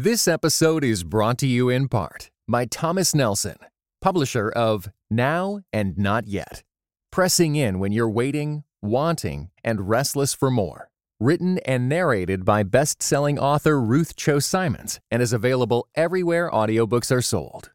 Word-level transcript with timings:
This 0.00 0.28
episode 0.28 0.84
is 0.84 1.02
brought 1.02 1.38
to 1.38 1.46
you 1.48 1.68
in 1.68 1.88
part 1.88 2.30
by 2.46 2.66
Thomas 2.66 3.16
Nelson, 3.16 3.56
publisher 4.00 4.48
of 4.48 4.88
Now 5.10 5.62
and 5.72 5.98
Not 5.98 6.28
Yet. 6.28 6.62
Pressing 7.10 7.56
in 7.56 7.80
when 7.80 7.90
you're 7.90 8.08
waiting, 8.08 8.62
wanting, 8.80 9.50
and 9.64 9.88
restless 9.88 10.34
for 10.34 10.52
more. 10.52 10.88
Written 11.18 11.58
and 11.66 11.88
narrated 11.88 12.44
by 12.44 12.62
best 12.62 13.02
selling 13.02 13.40
author 13.40 13.80
Ruth 13.80 14.14
Chou 14.14 14.38
Simons 14.38 15.00
and 15.10 15.20
is 15.20 15.32
available 15.32 15.88
everywhere 15.96 16.48
audiobooks 16.48 17.10
are 17.10 17.20
sold. 17.20 17.72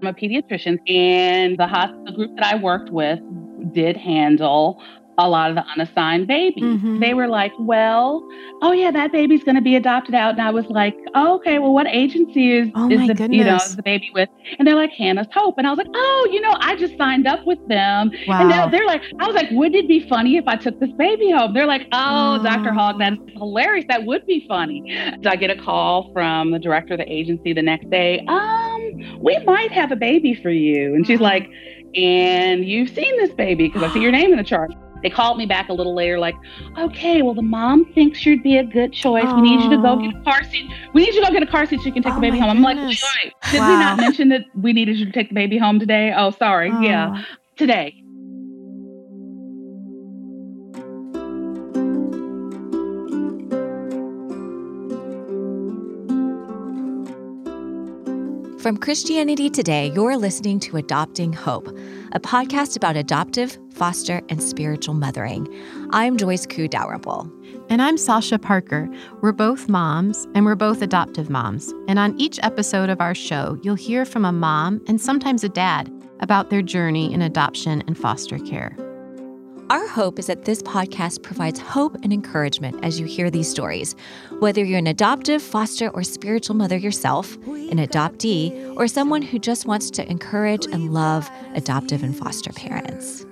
I'm 0.00 0.06
a 0.06 0.14
pediatrician, 0.14 0.78
and 0.88 1.58
the 1.58 1.66
hospital 1.66 2.16
group 2.16 2.36
that 2.36 2.54
I 2.54 2.56
worked 2.56 2.88
with 2.88 3.18
did 3.74 3.98
handle 3.98 4.82
a 5.26 5.28
lot 5.28 5.50
of 5.50 5.56
the 5.56 5.64
unassigned 5.64 6.26
babies. 6.26 6.62
Mm-hmm. 6.62 7.00
They 7.00 7.14
were 7.14 7.28
like, 7.28 7.52
well, 7.58 8.26
oh 8.62 8.72
yeah, 8.72 8.90
that 8.90 9.12
baby's 9.12 9.42
going 9.44 9.54
to 9.54 9.60
be 9.60 9.76
adopted 9.76 10.14
out. 10.14 10.32
And 10.32 10.42
I 10.42 10.50
was 10.50 10.66
like, 10.66 10.96
oh, 11.14 11.36
okay, 11.36 11.58
well, 11.58 11.72
what 11.72 11.86
agency 11.86 12.52
is, 12.52 12.68
oh 12.74 12.90
is 12.90 13.06
the, 13.06 13.14
goodness. 13.14 13.38
you 13.38 13.44
know, 13.44 13.58
the 13.76 13.82
baby 13.82 14.10
with? 14.14 14.28
And 14.58 14.66
they're 14.66 14.74
like, 14.74 14.90
Hannah's 14.90 15.26
Hope. 15.32 15.56
And 15.58 15.66
I 15.66 15.70
was 15.70 15.78
like, 15.78 15.90
oh, 15.94 16.28
you 16.30 16.40
know, 16.40 16.56
I 16.60 16.76
just 16.76 16.96
signed 16.96 17.26
up 17.26 17.46
with 17.46 17.58
them. 17.68 18.10
Wow. 18.26 18.42
And 18.42 18.50
they're, 18.50 18.70
they're 18.70 18.86
like, 18.86 19.02
I 19.18 19.26
was 19.26 19.34
like, 19.34 19.50
wouldn't 19.50 19.76
it 19.76 19.88
be 19.88 20.08
funny 20.08 20.36
if 20.36 20.46
I 20.46 20.56
took 20.56 20.78
this 20.80 20.92
baby 20.92 21.30
home? 21.30 21.54
They're 21.54 21.66
like, 21.66 21.86
oh, 21.92 22.38
oh. 22.40 22.42
Dr. 22.42 22.72
Hogg, 22.72 22.98
that's 22.98 23.16
hilarious. 23.32 23.84
That 23.88 24.04
would 24.04 24.26
be 24.26 24.46
funny. 24.48 25.16
So 25.22 25.30
I 25.30 25.36
get 25.36 25.50
a 25.50 25.60
call 25.62 26.12
from 26.12 26.50
the 26.50 26.58
director 26.58 26.94
of 26.94 26.98
the 26.98 27.12
agency 27.12 27.52
the 27.52 27.62
next 27.62 27.90
day. 27.90 28.24
Um, 28.28 29.20
we 29.20 29.38
might 29.44 29.72
have 29.72 29.92
a 29.92 29.96
baby 29.96 30.34
for 30.34 30.50
you. 30.50 30.94
And 30.94 31.06
she's 31.06 31.20
like, 31.20 31.48
and 31.94 32.64
you've 32.64 32.90
seen 32.90 33.16
this 33.16 33.30
baby 33.30 33.68
because 33.68 33.82
I 33.82 33.92
see 33.92 34.00
your 34.00 34.12
name 34.12 34.30
in 34.30 34.38
the 34.38 34.44
chart. 34.44 34.72
They 35.02 35.10
called 35.10 35.38
me 35.38 35.46
back 35.46 35.68
a 35.68 35.72
little 35.72 35.94
later, 35.94 36.18
like, 36.18 36.36
okay, 36.78 37.22
well, 37.22 37.34
the 37.34 37.42
mom 37.42 37.86
thinks 37.92 38.24
you'd 38.26 38.42
be 38.42 38.56
a 38.58 38.64
good 38.64 38.92
choice. 38.92 39.24
We 39.34 39.40
need 39.42 39.62
you 39.62 39.70
to 39.70 39.76
go 39.78 39.96
get 39.96 40.14
a 40.14 40.22
car 40.22 40.42
seat. 40.44 40.70
We 40.92 41.04
need 41.04 41.14
you 41.14 41.20
to 41.20 41.26
go 41.26 41.32
get 41.32 41.42
a 41.42 41.50
car 41.50 41.66
seat 41.66 41.80
so 41.80 41.86
you 41.86 41.92
can 41.92 42.02
take 42.02 42.12
oh 42.12 42.16
the 42.16 42.20
baby 42.20 42.38
home. 42.38 42.62
Goodness. 42.62 43.02
I'm 43.02 43.28
like, 43.28 43.34
wait, 43.34 43.52
did 43.52 43.60
wow. 43.60 43.68
we 43.68 43.76
not 43.76 43.96
mention 43.98 44.28
that 44.30 44.44
we 44.54 44.72
needed 44.72 44.98
you 44.98 45.06
to 45.06 45.12
take 45.12 45.28
the 45.28 45.34
baby 45.34 45.58
home 45.58 45.78
today? 45.78 46.12
Oh, 46.16 46.30
sorry. 46.30 46.70
Oh. 46.72 46.80
Yeah, 46.80 47.24
today. 47.56 48.02
From 58.60 58.76
Christianity 58.76 59.48
Today, 59.48 59.90
you're 59.94 60.18
listening 60.18 60.60
to 60.60 60.76
Adopting 60.76 61.32
Hope, 61.32 61.68
a 62.12 62.20
podcast 62.20 62.76
about 62.76 62.94
adoptive, 62.94 63.56
foster, 63.72 64.20
and 64.28 64.42
spiritual 64.42 64.92
mothering. 64.92 65.48
I'm 65.92 66.18
Joyce 66.18 66.44
Koo 66.44 66.68
Dalrymple. 66.68 67.32
And 67.70 67.80
I'm 67.80 67.96
Sasha 67.96 68.38
Parker. 68.38 68.86
We're 69.22 69.32
both 69.32 69.70
moms, 69.70 70.28
and 70.34 70.44
we're 70.44 70.56
both 70.56 70.82
adoptive 70.82 71.30
moms. 71.30 71.72
And 71.88 71.98
on 71.98 72.20
each 72.20 72.38
episode 72.42 72.90
of 72.90 73.00
our 73.00 73.14
show, 73.14 73.58
you'll 73.62 73.76
hear 73.76 74.04
from 74.04 74.26
a 74.26 74.32
mom 74.32 74.82
and 74.86 75.00
sometimes 75.00 75.42
a 75.42 75.48
dad 75.48 75.90
about 76.20 76.50
their 76.50 76.60
journey 76.60 77.14
in 77.14 77.22
adoption 77.22 77.82
and 77.86 77.96
foster 77.96 78.38
care. 78.38 78.76
Our 79.70 79.86
hope 79.86 80.18
is 80.18 80.26
that 80.26 80.46
this 80.46 80.64
podcast 80.64 81.22
provides 81.22 81.60
hope 81.60 81.94
and 82.02 82.12
encouragement 82.12 82.84
as 82.84 82.98
you 82.98 83.06
hear 83.06 83.30
these 83.30 83.48
stories. 83.48 83.94
Whether 84.40 84.64
you're 84.64 84.80
an 84.80 84.88
adoptive, 84.88 85.40
foster, 85.40 85.90
or 85.90 86.02
spiritual 86.02 86.56
mother 86.56 86.76
yourself, 86.76 87.36
an 87.46 87.78
adoptee, 87.78 88.74
or 88.76 88.88
someone 88.88 89.22
who 89.22 89.38
just 89.38 89.66
wants 89.66 89.88
to 89.92 90.10
encourage 90.10 90.66
and 90.66 90.92
love 90.92 91.30
adoptive 91.54 92.02
and 92.02 92.18
foster 92.18 92.52
parents. 92.52 93.24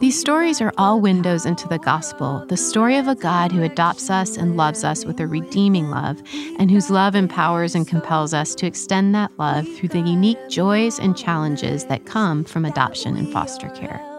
These 0.00 0.18
stories 0.18 0.60
are 0.60 0.72
all 0.78 1.00
windows 1.00 1.46
into 1.46 1.68
the 1.68 1.78
gospel, 1.78 2.44
the 2.48 2.56
story 2.56 2.96
of 2.96 3.06
a 3.06 3.14
God 3.14 3.52
who 3.52 3.62
adopts 3.62 4.10
us 4.10 4.36
and 4.36 4.56
loves 4.56 4.82
us 4.82 5.04
with 5.04 5.20
a 5.20 5.28
redeeming 5.28 5.90
love, 5.90 6.20
and 6.58 6.72
whose 6.72 6.90
love 6.90 7.14
empowers 7.14 7.76
and 7.76 7.86
compels 7.86 8.34
us 8.34 8.56
to 8.56 8.66
extend 8.66 9.14
that 9.14 9.30
love 9.38 9.68
through 9.76 9.90
the 9.90 10.00
unique 10.00 10.48
joys 10.48 10.98
and 10.98 11.16
challenges 11.16 11.84
that 11.84 12.04
come 12.04 12.42
from 12.42 12.64
adoption 12.64 13.16
and 13.16 13.32
foster 13.32 13.68
care. 13.68 14.13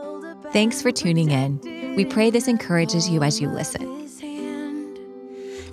Thanks 0.56 0.82
for 0.82 0.90
tuning 0.90 1.32
in. 1.32 1.60
We 1.98 2.06
pray 2.06 2.30
this 2.30 2.48
encourages 2.48 3.10
you 3.10 3.22
as 3.24 3.42
you 3.42 3.50
listen. 3.50 3.82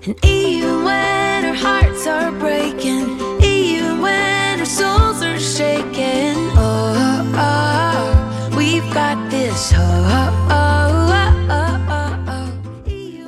And 0.04 0.24
even 0.24 0.82
when 0.82 1.44
our 1.44 1.54
hearts 1.54 2.04
are 2.08 2.32
breaking, 2.32 3.16
even 3.40 4.00
when 4.00 4.58
our 4.58 4.66
souls 4.66 5.22
are 5.22 5.38
shaking, 5.38 6.34
oh, 6.58 7.32
oh, 7.36 8.50
oh 8.50 8.56
we've 8.56 8.82
got 8.92 9.30
this 9.30 9.70
hope. 9.70 10.32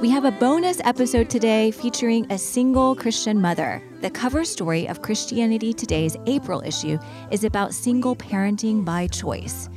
We 0.00 0.10
have 0.10 0.24
a 0.24 0.32
bonus 0.32 0.80
episode 0.82 1.30
today 1.30 1.70
featuring 1.70 2.26
a 2.32 2.36
single 2.38 2.96
Christian 2.96 3.40
mother. 3.40 3.80
The 4.00 4.10
cover 4.10 4.44
story 4.44 4.88
of 4.88 5.02
Christianity 5.02 5.72
Today's 5.72 6.16
April 6.26 6.62
issue 6.62 6.98
is 7.30 7.44
about 7.44 7.72
single 7.72 8.16
parenting 8.16 8.84
by 8.84 9.06
choice. 9.06 9.68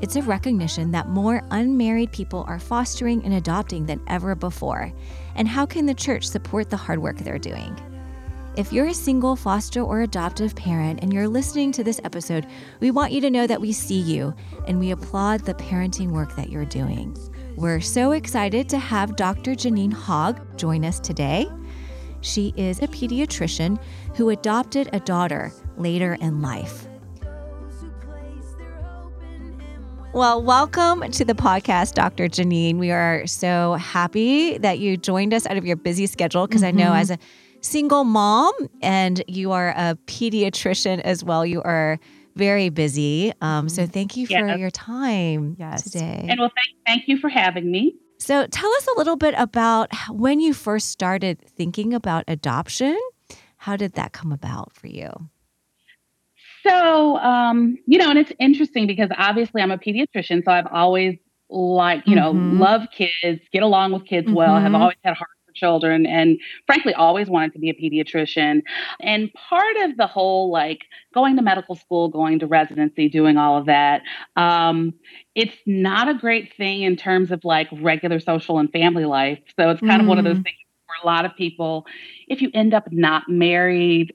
It's 0.00 0.14
a 0.14 0.22
recognition 0.22 0.92
that 0.92 1.08
more 1.08 1.42
unmarried 1.50 2.12
people 2.12 2.44
are 2.46 2.60
fostering 2.60 3.24
and 3.24 3.34
adopting 3.34 3.84
than 3.86 4.00
ever 4.06 4.34
before. 4.34 4.92
And 5.34 5.48
how 5.48 5.66
can 5.66 5.86
the 5.86 5.94
church 5.94 6.28
support 6.28 6.70
the 6.70 6.76
hard 6.76 7.00
work 7.00 7.18
they're 7.18 7.38
doing? 7.38 7.76
If 8.56 8.72
you're 8.72 8.86
a 8.86 8.94
single 8.94 9.36
foster 9.36 9.82
or 9.82 10.02
adoptive 10.02 10.56
parent 10.56 11.00
and 11.02 11.12
you're 11.12 11.28
listening 11.28 11.70
to 11.72 11.84
this 11.84 12.00
episode, 12.02 12.46
we 12.80 12.90
want 12.90 13.12
you 13.12 13.20
to 13.20 13.30
know 13.30 13.46
that 13.46 13.60
we 13.60 13.72
see 13.72 14.00
you 14.00 14.34
and 14.66 14.80
we 14.80 14.90
applaud 14.90 15.40
the 15.40 15.54
parenting 15.54 16.10
work 16.10 16.34
that 16.34 16.50
you're 16.50 16.64
doing. 16.64 17.16
We're 17.56 17.80
so 17.80 18.12
excited 18.12 18.68
to 18.70 18.78
have 18.78 19.14
Dr. 19.14 19.54
Jeannine 19.54 19.92
Hogg 19.92 20.40
join 20.56 20.84
us 20.84 20.98
today. 20.98 21.48
She 22.20 22.52
is 22.56 22.80
a 22.82 22.88
pediatrician 22.88 23.80
who 24.16 24.30
adopted 24.30 24.90
a 24.92 24.98
daughter 25.00 25.52
later 25.76 26.14
in 26.20 26.42
life. 26.42 26.87
Well, 30.18 30.42
welcome 30.42 31.08
to 31.12 31.24
the 31.24 31.34
podcast, 31.34 31.94
Dr. 31.94 32.26
Jeannine. 32.26 32.78
We 32.78 32.90
are 32.90 33.24
so 33.28 33.74
happy 33.74 34.58
that 34.58 34.80
you 34.80 34.96
joined 34.96 35.32
us 35.32 35.46
out 35.46 35.56
of 35.56 35.64
your 35.64 35.76
busy 35.76 36.08
schedule 36.08 36.48
because 36.48 36.62
mm-hmm. 36.62 36.76
I 36.76 36.82
know 36.82 36.90
mm-hmm. 36.90 37.00
as 37.02 37.10
a 37.12 37.18
single 37.60 38.02
mom 38.02 38.52
and 38.82 39.22
you 39.28 39.52
are 39.52 39.68
a 39.68 39.96
pediatrician 40.06 40.98
as 41.02 41.22
well, 41.22 41.46
you 41.46 41.62
are 41.62 42.00
very 42.34 42.68
busy. 42.68 43.32
Um, 43.40 43.68
so 43.68 43.82
mm-hmm. 43.82 43.92
thank 43.92 44.16
you 44.16 44.26
for 44.26 44.32
yes. 44.32 44.58
your 44.58 44.72
time 44.72 45.54
yes. 45.56 45.84
today. 45.84 46.26
And 46.28 46.40
well, 46.40 46.50
thank, 46.52 46.76
thank 46.84 47.06
you 47.06 47.16
for 47.16 47.28
having 47.28 47.70
me. 47.70 47.94
So 48.18 48.44
tell 48.48 48.72
us 48.72 48.88
a 48.88 48.98
little 48.98 49.14
bit 49.14 49.36
about 49.38 49.88
when 50.10 50.40
you 50.40 50.52
first 50.52 50.88
started 50.88 51.40
thinking 51.40 51.94
about 51.94 52.24
adoption. 52.26 52.98
How 53.58 53.76
did 53.76 53.92
that 53.92 54.14
come 54.14 54.32
about 54.32 54.72
for 54.72 54.88
you? 54.88 55.30
So, 56.68 57.16
um, 57.18 57.78
you 57.86 57.98
know, 57.98 58.10
and 58.10 58.18
it's 58.18 58.32
interesting 58.38 58.86
because 58.86 59.08
obviously 59.16 59.62
I'm 59.62 59.70
a 59.70 59.78
pediatrician, 59.78 60.44
so 60.44 60.52
I've 60.52 60.66
always 60.70 61.16
like, 61.50 62.06
you 62.06 62.14
know, 62.14 62.32
mm-hmm. 62.32 62.60
love 62.60 62.82
kids, 62.92 63.40
get 63.52 63.62
along 63.62 63.92
with 63.92 64.04
kids 64.04 64.26
mm-hmm. 64.26 64.36
well, 64.36 64.54
have 64.56 64.72
mm-hmm. 64.72 64.82
always 64.82 64.96
had 65.02 65.16
heart 65.16 65.30
for 65.46 65.52
children, 65.54 66.04
and 66.04 66.38
frankly, 66.66 66.92
always 66.92 67.28
wanted 67.28 67.54
to 67.54 67.58
be 67.58 67.70
a 67.70 67.74
pediatrician. 67.74 68.62
And 69.00 69.32
part 69.32 69.76
of 69.78 69.96
the 69.96 70.06
whole 70.06 70.50
like 70.50 70.82
going 71.14 71.36
to 71.36 71.42
medical 71.42 71.74
school, 71.74 72.08
going 72.08 72.38
to 72.40 72.46
residency, 72.46 73.08
doing 73.08 73.38
all 73.38 73.56
of 73.56 73.66
that, 73.66 74.02
um, 74.36 74.92
it's 75.34 75.56
not 75.64 76.08
a 76.08 76.14
great 76.14 76.52
thing 76.54 76.82
in 76.82 76.96
terms 76.96 77.30
of 77.30 77.44
like 77.44 77.68
regular 77.72 78.20
social 78.20 78.58
and 78.58 78.70
family 78.70 79.06
life. 79.06 79.38
So 79.58 79.70
it's 79.70 79.80
kind 79.80 79.92
mm-hmm. 79.92 80.00
of 80.02 80.06
one 80.06 80.18
of 80.18 80.24
those 80.24 80.38
mm. 80.38 80.44
things 80.44 80.56
for 80.88 80.94
a 81.02 81.06
lot 81.06 81.24
of 81.24 81.36
people, 81.36 81.86
if 82.26 82.40
you 82.40 82.50
end 82.54 82.74
up 82.74 82.90
not 82.90 83.28
married 83.28 84.14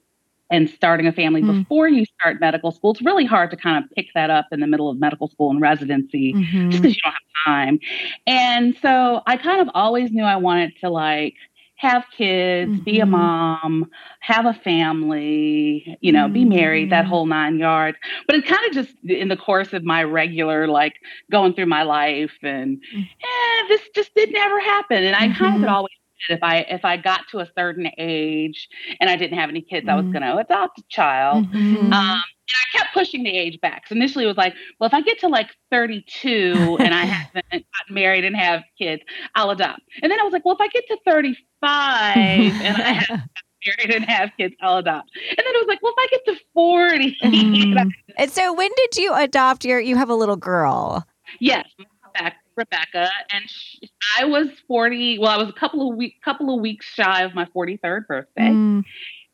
and 0.54 0.70
starting 0.70 1.06
a 1.06 1.12
family 1.12 1.42
mm. 1.42 1.62
before 1.62 1.88
you 1.88 2.04
start 2.20 2.40
medical 2.40 2.70
school, 2.70 2.92
it's 2.92 3.02
really 3.02 3.24
hard 3.24 3.50
to 3.50 3.56
kind 3.56 3.82
of 3.82 3.90
pick 3.90 4.06
that 4.14 4.30
up 4.30 4.46
in 4.52 4.60
the 4.60 4.66
middle 4.66 4.88
of 4.88 4.98
medical 4.98 5.28
school 5.28 5.50
and 5.50 5.60
residency 5.60 6.32
mm-hmm. 6.32 6.70
just 6.70 6.82
because 6.82 6.96
you 6.96 7.02
don't 7.02 7.12
have 7.12 7.44
time. 7.44 7.78
And 8.26 8.76
so 8.80 9.22
I 9.26 9.36
kind 9.36 9.60
of 9.60 9.68
always 9.74 10.12
knew 10.12 10.22
I 10.22 10.36
wanted 10.36 10.72
to 10.80 10.90
like 10.90 11.34
have 11.76 12.04
kids, 12.16 12.70
mm-hmm. 12.70 12.84
be 12.84 13.00
a 13.00 13.02
mm-hmm. 13.02 13.10
mom, 13.10 13.90
have 14.20 14.46
a 14.46 14.54
family, 14.54 15.98
you 16.00 16.12
know, 16.12 16.24
mm-hmm. 16.24 16.32
be 16.32 16.44
married, 16.44 16.90
that 16.90 17.02
mm-hmm. 17.02 17.10
whole 17.10 17.26
nine 17.26 17.58
yards. 17.58 17.98
But 18.28 18.36
it 18.36 18.46
kind 18.46 18.64
of 18.68 18.72
just 18.72 18.94
in 19.04 19.28
the 19.28 19.36
course 19.36 19.72
of 19.72 19.82
my 19.82 20.04
regular, 20.04 20.68
like 20.68 20.94
going 21.32 21.54
through 21.54 21.66
my 21.66 21.82
life 21.82 22.32
and 22.42 22.80
mm. 22.94 23.02
eh, 23.02 23.68
this 23.68 23.82
just 23.94 24.14
did 24.14 24.32
never 24.32 24.60
happen. 24.60 25.02
And 25.04 25.16
I 25.16 25.26
kind 25.26 25.32
of 25.32 25.38
had 25.38 25.54
mm-hmm. 25.54 25.68
always 25.68 25.92
if 26.28 26.42
I 26.42 26.58
if 26.68 26.84
I 26.84 26.96
got 26.96 27.22
to 27.30 27.40
a 27.40 27.48
certain 27.56 27.88
age 27.98 28.68
and 29.00 29.10
I 29.10 29.16
didn't 29.16 29.38
have 29.38 29.48
any 29.50 29.62
kids, 29.62 29.86
mm-hmm. 29.86 29.90
I 29.90 29.96
was 29.96 30.04
mm-hmm. 30.04 30.12
going 30.12 30.22
to 30.22 30.36
adopt 30.38 30.78
a 30.78 30.84
child. 30.88 31.46
Mm-hmm. 31.52 31.92
Um, 31.92 32.22
and 32.46 32.56
I 32.74 32.78
kept 32.78 32.94
pushing 32.94 33.22
the 33.22 33.30
age 33.30 33.58
back. 33.60 33.86
So 33.88 33.94
initially, 33.94 34.24
it 34.24 34.28
was 34.28 34.36
like, 34.36 34.54
well, 34.78 34.86
if 34.86 34.94
I 34.94 35.00
get 35.00 35.18
to 35.20 35.28
like 35.28 35.48
32 35.70 36.76
and 36.80 36.94
I 36.94 37.04
haven't 37.04 37.44
gotten 37.50 37.64
married 37.90 38.24
and 38.24 38.36
have 38.36 38.62
kids, 38.78 39.02
I'll 39.34 39.50
adopt. 39.50 39.80
And 40.02 40.12
then 40.12 40.20
I 40.20 40.24
was 40.24 40.32
like, 40.32 40.44
well, 40.44 40.54
if 40.54 40.60
I 40.60 40.68
get 40.68 40.86
to 40.88 40.98
35 41.06 42.16
and 42.16 42.82
I 42.82 42.92
have 42.92 43.20
married 43.66 43.94
and 43.94 44.04
have 44.04 44.30
kids, 44.36 44.54
I'll 44.60 44.78
adopt. 44.78 45.10
And 45.30 45.38
then 45.38 45.46
I 45.46 45.58
was 45.58 45.66
like, 45.68 45.82
well, 45.82 45.94
if 45.96 45.98
I 45.98 46.08
get 46.10 46.34
to 46.34 46.40
40. 46.52 47.16
Mm. 47.24 47.90
and 48.18 48.30
so 48.30 48.52
when 48.52 48.70
did 48.76 48.96
you 48.96 49.14
adopt 49.14 49.64
your? 49.64 49.80
You 49.80 49.96
have 49.96 50.10
a 50.10 50.14
little 50.14 50.36
girl. 50.36 51.06
Yes, 51.40 51.66
back 52.14 52.36
Rebecca, 52.56 53.10
and 53.30 53.44
she, 53.48 53.90
I 54.18 54.24
was 54.26 54.48
40. 54.68 55.18
Well, 55.18 55.30
I 55.30 55.36
was 55.36 55.48
a 55.48 55.52
couple 55.52 55.90
of 55.90 55.96
week, 55.96 56.20
couple 56.24 56.54
of 56.54 56.60
weeks 56.60 56.86
shy 56.86 57.22
of 57.22 57.34
my 57.34 57.44
43rd 57.46 58.06
birthday, 58.06 58.50
Mm. 58.50 58.84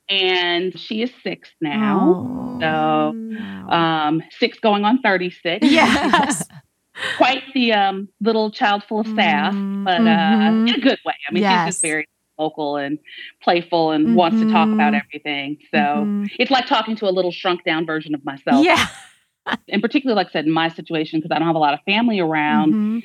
and 0.09 0.79
she 0.79 1.03
is 1.03 1.11
six 1.23 1.51
now. 1.61 2.27
Oh. 2.27 2.59
So, 2.61 3.73
um, 3.75 4.23
six 4.39 4.59
going 4.59 4.85
on 4.85 5.01
36. 5.03 5.67
Yes. 5.71 6.47
quite 7.17 7.43
the 7.55 7.73
um, 7.73 8.09
little 8.21 8.51
child 8.51 8.83
full 8.85 9.01
of 9.01 9.07
sass, 9.09 9.55
Mhm, 9.55 9.85
but 9.85 10.01
uh, 10.03 10.05
mhm. 10.05 10.69
in 10.69 10.75
a 10.75 10.81
good 10.81 10.99
way. 11.07 11.15
I 11.29 11.33
mean, 11.33 11.43
she's 11.45 11.65
just 11.75 11.83
very 11.83 12.07
vocal 12.37 12.77
and 12.77 12.99
playful 13.43 13.93
and 13.93 14.15
wants 14.15 14.39
to 14.41 14.51
talk 14.51 14.69
about 14.73 14.93
Mhm. 14.93 15.03
everything. 15.07 15.59
So 15.71 15.79
Mhm. 15.79 16.31
it's 16.39 16.51
like 16.51 16.67
talking 16.67 16.97
to 16.97 17.09
a 17.09 17.11
little 17.13 17.31
shrunk 17.31 17.65
down 17.65 17.87
version 17.87 18.15
of 18.15 18.25
myself. 18.25 18.65
Yeah. 18.65 18.87
And 19.69 19.83
particularly, 19.83 20.17
like 20.17 20.29
I 20.29 20.33
said, 20.33 20.47
in 20.47 20.53
my 20.53 20.69
situation, 20.69 21.21
because 21.21 21.35
I 21.35 21.39
don't 21.39 21.47
have 21.47 21.57
a 21.57 21.61
lot 21.61 21.75
of 21.75 21.81
family 21.87 22.19
around, 22.21 22.75
Mhm. 22.75 23.03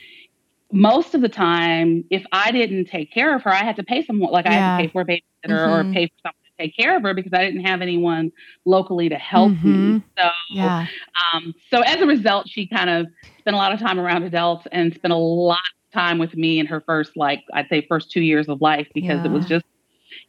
most 0.72 1.14
of 1.14 1.22
the 1.22 1.30
time, 1.30 2.04
if 2.10 2.26
I 2.32 2.52
didn't 2.52 2.86
take 2.86 3.12
care 3.14 3.36
of 3.36 3.44
her, 3.44 3.52
I 3.52 3.64
had 3.64 3.76
to 3.78 3.84
pay 3.84 4.04
someone, 4.04 4.32
like 4.32 4.46
I 4.48 4.54
had 4.54 4.66
to 4.66 4.84
pay 4.84 4.88
for 4.92 5.02
a 5.02 5.06
babysitter 5.06 5.22
Mhm. 5.66 5.68
or 5.68 5.86
pay 5.92 6.08
for 6.08 6.14
someone 6.24 6.34
to 6.58 6.64
take 6.64 6.76
care 6.76 6.98
of 6.98 7.04
her 7.04 7.14
because 7.14 7.34
I 7.34 7.46
didn't 7.46 7.66
have 7.66 7.82
anyone 7.82 8.32
locally 8.66 9.08
to 9.10 9.16
help 9.16 9.52
me. 9.64 9.96
Mhm. 9.96 10.04
So 10.18 10.30
Yeah. 10.50 10.88
um, 11.34 11.54
so 11.70 11.82
as 11.82 12.02
a 12.02 12.06
result, 12.08 12.50
she 12.50 12.68
kind 12.68 12.90
of 12.90 13.08
spent 13.40 13.54
a 13.56 13.58
lot 13.58 13.74
of 13.74 13.80
time 13.80 14.00
around 14.00 14.24
adults 14.24 14.66
and 14.72 14.94
spent 14.94 15.14
a 15.14 15.18
lot 15.18 15.60
of 15.60 15.94
time 15.94 16.18
with 16.18 16.36
me 16.36 16.60
in 16.60 16.66
her 16.66 16.82
first, 16.82 17.16
like 17.16 17.44
I'd 17.54 17.70
say, 17.70 17.86
first 17.88 18.10
two 18.12 18.22
years 18.22 18.50
of 18.50 18.60
life 18.62 18.88
because 18.94 19.24
it 19.24 19.32
was 19.32 19.46
just, 19.46 19.66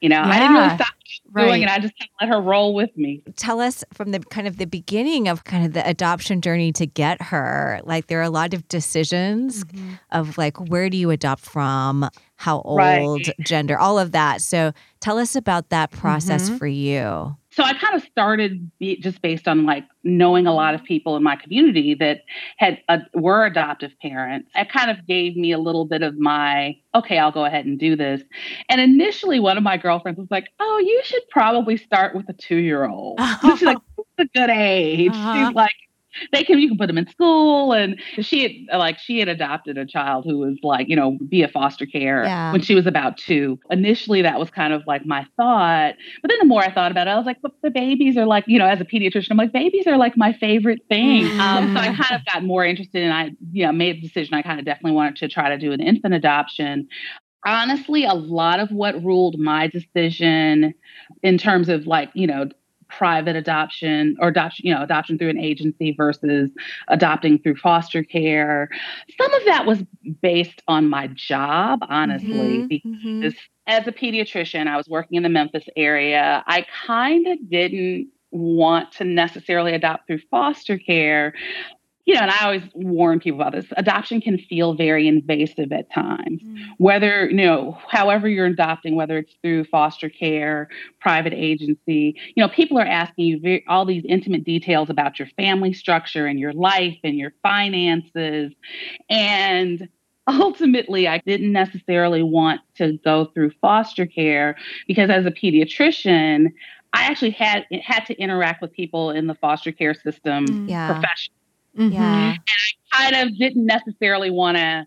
you 0.00 0.08
know, 0.08 0.20
I 0.22 0.38
didn't 0.38 0.54
really 0.54 0.68
stop 0.74 0.78
what 0.78 0.86
she 1.04 1.20
was 1.24 1.34
doing, 1.34 1.48
Right. 1.48 1.62
and 1.62 1.70
I 1.70 1.78
just 1.78 1.94
kind 1.98 2.08
of 2.20 2.28
let 2.28 2.34
her 2.34 2.40
roll 2.40 2.74
with 2.74 2.96
me. 2.96 3.22
Tell 3.36 3.60
us 3.60 3.82
from 3.92 4.10
the 4.12 4.20
kind 4.20 4.46
of 4.46 4.56
the 4.58 4.66
beginning 4.66 5.28
of 5.28 5.44
kind 5.44 5.64
of 5.64 5.72
the 5.72 5.86
adoption 5.88 6.40
journey 6.40 6.72
to 6.72 6.86
get 6.86 7.20
her. 7.22 7.80
Like 7.84 8.06
there 8.08 8.18
are 8.20 8.22
a 8.24 8.30
lot 8.30 8.52
of 8.54 8.66
decisions 8.68 9.64
Mhm. 9.64 9.98
of 10.12 10.36
like 10.38 10.58
where 10.68 10.90
do 10.90 10.96
you 10.96 11.10
adopt 11.10 11.42
from, 11.44 12.08
how 12.36 12.60
old, 12.60 12.78
Right. 12.78 13.34
gender, 13.40 13.78
all 13.78 13.98
of 13.98 14.12
that. 14.12 14.40
So 14.42 14.72
tell 15.00 15.18
us 15.18 15.34
about 15.36 15.70
that 15.70 15.90
process 15.90 16.50
Mhm. 16.50 16.58
for 16.58 16.66
you. 16.66 17.36
So 17.56 17.62
I 17.62 17.72
kind 17.72 17.94
of 17.94 18.02
started 18.02 18.70
just 19.00 19.22
based 19.22 19.48
on 19.48 19.64
like 19.64 19.84
knowing 20.04 20.46
a 20.46 20.52
lot 20.52 20.74
of 20.74 20.84
people 20.84 21.16
in 21.16 21.22
my 21.22 21.36
community 21.36 21.94
that 21.94 22.20
had 22.58 22.82
uh, 22.90 22.98
were 23.14 23.46
adoptive 23.46 23.92
parents. 24.02 24.50
It 24.54 24.70
kind 24.70 24.90
of 24.90 25.06
gave 25.06 25.38
me 25.38 25.52
a 25.52 25.58
little 25.58 25.86
bit 25.86 26.02
of 26.02 26.18
my 26.18 26.76
okay, 26.94 27.16
I'll 27.16 27.32
go 27.32 27.46
ahead 27.46 27.64
and 27.64 27.78
do 27.78 27.96
this. 27.96 28.22
And 28.68 28.78
initially, 28.78 29.40
one 29.40 29.56
of 29.56 29.62
my 29.62 29.78
girlfriends 29.78 30.18
was 30.18 30.30
like, 30.30 30.50
"Oh, 30.60 30.82
you 30.84 31.00
should 31.02 31.22
probably 31.30 31.78
start 31.78 32.14
with 32.14 32.28
a 32.28 32.34
two 32.34 32.56
year 32.56 32.86
old." 32.86 33.18
She's 33.40 33.62
like, 33.62 33.78
"It's 33.98 34.08
a 34.34 34.38
good 34.38 34.50
age." 34.50 35.10
Uh-huh. 35.12 35.46
She's 35.46 35.54
like. 35.54 35.74
They 36.32 36.42
can 36.44 36.58
you 36.58 36.68
can 36.68 36.78
put 36.78 36.86
them 36.86 36.98
in 36.98 37.08
school 37.08 37.72
and 37.72 38.00
she 38.20 38.66
had 38.68 38.78
like 38.78 38.98
she 38.98 39.18
had 39.18 39.28
adopted 39.28 39.78
a 39.78 39.86
child 39.86 40.24
who 40.24 40.38
was 40.38 40.58
like 40.62 40.88
you 40.88 40.96
know 40.96 41.18
be 41.28 41.42
a 41.42 41.48
foster 41.48 41.86
care 41.86 42.24
Yeah. 42.24 42.52
when 42.52 42.60
she 42.62 42.74
was 42.74 42.86
about 42.86 43.16
two. 43.16 43.58
Initially 43.70 44.22
that 44.22 44.38
was 44.38 44.50
kind 44.50 44.72
of 44.72 44.82
like 44.86 45.04
my 45.06 45.26
thought, 45.36 45.94
but 46.22 46.28
then 46.30 46.38
the 46.40 46.46
more 46.46 46.62
I 46.62 46.72
thought 46.72 46.90
about 46.90 47.06
it, 47.06 47.10
I 47.10 47.16
was 47.16 47.26
like, 47.26 47.40
but 47.42 47.52
the 47.62 47.70
babies 47.70 48.16
are 48.16 48.26
like, 48.26 48.44
you 48.46 48.58
know, 48.58 48.66
as 48.66 48.80
a 48.80 48.84
pediatrician, 48.84 49.28
I'm 49.30 49.36
like, 49.36 49.52
babies 49.52 49.86
are 49.86 49.96
like 49.96 50.16
my 50.16 50.32
favorite 50.34 50.80
thing. 50.88 51.26
Um, 51.46 51.74
so 51.74 51.80
I 51.80 51.94
kind 51.94 52.12
of 52.20 52.24
got 52.26 52.42
more 52.44 52.64
interested 52.64 53.02
and 53.02 53.12
I, 53.12 53.30
you 53.52 53.64
know, 53.64 53.72
made 53.72 53.96
the 53.96 54.08
decision. 54.08 54.34
I 54.34 54.42
kind 54.42 54.58
of 54.58 54.64
definitely 54.64 54.92
wanted 54.92 55.16
to 55.16 55.28
try 55.28 55.48
to 55.50 55.58
do 55.58 55.70
an 55.72 55.80
infant 55.80 56.12
adoption. 56.14 56.88
Honestly, 57.44 58.04
a 58.04 58.14
lot 58.14 58.58
of 58.58 58.70
what 58.72 59.00
ruled 59.04 59.38
my 59.38 59.68
decision 59.68 60.74
in 61.22 61.38
terms 61.38 61.68
of 61.68 61.86
like, 61.86 62.10
you 62.14 62.26
know, 62.26 62.48
private 62.88 63.36
adoption 63.36 64.16
or 64.20 64.28
adoption, 64.28 64.66
you 64.66 64.74
know, 64.74 64.82
adoption 64.82 65.18
through 65.18 65.30
an 65.30 65.38
agency 65.38 65.92
versus 65.96 66.50
adopting 66.88 67.38
through 67.38 67.56
foster 67.56 68.02
care. 68.02 68.68
Some 69.20 69.32
of 69.34 69.44
that 69.46 69.66
was 69.66 69.82
based 70.22 70.62
on 70.68 70.88
my 70.88 71.08
job, 71.08 71.80
honestly, 71.88 72.64
Mhm, 72.64 72.68
because 72.68 73.34
mhm. 73.34 73.36
as 73.66 73.86
a 73.86 73.92
pediatrician, 73.92 74.66
I 74.66 74.76
was 74.76 74.88
working 74.88 75.16
in 75.16 75.22
the 75.22 75.28
Memphis 75.28 75.64
area. 75.76 76.42
I 76.46 76.66
kind 76.86 77.26
of 77.26 77.50
didn't 77.50 78.08
want 78.30 78.92
to 78.92 79.04
necessarily 79.04 79.72
adopt 79.72 80.06
through 80.06 80.20
foster 80.30 80.78
care. 80.78 81.34
You 82.06 82.14
know, 82.14 82.20
and 82.22 82.30
I 82.30 82.44
always 82.44 82.62
warn 82.74 83.20
people 83.20 83.40
about 83.40 83.52
this. 83.52 83.66
Adoption 83.76 84.20
can 84.20 84.38
feel 84.38 84.74
very 84.74 85.08
invasive 85.08 85.72
at 85.72 85.92
times. 85.92 86.40
Whether, 86.78 87.28
you 87.28 87.36
know, 87.36 87.78
however 87.90 88.28
you're 88.28 88.46
adopting, 88.46 88.94
whether 88.96 89.18
it's 89.18 89.34
through 89.42 89.64
foster 89.64 90.08
care, 90.08 90.68
private 91.00 91.34
agency, 91.34 92.14
you 92.36 92.42
know, 92.42 92.48
people 92.48 92.78
are 92.78 92.86
asking 92.86 93.26
you 93.26 93.40
very, 93.40 93.64
all 93.68 93.84
these 93.84 94.04
intimate 94.08 94.44
details 94.44 94.88
about 94.88 95.18
your 95.18 95.28
family 95.36 95.72
structure 95.72 96.26
and 96.26 96.38
your 96.38 96.52
life 96.52 96.96
and 97.04 97.16
your 97.16 97.32
finances. 97.42 98.52
And 99.10 99.88
ultimately 100.28 101.06
i 101.06 101.18
didn't 101.24 101.52
necessarily 101.52 102.22
want 102.22 102.60
to 102.76 102.98
go 103.04 103.26
through 103.26 103.50
foster 103.60 104.06
care 104.06 104.56
because 104.88 105.08
as 105.08 105.24
a 105.24 105.30
pediatrician 105.30 106.48
i 106.94 107.04
actually 107.04 107.30
had 107.30 107.64
had 107.82 108.00
to 108.06 108.14
interact 108.20 108.60
with 108.60 108.72
people 108.72 109.10
in 109.10 109.28
the 109.28 109.34
foster 109.36 109.70
care 109.70 109.94
system 109.94 110.46
Mm. 110.46 110.68
Yeah. 110.68 110.92
profession 110.92 111.32
Mhm. 111.76 111.92
Yeah. 111.92 112.30
And 112.32 112.38
I 112.92 113.10
kind 113.12 113.28
of 113.28 113.38
didn't 113.38 113.66
necessarily 113.66 114.30
want 114.30 114.56
to 114.56 114.86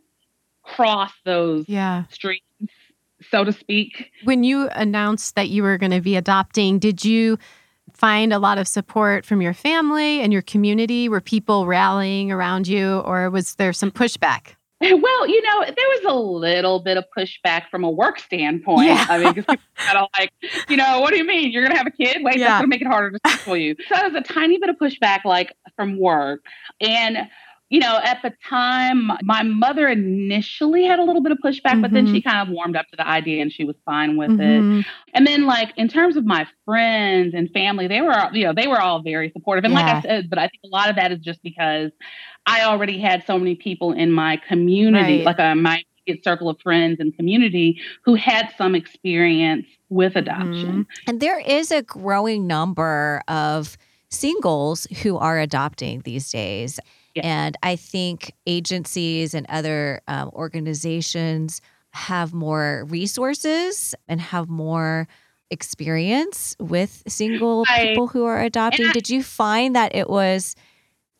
cross 0.63 1.11
those 1.25 1.67
Yeah. 1.67 2.03
streets 2.09 2.43
so 3.31 3.43
to 3.43 3.51
speak 3.51 4.11
When 4.23 4.43
you 4.45 4.69
announced 4.69 5.35
that 5.35 5.49
you 5.49 5.61
were 5.63 5.77
going 5.77 5.91
to 5.91 5.99
be 6.01 6.15
adopting, 6.15 6.79
did 6.79 7.03
you 7.03 7.37
find 7.93 8.31
a 8.31 8.39
lot 8.39 8.57
of 8.57 8.67
support 8.67 9.25
from 9.25 9.41
your 9.41 9.53
family 9.53 10.21
and 10.21 10.31
your 10.31 10.41
community? 10.41 11.09
Were 11.09 11.19
people 11.21 11.65
rallying 11.67 12.31
around 12.31 12.67
you, 12.67 12.99
or 12.99 13.29
was 13.29 13.55
there 13.55 13.73
some 13.73 13.91
pushback? 13.91 14.55
Well 14.81 15.27
you 15.27 15.41
know 15.41 15.63
there 15.65 15.75
was 15.75 16.01
a 16.05 16.13
little 16.15 16.79
bit 16.79 16.97
of 16.97 17.03
pushback 17.17 17.63
from 17.69 17.83
a 17.83 17.89
work 17.89 18.19
standpoint. 18.19 18.87
Yeah. 18.87 19.05
i 19.09 19.17
mean 19.17 19.33
because 19.33 19.45
people 19.45 19.63
kind 19.75 19.97
of 19.97 20.07
like 20.17 20.31
you 20.69 20.77
know 20.77 21.01
what 21.01 21.11
do 21.11 21.17
you 21.17 21.25
mean? 21.25 21.51
You're 21.51 21.63
gonna 21.63 21.77
have 21.77 21.87
a 21.87 21.91
kid? 21.91 22.23
Wait 22.23 22.37
Yeah. 22.37 22.47
that's 22.47 22.57
gonna 22.59 22.67
make 22.67 22.81
it 22.81 22.87
harder 22.87 23.11
to 23.17 23.29
for 23.39 23.57
you. 23.57 23.75
So 23.87 23.95
there 23.95 24.09
was 24.09 24.15
a 24.15 24.21
tiny 24.33 24.57
bit 24.57 24.69
of 24.69 24.77
pushback 24.77 25.25
like 25.25 25.53
from 25.75 25.99
work. 25.99 26.41
And 26.79 27.27
you 27.69 27.79
know 27.79 27.99
at 28.03 28.21
the 28.23 28.31
time 28.49 29.11
my 29.23 29.43
mother 29.43 29.87
initially 29.87 30.85
had 30.85 30.99
a 30.99 31.03
little 31.03 31.21
bit 31.21 31.31
of 31.31 31.37
pushback 31.43 31.81
but 31.81 31.91
then 31.91 32.05
she 32.07 32.21
kind 32.21 32.39
of 32.47 32.53
warmed 32.53 32.75
up 32.75 32.87
to 32.87 32.95
the 32.95 33.07
idea 33.07 33.41
and 33.41 33.51
she 33.51 33.63
was 33.63 33.75
fine 33.85 34.17
with 34.17 34.31
it 34.31 34.63
Mhm. 34.63 34.85
and 35.13 35.25
then 35.27 35.45
like 35.45 35.71
in 35.77 35.87
terms 35.87 36.15
of 36.17 36.25
my 36.25 36.47
friends 36.65 37.33
and 37.33 37.49
family, 37.51 37.87
they 37.87 38.01
were 38.01 38.29
you 38.33 38.43
know, 38.45 38.53
they 38.53 38.67
were 38.67 38.79
all 38.79 39.01
very 39.01 39.31
supportive. 39.31 39.63
And 39.65 39.73
like 39.73 39.85
I 39.85 40.01
said, 40.01 40.29
but 40.29 40.37
I 40.39 40.47
think 40.47 40.61
a 40.63 40.67
lot 40.67 40.89
of 40.89 40.95
that 40.97 41.11
is 41.11 41.19
just 41.19 41.41
because 41.41 41.91
I 42.45 42.63
already 42.63 42.99
had 42.99 43.25
so 43.25 43.37
many 43.37 43.55
people 43.55 43.91
in 43.91 44.11
my 44.11 44.37
community, 44.37 45.17
Right. 45.17 45.25
like 45.25 45.39
uh, 45.39 45.55
my 45.55 45.83
immediate 46.07 46.23
circle 46.23 46.49
of 46.49 46.59
friends 46.61 46.99
and 46.99 47.15
community 47.15 47.79
who 48.03 48.15
had 48.15 48.49
some 48.57 48.75
experience 48.75 49.65
with 49.89 50.15
adoption. 50.15 50.85
And 51.07 51.19
there 51.19 51.39
is 51.39 51.71
a 51.71 51.81
growing 51.81 52.47
number 52.47 53.21
of 53.27 53.77
singles 54.09 54.85
who 55.03 55.17
are 55.17 55.39
adopting 55.39 56.01
these 56.01 56.31
days. 56.31 56.79
And 57.19 57.55
I 57.63 57.75
think 57.75 58.33
agencies 58.47 59.33
and 59.33 59.45
other 59.49 60.01
um, 60.07 60.29
organizations 60.33 61.61
have 61.91 62.33
more 62.33 62.85
resources 62.87 63.95
and 64.07 64.21
have 64.21 64.47
more 64.49 65.07
experience 65.51 66.55
with 66.59 67.01
single 67.07 67.65
Right. 67.69 67.87
people 67.87 68.07
who 68.07 68.25
are 68.25 68.41
adopting. 68.41 68.89
I- 68.89 68.91
did 68.91 69.09
you 69.09 69.23
find 69.23 69.75
that 69.75 69.95
it 69.95 70.09
was 70.09 70.55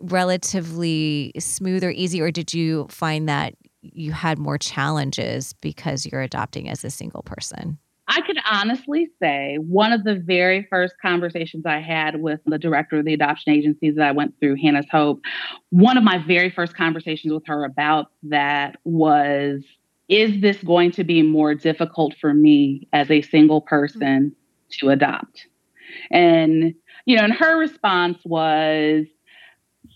relatively 0.01 1.31
smooth 1.39 1.83
or 1.83 1.91
easy, 1.91 2.21
or 2.21 2.31
did 2.31 2.53
you 2.53 2.87
find 2.89 3.27
that 3.29 3.53
you 3.81 4.11
had 4.11 4.37
more 4.37 4.57
challenges 4.57 5.53
because 5.53 6.05
you're 6.05 6.21
adopting 6.21 6.69
as 6.69 6.83
a 6.83 6.89
single 6.89 7.23
person? 7.23 7.77
I 8.09 8.21
could 8.21 8.37
honestly 8.49 9.07
say 9.21 9.57
one 9.57 9.93
of 9.93 10.03
the 10.03 10.15
very 10.15 10.67
first 10.69 10.95
conversations 10.99 11.67
I 11.67 11.79
had 11.79 12.19
with 12.19 12.39
the 12.47 12.57
director 12.57 12.97
of 12.97 13.05
the 13.05 13.13
adoption 13.13 13.53
agencies 13.53 13.95
that 13.95 14.07
I 14.07 14.11
went 14.11 14.33
through, 14.39 14.55
Hannah's 14.55 14.87
Hope, 14.91 15.21
one 15.69 15.95
of 15.95 16.03
my 16.03 16.17
very 16.17 16.49
first 16.49 16.75
conversations 16.75 17.31
with 17.31 17.45
her 17.45 17.63
about 17.63 18.07
that 18.23 18.77
was 18.83 19.63
Is 20.07 20.41
this 20.41 20.57
going 20.63 20.91
to 20.93 21.03
be 21.03 21.21
more 21.21 21.53
difficult 21.53 22.15
for 22.19 22.33
me 22.33 22.87
as 22.93 23.11
a 23.11 23.21
single 23.21 23.61
person 23.61 24.35
to 24.79 24.89
adopt? 24.89 25.45
And, 26.09 26.73
you 27.05 27.15
know, 27.15 27.23
and 27.23 27.33
her 27.33 27.59
response 27.59 28.17
was, 28.25 29.05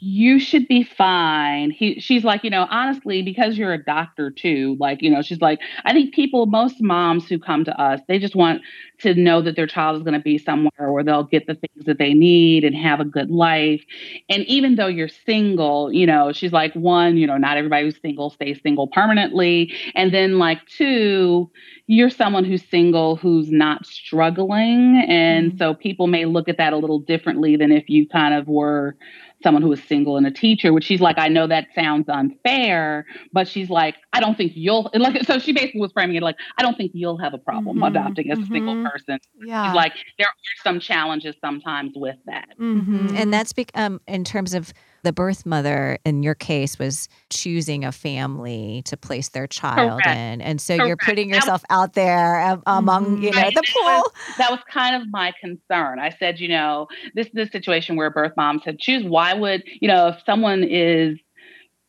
you 0.05 0.38
should 0.39 0.67
be 0.67 0.83
fine. 0.83 1.72
He, 1.72 2.00
she's 2.00 2.25
like, 2.25 2.43
you 2.43 2.50
know, 2.50 2.67
honestly, 2.69 3.22
because 3.22 3.57
you're 3.57 3.74
a 3.74 3.81
doctor 3.83 4.31
too, 4.31 4.75
like, 4.79 5.01
you 5.01 5.10
know, 5.10 5.22
she's 5.22 5.39
like, 5.39 5.60
I 5.86 5.93
think 5.93 6.13
people, 6.13 6.45
most 6.45 6.81
moms 6.81 7.27
who 7.29 7.39
come 7.39 7.63
to 7.65 7.81
us, 7.81 8.01
they 8.07 8.19
just 8.19 8.36
want 8.36 8.62
to 9.00 9.13
know 9.13 9.41
that 9.41 9.55
their 9.55 9.67
child 9.67 9.95
is 9.98 10.03
going 10.03 10.13
to 10.15 10.19
be 10.19 10.38
somewhere 10.38 10.91
where 10.91 11.03
they'll 11.03 11.24
get 11.24 11.48
the 11.48 11.55
things 11.55 11.86
that 11.86 12.00
they 12.00 12.13
need 12.13 12.65
and 12.65 12.75
have 12.75 13.00
a 13.00 13.05
good 13.05 13.29
life. 13.29 13.81
And 14.29 14.43
even 14.45 14.75
though 14.75 14.88
you're 14.88 15.07
single, 15.07 15.91
you 15.93 16.05
know, 16.05 16.33
she's 16.33 16.51
like, 16.51 16.74
one, 16.74 17.15
you 17.17 17.25
know, 17.25 17.38
not 17.38 17.57
everybody 17.57 17.86
who's 17.86 18.00
single 18.01 18.29
stays 18.29 18.60
single 18.62 18.88
permanently. 18.88 19.74
And 19.95 20.13
then, 20.13 20.38
like, 20.38 20.65
two, 20.67 21.50
you're 21.88 22.10
someone 22.10 22.43
who's 22.43 22.63
single 22.69 23.15
who's 23.15 23.51
not 23.51 23.86
struggling. 23.86 25.03
And 25.07 25.53
Mhm. 25.53 25.57
so 25.57 25.74
people 25.74 26.07
may 26.07 26.25
look 26.25 26.50
at 26.50 26.57
that 26.57 26.74
a 26.74 26.77
little 26.77 27.00
differently 27.00 27.55
than 27.55 27.72
if 27.72 27.89
you 27.89 28.07
kind 28.07 28.33
of 28.33 28.48
were 28.48 28.95
someone 29.43 29.62
who 29.62 29.69
was 29.69 29.83
single 29.83 30.17
and 30.17 30.25
a 30.25 30.31
teacher, 30.31 30.73
which 30.73 30.85
she's 30.85 31.01
like, 31.01 31.17
I 31.19 31.27
know 31.27 31.45
that 31.47 31.67
sounds 31.75 32.07
unfair, 32.09 33.05
but 33.31 33.47
she's 33.47 33.69
like, 33.69 33.95
I 34.13 34.19
don't 34.19 34.35
think 34.38 34.53
you'll 34.55 34.89
like. 34.93 35.23
So 35.25 35.39
she 35.39 35.51
basically 35.53 35.81
was 35.81 35.91
framing 35.91 36.15
it 36.15 36.23
like, 36.23 36.38
I 36.57 36.63
don't 36.63 36.75
think 36.77 36.91
you'll 36.93 37.17
have 37.19 37.33
a 37.33 37.38
problem 37.38 37.77
Mhm, 37.77 37.88
adopting 37.88 38.31
as 38.31 38.39
a 38.39 38.45
single 38.45 38.75
mhm. 38.75 38.91
person. 38.91 39.19
Yeah. 39.39 39.65
She's 39.67 39.75
like, 39.75 39.93
there 40.17 40.27
are 40.27 40.33
some 40.63 40.79
challenges 40.79 41.35
sometimes 41.41 41.93
with 41.95 42.17
that. 42.25 42.50
Mhm. 42.59 43.13
And 43.13 43.33
that's 43.33 43.53
bec- 43.53 43.71
um, 43.75 44.01
in 44.07 44.23
terms 44.23 44.53
of 44.53 44.73
the 45.03 45.13
birth 45.13 45.45
mother, 45.45 45.98
in 46.05 46.24
your 46.24 46.36
case, 46.36 46.79
was 46.79 47.07
choosing 47.29 47.86
a 47.86 47.91
family 47.91 48.81
to 48.86 48.98
place 48.98 49.29
their 49.29 49.48
child 49.48 50.01
Correct. 50.03 50.17
in. 50.17 50.41
And 50.41 50.60
so 50.60 50.74
you're 50.74 50.98
putting 50.98 51.29
That 51.29 51.36
was- 51.38 51.43
yourself 51.45 51.63
out 51.69 51.93
there 51.93 52.57
among, 52.65 53.05
mm-hmm. 53.05 53.24
you 53.24 53.31
know, 53.31 53.41
Right. 53.41 53.53
the 53.53 53.62
pool. 53.62 53.83
that 53.86 54.01
was- 54.03 54.36
That 54.38 54.51
was 54.51 54.60
kind 54.72 54.95
of 54.95 55.03
my 55.12 55.33
concern. 55.39 56.00
I 56.00 56.10
said, 56.19 56.39
you 56.39 56.48
know, 56.50 56.88
this 57.13 57.27
is 57.27 57.48
a 57.48 57.51
situation 57.51 57.95
where 57.95 58.10
birth 58.10 58.33
moms 58.38 58.63
said, 58.63 58.79
choose. 58.79 59.03
Why 59.03 59.33
would, 59.33 59.63
you 59.81 59.88
know, 59.88 60.07
if 60.07 60.17
someone 60.25 60.63
is 60.63 61.17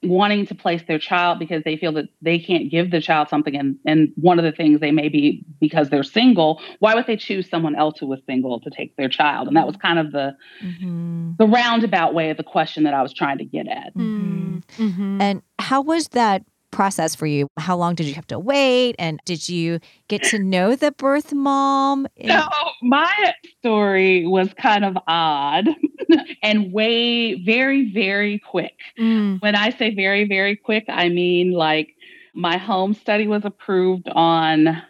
wanting 0.04 0.46
to 0.46 0.54
place 0.54 0.82
their 0.86 0.98
child 0.98 1.38
because 1.38 1.62
they 1.64 1.76
feel 1.76 1.92
that 1.92 2.06
they 2.22 2.38
can't 2.38 2.70
give 2.70 2.90
the 2.90 3.00
child 3.00 3.28
something 3.28 3.56
and 3.56 3.76
and 3.84 4.12
one 4.16 4.38
of 4.38 4.44
the 4.44 4.52
things 4.52 4.80
they 4.80 4.90
may 4.90 5.08
be 5.08 5.44
because 5.60 5.90
they're 5.90 6.02
single 6.02 6.60
why 6.78 6.94
would 6.94 7.06
they 7.06 7.16
choose 7.16 7.48
someone 7.48 7.74
else 7.76 7.98
who 7.98 8.06
was 8.06 8.20
single 8.26 8.60
to 8.60 8.70
take 8.70 8.96
their 8.96 9.08
child 9.08 9.48
and 9.48 9.56
that 9.56 9.66
was 9.66 9.76
kind 9.76 9.98
of 9.98 10.12
the 10.12 10.36
Mhm. 10.62 11.36
the 11.36 11.46
roundabout 11.46 12.14
way 12.14 12.30
of 12.30 12.36
the 12.36 12.42
question 12.42 12.84
that 12.84 12.94
i 12.94 13.02
was 13.02 13.12
trying 13.12 13.38
to 13.38 13.44
get 13.44 13.66
at 13.68 13.94
Mm, 13.94 14.62
mhm. 14.76 15.20
And 15.20 15.42
how 15.58 15.80
was 15.82 16.08
that 16.08 16.44
process 16.74 17.14
for 17.14 17.26
you? 17.26 17.48
How 17.58 17.76
long 17.76 17.94
did 17.94 18.06
you 18.06 18.14
have 18.14 18.26
to 18.26 18.38
wait? 18.38 18.96
And 18.98 19.20
did 19.24 19.48
you 19.48 19.80
get 20.08 20.22
to 20.24 20.38
know 20.38 20.76
the 20.76 20.92
birth 20.92 21.32
mom? 21.32 22.06
So 22.26 22.42
my 22.82 23.34
story 23.60 24.26
was 24.26 24.52
kind 24.54 24.84
of 24.84 24.96
odd 25.06 25.68
and 26.42 26.72
way 26.72 27.34
very 27.34 27.92
very 27.92 28.38
quick. 28.38 28.76
Mm. 28.98 29.40
When 29.40 29.54
I 29.54 29.70
say 29.70 29.94
very 29.94 30.26
very 30.26 30.56
quick, 30.56 30.84
I 30.88 31.08
mean 31.08 31.52
like 31.52 31.94
my 32.34 32.56
home 32.56 32.94
study 32.94 33.26
was 33.26 33.44
approved 33.44 34.08
on 34.08 34.82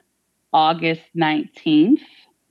August 0.52 1.02
19th. 1.14 2.00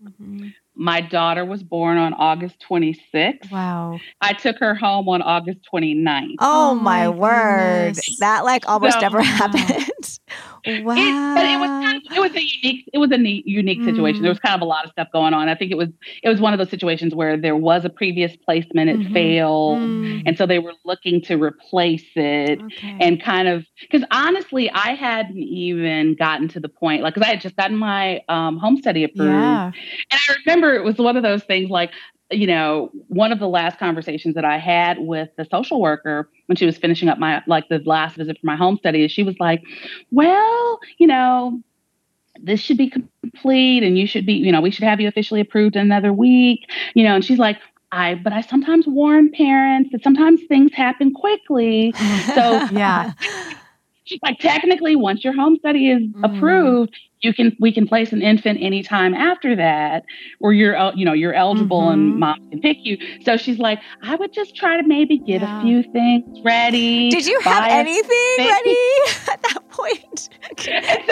Mhm. 0.03 0.53
My 0.75 1.01
daughter 1.01 1.45
was 1.45 1.61
born 1.63 1.97
on 1.97 2.13
August 2.13 2.63
26th. 2.67 3.51
Wow. 3.51 3.99
I 4.21 4.33
took 4.33 4.57
her 4.59 4.73
home 4.73 5.07
on 5.07 5.21
August 5.21 5.59
29th. 5.71 6.35
Oh, 6.39 6.71
Oh 6.71 6.75
my 6.75 7.03
my 7.03 7.09
word. 7.09 7.95
That 8.19 8.43
like 8.43 8.67
almost 8.67 8.93
So- 8.95 8.99
never 9.01 9.19
Wow. 9.19 9.23
happened. 9.23 10.19
Wow. 10.65 10.95
It, 10.97 11.35
but 11.35 11.45
it 11.45 11.59
was 11.59 11.67
kind 11.69 11.97
of, 11.97 12.03
it 12.15 12.19
was 12.19 12.31
a 12.35 12.41
unique 12.41 12.89
it 12.93 12.97
was 12.97 13.11
a 13.11 13.17
neat, 13.17 13.45
unique 13.47 13.83
situation. 13.83 14.19
Mm. 14.19 14.23
There 14.23 14.31
was 14.31 14.39
kind 14.39 14.55
of 14.55 14.61
a 14.61 14.65
lot 14.65 14.85
of 14.85 14.91
stuff 14.91 15.07
going 15.11 15.33
on. 15.33 15.49
I 15.49 15.55
think 15.55 15.71
it 15.71 15.77
was 15.77 15.89
it 16.21 16.29
was 16.29 16.39
one 16.39 16.53
of 16.53 16.59
those 16.59 16.69
situations 16.69 17.13
where 17.13 17.37
there 17.37 17.55
was 17.55 17.85
a 17.85 17.89
previous 17.89 18.35
placement, 18.37 18.89
it 18.89 18.99
Mhm. 18.99 19.13
failed, 19.13 19.79
Mm. 19.79 20.23
and 20.25 20.37
so 20.37 20.45
they 20.45 20.59
were 20.59 20.73
looking 20.85 21.21
to 21.23 21.35
replace 21.41 22.05
it. 22.15 22.61
Okay. 22.61 22.97
And 22.99 23.21
kind 23.21 23.47
of 23.47 23.65
because 23.81 24.03
honestly, 24.11 24.69
I 24.71 24.95
hadn't 24.95 25.37
even 25.37 26.15
gotten 26.15 26.47
to 26.49 26.59
the 26.59 26.69
point 26.69 27.03
like 27.03 27.13
because 27.13 27.27
I 27.27 27.31
had 27.31 27.41
just 27.41 27.55
gotten 27.55 27.77
my 27.77 28.21
um, 28.29 28.57
home 28.57 28.77
study 28.77 29.03
approved, 29.03 29.31
yeah. 29.31 29.65
and 29.67 29.73
I 30.11 30.35
remember 30.45 30.73
it 30.75 30.83
was 30.83 30.97
one 30.97 31.17
of 31.17 31.23
those 31.23 31.43
things 31.43 31.69
like, 31.69 31.91
you 32.31 32.47
know, 32.47 32.89
one 33.07 33.31
of 33.31 33.39
the 33.39 33.47
last 33.47 33.77
conversations 33.79 34.35
that 34.35 34.45
I 34.45 34.57
had 34.57 34.97
with 34.99 35.29
the 35.37 35.45
social 35.51 35.81
worker 35.81 36.29
when 36.47 36.55
she 36.55 36.65
was 36.65 36.77
finishing 36.77 37.09
up 37.09 37.19
my, 37.19 37.43
like 37.47 37.67
the 37.69 37.79
last 37.85 38.15
visit 38.15 38.37
for 38.39 38.45
my 38.45 38.55
home 38.55 38.77
study, 38.77 39.03
is 39.03 39.11
she 39.11 39.23
was 39.23 39.35
like, 39.39 39.61
well, 40.11 40.79
you 40.97 41.07
know, 41.07 41.61
this 42.41 42.59
should 42.59 42.77
be 42.77 42.89
complete 42.89 43.83
and 43.83 43.97
you 43.97 44.07
should 44.07 44.25
be, 44.25 44.33
you 44.33 44.51
know, 44.51 44.61
we 44.61 44.71
should 44.71 44.83
have 44.83 44.99
you 44.99 45.07
officially 45.07 45.41
approved 45.41 45.75
in 45.75 45.81
another 45.81 46.11
week, 46.13 46.61
you 46.95 47.03
know, 47.03 47.15
and 47.15 47.23
she's 47.23 47.39
like, 47.39 47.57
I, 47.91 48.15
but 48.15 48.33
I 48.33 48.41
sometimes 48.41 48.87
warn 48.87 49.31
parents 49.31 49.91
that 49.91 50.03
sometimes 50.03 50.41
things 50.47 50.73
happen 50.73 51.13
quickly. 51.13 51.95
So 52.33 52.61
Yeah. 52.71 53.11
she's 54.05 54.19
like, 54.23 54.39
technically, 54.39 54.95
once 54.95 55.23
your 55.23 55.33
home 55.33 55.57
study 55.57 55.91
is 55.91 56.01
Mm. 56.01 56.23
approved, 56.23 56.95
you 57.23 57.33
can 57.33 57.55
we 57.59 57.71
can 57.71 57.87
place 57.87 58.11
an 58.11 58.21
infant 58.21 58.59
anytime 58.61 59.13
after 59.13 59.55
that, 59.55 60.03
where 60.39 60.51
you're 60.51 60.75
you 60.95 61.05
know 61.05 61.13
you're 61.13 61.33
eligible 61.33 61.81
Mhm. 61.83 61.93
and 61.93 62.19
mom 62.19 62.37
can 62.51 62.59
pick 62.61 62.77
you. 62.81 62.97
So 63.23 63.37
she's 63.37 63.57
like, 63.59 63.79
I 64.03 64.15
would 64.15 64.33
just 64.33 64.55
try 64.55 64.79
to 64.79 64.85
maybe 64.87 65.17
get 65.17 65.41
Yeah. 65.41 65.59
a 65.59 65.63
few 65.63 65.83
things 65.91 66.41
ready. 66.43 67.09
Did 67.09 67.25
you 67.25 67.39
have 67.41 67.63
anything 67.69 68.35
ready 68.37 68.77
at 69.31 69.41
that 69.41 69.59
point? 69.73 70.29
so 70.59 70.71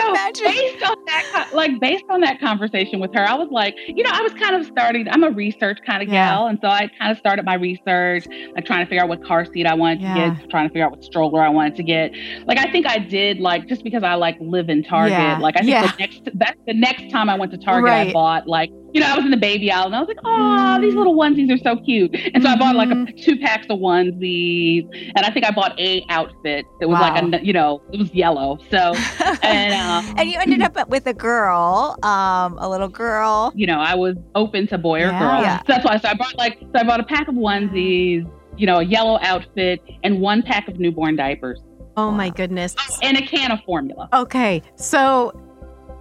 Imagine. 0.10 0.46
based 0.46 0.84
on 0.84 0.98
that, 1.08 1.50
like 1.54 1.80
based 1.80 2.06
on 2.10 2.22
that 2.22 2.40
conversation 2.40 3.00
with 3.00 3.14
her, 3.14 3.28
I 3.28 3.36
was 3.36 3.50
like, 3.52 3.76
you 3.88 4.04
know, 4.04 4.12
I 4.14 4.22
was 4.22 4.34
kind 4.34 4.56
of 4.56 4.66
starting. 4.68 5.08
I'm 5.10 5.24
a 5.24 5.32
research 5.32 5.80
kind 5.86 6.02
of 6.04 6.10
Yeah. 6.10 6.30
gal, 6.30 6.48
and 6.48 6.60
so 6.62 6.68
I 6.68 6.90
kind 7.00 7.12
of 7.12 7.18
started 7.18 7.46
my 7.46 7.56
research, 7.56 8.26
like 8.56 8.66
trying 8.66 8.86
to 8.86 8.90
figure 8.90 9.04
out 9.04 9.10
what 9.10 9.24
car 9.26 9.46
seat 9.46 9.66
I 9.66 9.74
wanted 9.74 10.02
Yeah. 10.02 10.14
to 10.14 10.36
get, 10.40 10.50
trying 10.50 10.68
to 10.68 10.70
figure 10.70 10.86
out 10.86 10.92
what 10.92 11.04
stroller 11.04 11.42
I 11.42 11.50
wanted 11.50 11.76
to 11.78 11.84
get. 11.84 12.12
Like 12.46 12.58
I 12.60 12.72
think 12.72 12.86
I 12.88 13.00
did, 13.00 13.40
like 13.40 13.68
just 13.68 13.84
because 13.84 14.04
I 14.04 14.16
like 14.16 14.38
live 14.40 14.70
in 14.70 14.84
Target. 14.84 15.40
Like 15.42 15.58
I 15.58 15.62
think 15.64 15.92
the 15.92 15.98
next 16.00 16.22
that's 16.36 16.60
the 16.68 16.74
next 16.74 17.12
time 17.12 17.30
I 17.30 17.36
went 17.38 17.52
to 17.52 17.58
Target, 17.58 17.90
Right. 17.90 18.10
I 18.10 18.14
bought 18.14 18.48
like 18.48 18.70
you 18.94 19.00
know 19.02 19.08
I 19.08 19.16
was 19.16 19.24
in 19.26 19.32
the 19.32 19.38
baby 19.38 19.72
aisle 19.72 19.86
and 19.88 19.96
I 19.96 20.00
was 20.00 20.08
like, 20.08 20.18
oh, 20.26 20.78
these 20.82 20.94
Mm. 20.94 20.98
little 20.98 21.16
onesies 21.16 21.52
are 21.54 21.58
so 21.64 21.76
cute, 21.84 22.14
and 22.34 22.44
so 22.44 22.50
I 22.50 22.56
bought 22.58 22.76
like 22.76 22.90
a, 22.90 22.96
Mhm. 22.96 23.24
two 23.24 23.38
packs 23.38 23.66
of 23.70 23.80
onesies, 23.80 24.88
and 25.16 25.26
I 25.26 25.32
think 25.32 25.46
I 25.46 25.52
bought 25.52 25.80
a 25.80 26.04
outfit 26.10 26.66
that 26.80 26.88
was 26.90 27.00
like 27.00 27.22
a 27.22 27.44
you 27.46 27.54
know 27.54 27.82
it 27.92 28.00
was 28.00 28.14
yellow, 28.14 28.58
so. 28.70 28.96
And, 29.44 29.74
um, 29.74 30.16
and 30.18 30.30
you 30.30 30.38
ended 30.40 30.62
up 30.62 30.88
with 30.90 31.08
a 31.08 31.14
girl, 31.14 31.98
um, 32.04 32.58
a 32.60 32.70
little 32.70 32.90
girl. 32.90 33.52
you 33.56 33.66
know, 33.66 33.80
I 33.80 33.96
was 33.96 34.16
open 34.36 34.68
to 34.68 34.78
boy 34.78 35.00
or 35.00 35.08
Yeah. 35.08 35.20
girl. 35.20 35.42
Yeah. 35.42 35.58
So 35.60 35.64
that's 35.70 35.86
why. 35.86 35.98
So 35.98 36.10
I 36.10 36.14
bought 36.14 36.38
like, 36.38 36.60
so 36.60 36.76
I 36.76 36.84
bought 36.84 37.00
a 37.00 37.04
pack 37.04 37.28
of 37.28 37.36
onesies, 37.36 38.30
you 38.58 38.68
know, 38.68 38.80
a 38.80 38.84
yellow 38.84 39.18
outfit, 39.22 39.82
and 40.04 40.20
one 40.22 40.42
pack 40.44 40.68
of 40.68 40.80
newborn 40.80 41.16
diapers, 41.16 41.60
Oh 41.98 42.12
my 42.12 42.30
goodness. 42.30 42.76
and 43.02 43.18
a 43.18 43.22
can 43.22 43.52
of 43.52 43.60
formula. 43.66 44.10
Okay. 44.14 44.62
So 44.76 45.32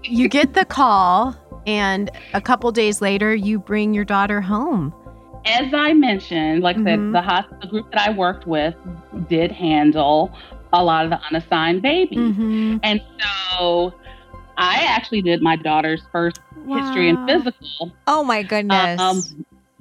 you 0.04 0.28
get 0.28 0.54
the 0.54 0.64
call, 0.64 1.35
and 1.67 2.11
a 2.35 2.40
couple 2.40 2.71
days 2.73 3.00
later, 3.00 3.35
you 3.35 3.59
bring 3.59 3.95
your 3.95 4.05
daughter 4.05 4.40
home. 4.40 4.95
As 5.47 5.73
I 5.73 5.95
mentioned, 5.95 6.62
like 6.62 6.76
I 6.76 6.81
Mhm. 6.81 6.85
said, 6.85 7.12
the 7.12 7.23
hospital 7.23 7.71
group 7.71 7.90
that 7.93 8.09
I 8.09 8.11
worked 8.11 8.47
with 8.47 8.75
did 9.29 9.50
handle 9.50 10.31
a 10.73 10.85
lot 10.85 11.05
of 11.05 11.11
the 11.11 11.21
unassigned 11.31 11.83
babies, 11.83 12.19
Mm-hmm. 12.19 12.76
and 12.83 13.00
so 13.59 13.93
I 14.57 14.85
actually 14.87 15.23
did 15.23 15.43
my 15.43 15.57
daughter's 15.57 16.02
first 16.12 16.40
history 16.69 17.09
and 17.09 17.19
physical. 17.26 17.93
Oh 18.07 18.23
my 18.23 18.43
goodness. 18.43 19.00
Um, 19.00 19.23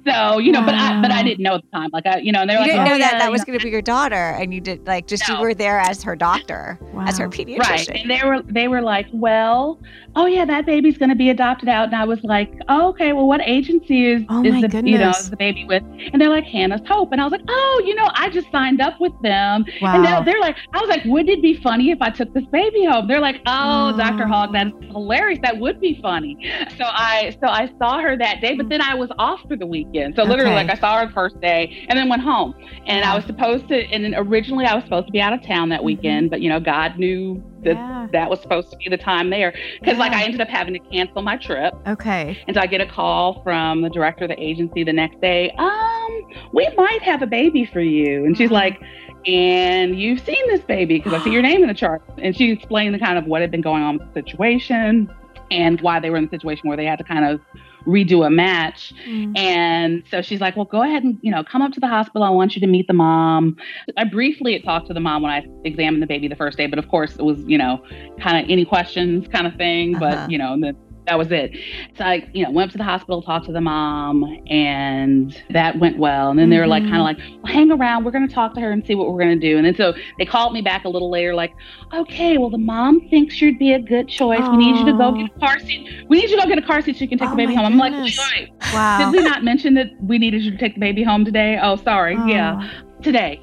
so 0.06 0.38
you 0.38 0.52
know, 0.52 0.62
but 0.64 0.74
I 0.74 1.00
but 1.00 1.10
I 1.10 1.22
didn't 1.22 1.42
know 1.42 1.54
at 1.54 1.62
the 1.62 1.70
time. 1.70 1.90
Like 1.92 2.06
I, 2.06 2.18
you 2.18 2.32
know, 2.32 2.40
and 2.40 2.50
they're 2.50 2.56
you 2.56 2.62
like, 2.62 2.70
didn't 2.70 2.86
oh, 2.86 2.90
know 2.92 2.98
that 2.98 3.12
yeah, 3.12 3.18
that 3.18 3.32
was 3.32 3.44
going 3.44 3.58
to 3.58 3.64
be 3.64 3.70
your 3.70 3.82
daughter, 3.82 4.36
and 4.38 4.52
you 4.52 4.60
did 4.60 4.86
like 4.86 5.06
just 5.06 5.26
you 5.28 5.38
were 5.38 5.54
there 5.54 5.78
as 5.78 6.02
her 6.02 6.16
doctor, 6.16 6.78
as 7.00 7.18
her 7.18 7.28
pediatrician. 7.28 7.58
Right. 7.58 7.88
And 7.90 8.10
they 8.10 8.20
were 8.24 8.42
they 8.42 8.68
were 8.68 8.82
like, 8.82 9.06
Well, 9.12 9.80
oh 10.16 10.26
yeah, 10.26 10.44
that 10.44 10.66
baby's 10.66 10.98
gonna 10.98 11.14
be 11.14 11.30
adopted 11.30 11.68
out. 11.68 11.86
And 11.86 11.96
I 11.96 12.04
was 12.04 12.22
like, 12.22 12.52
oh, 12.68 12.88
okay, 12.88 13.12
well 13.12 13.26
what 13.26 13.40
agency 13.42 14.06
is 14.06 14.22
Oh, 14.28 14.44
is 14.44 14.60
the 14.62 14.82
you 14.84 14.98
know, 14.98 15.10
is 15.10 15.30
the 15.30 15.36
baby 15.36 15.64
with? 15.64 15.82
And 16.12 16.20
they're 16.20 16.30
like, 16.30 16.44
Hannah's 16.44 16.86
Hope. 16.86 17.12
And 17.12 17.20
I 17.20 17.24
was 17.24 17.32
like, 17.32 17.44
Oh, 17.48 17.82
you 17.84 17.94
know, 17.94 18.10
I 18.14 18.28
just 18.28 18.50
signed 18.50 18.80
up 18.80 19.00
with 19.00 19.12
them. 19.22 19.64
And 19.80 20.02
Wow. 20.02 20.22
they're, 20.22 20.34
they're 20.34 20.40
like, 20.40 20.56
I 20.72 20.80
was 20.80 20.88
like, 20.88 21.04
wouldn't 21.04 21.30
it 21.30 21.42
be 21.42 21.60
funny 21.62 21.90
if 21.90 21.98
I 22.00 22.10
took 22.10 22.32
this 22.34 22.44
baby 22.52 22.84
home? 22.84 23.06
They're 23.08 23.20
like, 23.20 23.40
Oh, 23.46 23.92
Oh. 23.92 23.96
Dr. 23.96 24.26
Hogg, 24.26 24.52
that 24.52 24.68
is 24.68 24.72
hilarious. 24.90 25.38
That 25.42 25.58
would 25.58 25.80
be 25.80 25.98
funny. 26.02 26.36
So 26.76 26.84
I 26.84 27.36
so 27.40 27.48
I 27.48 27.70
saw 27.78 28.00
her 28.00 28.16
that 28.16 28.40
day, 28.40 28.54
but 28.56 28.66
mm. 28.66 28.70
then 28.70 28.82
I 28.82 28.94
was 28.94 29.10
off 29.18 29.40
for 29.48 29.56
the 29.56 29.66
weekend. 29.66 29.90
So 30.16 30.22
literally 30.24 30.50
Okay. 30.52 30.66
like 30.66 30.70
I 30.70 30.80
saw 30.80 30.98
her 31.00 31.06
the 31.06 31.12
first 31.12 31.40
day 31.40 31.86
and 31.88 31.98
then 31.98 32.08
went 32.08 32.22
home. 32.22 32.54
And 32.86 33.04
I 33.04 33.14
was 33.14 33.24
supposed 33.24 33.68
to 33.68 33.76
and 33.92 34.04
then 34.04 34.14
originally 34.16 34.64
I 34.66 34.74
was 34.74 34.84
supposed 34.84 35.06
to 35.06 35.12
be 35.12 35.20
out 35.20 35.32
of 35.32 35.42
town 35.42 35.68
that 35.70 35.80
Mhm. 35.80 35.84
weekend, 35.84 36.30
but 36.30 36.40
you 36.40 36.48
know, 36.48 36.60
God 36.60 36.98
knew 36.98 37.42
that 37.62 37.76
Yeah. 37.76 38.06
that 38.12 38.30
was 38.30 38.40
supposed 38.40 38.70
to 38.72 38.76
be 38.78 38.88
the 38.88 38.96
time 38.96 39.30
there 39.30 39.52
because 39.80 39.98
like 39.98 40.12
I 40.12 40.24
ended 40.24 40.40
up 40.40 40.48
having 40.48 40.72
to 40.74 40.80
cancel 40.90 41.22
my 41.22 41.36
trip 41.36 41.74
Okay. 41.86 42.36
and 42.48 42.56
so 42.56 42.60
I 42.60 42.66
get 42.66 42.80
a 42.80 42.86
call 42.86 43.42
from 43.44 43.82
the 43.82 43.90
director 43.90 44.24
of 44.24 44.30
the 44.30 44.42
agency 44.42 44.82
the 44.82 44.92
next 44.94 45.20
day 45.20 45.50
um 45.58 46.10
we 46.52 46.66
might 46.76 47.02
have 47.02 47.20
a 47.22 47.26
baby 47.26 47.66
for 47.66 47.80
you 47.80 48.24
and 48.24 48.36
she's 48.36 48.50
like 48.50 48.80
and 49.26 49.98
you've 49.98 50.20
seen 50.20 50.42
this 50.48 50.62
baby 50.62 50.96
because 50.98 51.12
I 51.12 51.22
see 51.22 51.30
your 51.30 51.42
name 51.42 51.62
in 51.62 51.68
the 51.68 51.74
chart 51.74 52.02
and 52.18 52.34
she 52.34 52.50
explained 52.50 52.94
the 52.94 52.98
kind 52.98 53.18
of 53.18 53.26
what 53.26 53.42
had 53.42 53.50
been 53.50 53.60
going 53.60 53.82
on 53.82 53.98
with 53.98 54.08
the 54.08 54.20
situation 54.22 55.10
and 55.50 55.80
why 55.82 56.00
they 56.00 56.08
were 56.10 56.16
in 56.16 56.24
the 56.24 56.30
situation 56.30 56.66
where 56.68 56.76
they 56.78 56.86
had 56.86 56.98
to 56.98 57.04
kind 57.04 57.24
of 57.26 57.40
redo 57.86 58.26
a 58.26 58.30
match 58.30 58.92
Mm. 59.06 59.36
and 59.36 60.02
so 60.10 60.22
she's 60.22 60.40
like, 60.40 60.56
well, 60.56 60.64
go 60.64 60.82
ahead 60.82 61.02
and, 61.02 61.18
you 61.22 61.30
know, 61.30 61.42
come 61.42 61.62
up 61.62 61.72
to 61.72 61.80
the 61.80 61.88
hospital. 61.88 62.22
I 62.22 62.30
want 62.30 62.54
you 62.54 62.60
to 62.60 62.66
meet 62.66 62.86
the 62.86 62.92
mom. 62.92 63.56
I 63.96 64.04
briefly 64.04 64.58
talked 64.60 64.88
to 64.88 64.94
the 64.94 65.00
mom 65.00 65.22
when 65.22 65.30
I 65.30 65.46
examined 65.64 66.02
the 66.02 66.06
baby 66.06 66.28
the 66.28 66.36
first 66.36 66.56
day, 66.58 66.66
but 66.66 66.78
of 66.78 66.88
course 66.88 67.16
it 67.16 67.22
was, 67.22 67.38
you 67.46 67.58
know, 67.58 67.82
kind 68.20 68.42
of 68.42 68.50
any 68.50 68.64
questions 68.64 69.26
kind 69.28 69.46
of 69.46 69.54
thing. 69.56 69.96
Uh-huh. 69.96 70.26
But, 70.26 70.30
you 70.30 70.38
know, 70.38 70.52
and 70.52 70.62
then 70.62 70.76
that 71.10 71.18
was 71.18 71.32
it. 71.32 71.50
So 71.98 72.04
I, 72.04 72.24
you 72.32 72.44
know, 72.44 72.52
went 72.52 72.68
up 72.68 72.72
to 72.72 72.78
the 72.78 72.84
hospital, 72.84 73.20
talked 73.20 73.46
to 73.46 73.52
the 73.52 73.60
mom, 73.60 74.22
and 74.48 75.36
that 75.50 75.76
went 75.80 75.98
well. 75.98 76.30
And 76.30 76.38
then 76.38 76.50
they 76.50 76.58
were 76.58 76.68
like, 76.68 76.84
Mhm. 76.84 76.90
kind 76.90 76.96
of 76.98 77.02
like, 77.02 77.18
well, 77.42 77.52
hang 77.52 77.72
around. 77.72 78.04
We're 78.04 78.12
going 78.12 78.28
to 78.28 78.32
talk 78.32 78.54
to 78.54 78.60
her 78.60 78.70
and 78.70 78.86
see 78.86 78.94
what 78.94 79.10
we're 79.10 79.18
going 79.18 79.38
to 79.38 79.46
do. 79.48 79.56
And 79.56 79.66
then 79.66 79.74
so 79.74 79.92
they 80.18 80.24
called 80.24 80.52
me 80.52 80.62
back 80.62 80.84
a 80.84 80.88
little 80.88 81.10
later, 81.10 81.34
like, 81.34 81.52
okay, 81.92 82.38
well, 82.38 82.48
the 82.48 82.58
mom 82.58 83.00
thinks 83.10 83.40
you'd 83.42 83.58
be 83.58 83.72
a 83.72 83.80
good 83.80 84.06
choice. 84.08 84.46
We 84.52 84.56
need 84.58 84.76
you 84.76 84.84
to 84.84 84.92
go 84.92 85.10
get 85.10 85.26
a 85.36 85.40
car 85.40 85.58
seat. 85.58 86.04
We 86.08 86.18
need 86.20 86.30
you 86.30 86.36
to 86.36 86.42
go 86.42 86.48
get 86.48 86.58
a 86.58 86.62
car 86.66 86.80
seat 86.80 86.96
so 86.96 87.00
you 87.02 87.08
can 87.08 87.18
take 87.18 87.28
Oh 87.28 87.32
the 87.32 87.36
baby 87.36 87.56
home. 87.56 87.66
I'm 87.66 87.76
like, 87.76 87.92
wait, 87.92 88.16
wait. 88.36 88.50
Wow. 88.72 88.98
Did 88.98 89.10
we 89.10 89.28
not 89.28 89.42
mention 89.42 89.74
that 89.74 89.90
we 90.00 90.16
needed 90.18 90.42
you 90.42 90.52
to 90.52 90.56
take 90.58 90.74
the 90.74 90.80
baby 90.80 91.02
home 91.02 91.24
today? 91.24 91.58
Oh, 91.60 91.74
sorry. 91.74 92.14
Yeah. 92.26 92.70
today. 93.02 93.40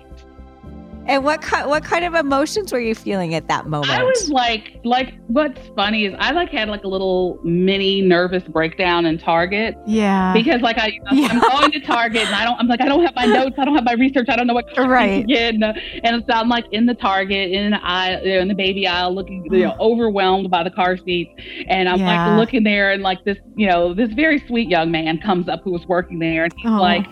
And 1.07 1.23
what 1.23 1.41
kind 1.41 1.69
what 1.69 1.83
kind 1.83 2.03
of 2.03 2.13
emotions 2.15 2.71
were 2.73 2.79
you 2.79 2.93
feeling 2.93 3.33
at 3.33 3.47
that 3.47 3.65
moment? 3.67 3.91
I 3.91 4.03
was 4.03 4.29
like, 4.29 4.75
like 4.83 5.13
what's 5.27 5.59
funny 5.75 6.05
is 6.05 6.13
I 6.19 6.31
like 6.31 6.49
had 6.49 6.67
like 6.67 6.83
a 6.83 6.87
little 6.87 7.39
mini 7.43 8.01
nervous 8.01 8.43
breakdown 8.43 9.05
in 9.05 9.17
Target 9.17 9.75
Yeah. 9.85 10.33
because 10.33 10.61
like 10.61 10.77
I, 10.77 10.99
Yeah. 11.11 11.27
I'm 11.31 11.39
going 11.39 11.71
to 11.71 11.79
Target 11.79 12.23
and 12.23 12.35
I 12.35 12.43
don't, 12.43 12.59
I'm 12.59 12.67
like, 12.67 12.81
I 12.81 12.85
don't 12.89 13.03
have 13.05 13.15
my 13.15 13.25
notes, 13.39 13.55
I 13.57 13.63
don't 13.65 13.75
have 13.75 13.85
my 13.85 13.93
research, 13.93 14.27
I 14.29 14.35
don't 14.35 14.47
know 14.47 14.53
what 14.53 14.73
car 14.75 14.89
Right. 14.89 15.21
to 15.21 15.27
get. 15.33 15.53
And, 15.55 15.63
and 16.03 16.23
so 16.29 16.33
I'm 16.35 16.49
like 16.49 16.65
in 16.71 16.85
the 16.85 16.93
Target, 16.93 17.51
in 17.51 17.71
the 17.71 17.83
aisle, 17.85 18.21
in 18.23 18.47
the 18.49 18.55
baby 18.55 18.85
aisle, 18.87 19.13
looking, 19.15 19.45
you 19.51 19.59
know, 19.65 19.75
overwhelmed 19.79 20.49
by 20.49 20.63
the 20.63 20.71
car 20.71 20.97
seats. 20.97 21.31
And 21.67 21.87
I'm 21.87 21.99
Yeah. 21.99 22.27
like 22.27 22.37
looking 22.37 22.63
there 22.63 22.91
and 22.91 23.01
like 23.01 23.23
this, 23.23 23.37
you 23.55 23.67
know, 23.67 23.93
this 23.93 24.09
very 24.11 24.43
sweet 24.47 24.67
young 24.69 24.91
man 24.91 25.19
comes 25.19 25.47
up 25.47 25.61
who 25.63 25.71
was 25.71 25.85
working 25.87 26.19
there 26.19 26.43
and 26.43 26.53
he's 26.57 26.69
Oh. 26.69 26.81
like, 26.81 27.05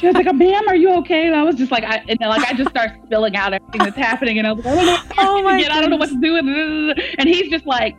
he 0.00 0.06
was 0.06 0.14
like, 0.14 0.32
"Ma'am, 0.34 0.68
are 0.68 0.76
you 0.76 0.92
okay?" 0.96 1.26
And 1.26 1.34
I 1.34 1.42
was 1.42 1.56
just 1.56 1.70
like, 1.70 1.84
I, 1.84 2.02
and 2.08 2.18
then, 2.18 2.28
like 2.28 2.46
I 2.48 2.52
just 2.52 2.70
start 2.70 2.90
spilling 3.04 3.36
out 3.36 3.52
everything 3.54 3.80
that's 3.80 3.96
happening, 3.96 4.38
and 4.38 4.46
I 4.46 4.52
was 4.52 4.64
like, 4.64 4.74
"I 4.74 4.76
don't 4.76 4.86
know, 4.86 4.92
what 4.92 5.18
Oh, 5.18 5.42
my 5.42 5.54
oh 5.54 5.58
get. 5.58 5.72
I 5.72 5.80
don't 5.80 5.90
know 5.90 5.96
what 5.96 6.10
to 6.10 6.20
do." 6.20 6.36
And, 6.36 7.00
and 7.18 7.28
he's 7.28 7.50
just 7.50 7.66
like, 7.66 7.96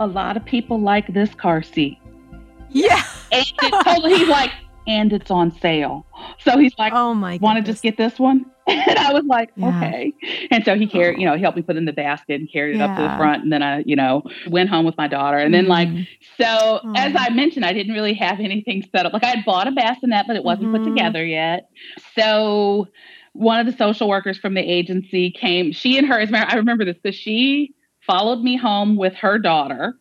"A 0.00 0.06
lot 0.06 0.36
of 0.36 0.44
people 0.44 0.80
like 0.80 1.12
this 1.12 1.34
car 1.34 1.62
seat." 1.62 1.98
yeah. 2.70 3.02
And 3.32 3.46
totally, 3.84 4.16
he's 4.16 4.28
like, 4.28 4.50
and 4.88 5.12
it's 5.12 5.30
on 5.30 5.52
sale. 5.52 6.06
So 6.40 6.58
he's 6.58 6.74
like, 6.78 6.92
Oh 6.92 7.14
my 7.14 7.38
want 7.40 7.64
to 7.64 7.72
just 7.72 7.82
get 7.82 7.96
this 7.96 8.18
one? 8.18 8.46
And 8.68 8.98
I 8.98 9.12
was 9.14 9.24
like, 9.24 9.50
Yeah. 9.56 9.70
okay. 9.70 10.12
And 10.50 10.64
so 10.64 10.76
he 10.76 10.86
carried, 10.86 11.18
you 11.20 11.26
know, 11.26 11.36
he 11.36 11.42
helped 11.42 11.56
me 11.56 11.62
put 11.62 11.76
it 11.76 11.78
in 11.78 11.84
the 11.86 11.92
basket 11.92 12.40
and 12.40 12.50
carried 12.52 12.74
it 12.74 12.80
up 12.82 12.94
to 12.96 13.02
the 13.02 13.08
front. 13.16 13.42
And 13.42 13.52
then 13.52 13.62
I, 13.62 13.82
you 13.86 13.96
know, 13.96 14.22
went 14.48 14.68
home 14.68 14.84
with 14.84 14.96
my 14.98 15.08
daughter. 15.08 15.38
And 15.38 15.54
then 15.54 15.66
like, 15.68 15.88
Mhm. 15.88 16.06
so 16.40 16.80
as 16.94 17.14
Oh. 17.14 17.18
I 17.18 17.30
mentioned, 17.30 17.64
I 17.64 17.72
didn't 17.72 17.94
really 17.94 18.14
have 18.14 18.40
anything 18.40 18.82
set 18.94 19.06
up. 19.06 19.12
Like 19.12 19.24
I 19.24 19.28
had 19.28 19.44
bought 19.44 19.68
a 19.68 19.72
bassinet, 19.72 20.26
but 20.26 20.36
it 20.36 20.44
wasn't 20.44 20.70
put 20.70 20.82
Mhm. 20.82 20.84
together 20.84 21.24
yet. 21.24 21.68
So 22.14 22.88
one 23.32 23.60
of 23.60 23.66
the 23.66 23.72
social 23.76 24.08
workers 24.08 24.38
from 24.38 24.54
the 24.54 24.60
agency 24.60 25.30
came, 25.30 25.72
she 25.72 25.96
and 25.98 26.06
her, 26.06 26.18
as 26.18 26.32
I 26.32 26.54
remember 26.56 26.84
this 26.84 26.96
because 27.02 27.14
she 27.16 27.74
followed 28.06 28.42
me 28.42 28.56
home 28.56 28.96
with 28.96 29.14
her 29.14 29.38
daughter. 29.38 29.94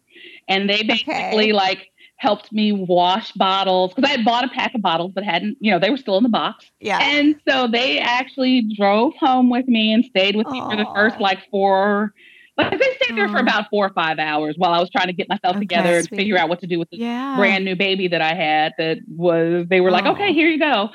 And 0.50 0.70
they 0.70 0.84
basically 0.84 1.52
Okay. 1.52 1.54
like 1.54 1.90
helped 2.18 2.52
me 2.52 2.72
wash 2.72 3.32
bottles 3.34 3.94
because 3.94 4.10
I 4.10 4.12
had 4.12 4.26
bought 4.26 4.44
a 4.44 4.50
pack 4.50 4.74
of 4.74 4.82
bottles 4.82 5.12
but 5.14 5.24
hadn't, 5.24 5.58
you 5.60 5.72
know, 5.72 5.80
they 5.80 5.90
were 5.90 5.98
still 5.98 6.18
in 6.18 6.24
the 6.24 6.30
box. 6.30 6.70
yeah. 6.80 7.00
And 7.02 7.40
so 7.48 7.68
they 7.68 8.00
actually 8.00 8.62
drove 8.76 9.16
home 9.16 9.50
with 9.50 9.68
me 9.68 9.94
and 9.94 10.04
stayed 10.04 10.36
with 10.36 10.48
me 10.48 10.60
for 10.60 10.76
the 10.76 10.88
first 10.96 11.20
like 11.20 11.40
four, 11.50 12.14
like 12.58 12.72
they 12.72 12.78
stayed 13.02 13.18
there 13.18 13.30
for 13.30 13.38
about 13.40 13.70
four 13.70 13.86
or 13.86 13.94
five 13.94 14.20
hours 14.20 14.56
while 14.58 14.74
I 14.74 14.80
was 14.80 14.90
trying 14.90 15.08
to 15.08 15.14
get 15.14 15.30
myself 15.30 15.56
Okay, 15.58 15.60
together 15.66 15.98
and 15.98 16.10
figure 16.10 16.38
out 16.38 16.50
what 16.50 16.60
to 16.62 16.68
do 16.68 16.80
with 16.80 16.90
this 16.90 17.00
Yeah. 17.00 17.36
brand 17.38 17.66
new 17.66 17.76
baby 17.76 18.08
that 18.08 18.22
I 18.22 18.34
had 18.34 18.74
that 18.78 18.98
was, 19.08 19.66
they 19.70 19.82
were 19.82 19.92
like, 19.92 20.06
Aw. 20.06 20.12
okay, 20.12 20.34
here 20.34 20.50
you 20.50 20.60
go. 20.60 20.90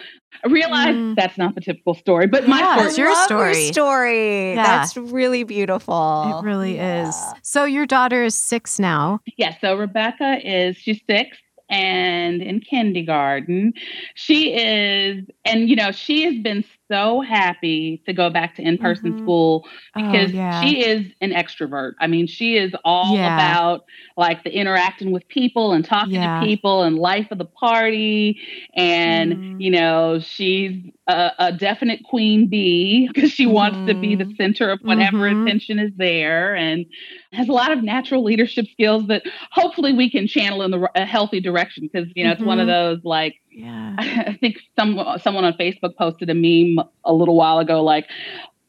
I 0.45 0.49
realized 0.49 0.97
Mm. 0.99 1.15
that's 1.15 1.39
not 1.39 1.55
the 1.55 1.61
typical 1.61 1.95
story, 1.95 2.27
but 2.27 2.49
my 2.49 2.59
Yeah, 2.61 2.75
story. 2.75 2.89
it's 2.89 2.99
your 2.99 3.09
I 3.09 3.13
love 3.13 3.25
story. 3.27 3.73
story. 3.73 4.55
Yeah. 4.55 4.63
That's 4.63 4.97
really 4.97 5.45
beautiful. 5.45 6.37
It 6.41 6.45
really 6.45 6.77
Yeah. 6.77 7.05
is. 7.09 7.35
So 7.43 7.65
your 7.65 7.87
daughter 7.87 8.25
is 8.25 8.35
six 8.35 8.79
now. 8.79 9.21
Yeah, 9.37 9.55
so 9.61 9.77
Rebecca 9.77 10.39
is 10.43 10.77
she's 10.77 11.01
six 11.09 11.39
and 11.71 12.43
in 12.43 12.61
kindergarten. 12.61 13.73
She 14.15 14.53
is, 14.55 15.25
and 15.53 15.69
you 15.69 15.77
know, 15.77 15.93
she 15.93 16.25
has 16.25 16.39
been 16.43 16.65
so 16.91 17.21
happy 17.21 18.03
to 18.07 18.13
go 18.13 18.31
back 18.31 18.55
to 18.57 18.63
in-person 18.63 19.17
Mhm. 19.17 19.19
school 19.19 19.67
because 19.95 20.31
oh, 20.31 20.33
yeah. 20.33 20.49
she 20.49 20.85
is 20.85 21.07
an 21.21 21.31
extrovert. 21.33 21.93
I 22.01 22.07
mean, 22.07 22.27
she 22.27 22.57
is 22.57 22.73
all 22.85 23.21
Yeah. 23.21 23.25
about 23.25 23.85
like 24.17 24.45
the 24.45 24.51
interacting 24.51 25.13
with 25.13 25.29
people 25.29 25.73
and 25.73 25.85
talking 25.85 26.23
Yeah. 26.23 26.23
to 26.23 26.29
people 26.29 26.83
and 26.83 26.97
life 26.99 27.31
of 27.31 27.39
the 27.39 27.45
party. 27.45 28.41
And, 28.77 29.39
Mm. 29.39 29.59
you 29.59 29.71
know, 29.71 30.19
she's 30.21 30.73
a, 31.09 31.33
a 31.39 31.53
definite 31.53 32.01
queen 32.05 32.49
bee 32.49 33.09
because 33.13 33.31
she 33.33 33.47
wants 33.47 33.81
to 33.87 33.95
be 33.95 34.15
the 34.17 34.27
Mhm. 34.27 34.37
center 34.37 34.71
of 34.71 34.81
whatever 34.85 35.27
Mhm. 35.27 35.29
attention 35.29 35.79
is 35.79 35.93
there 35.97 36.55
and 36.55 36.87
has 37.33 37.49
a 37.49 37.53
lot 37.53 37.73
of 37.73 37.83
natural 37.83 38.23
leadership 38.25 38.67
skills 38.73 39.07
that 39.09 39.23
hopefully 39.51 39.93
we 39.93 40.11
can 40.11 40.27
channel 40.27 40.63
in 40.63 40.71
the 40.71 40.89
a 40.95 41.05
healthy 41.05 41.41
direction 41.41 41.89
because, 41.93 42.09
you 42.15 42.25
know, 42.25 42.33
it's 42.33 42.45
one 42.45 42.61
of 42.61 42.67
Mhm. 42.67 42.69
those 42.69 43.01
like, 43.05 43.42
yeah. 43.53 43.95
I 43.99 44.37
think 44.41 44.59
some 44.79 44.99
someone 45.23 45.45
on 45.45 45.55
Facebook 45.55 45.97
posted 45.97 46.31
a 46.31 46.35
meme 46.35 46.85
a 47.05 47.13
little 47.13 47.37
while 47.37 47.59
ago 47.59 47.83
like 47.83 48.09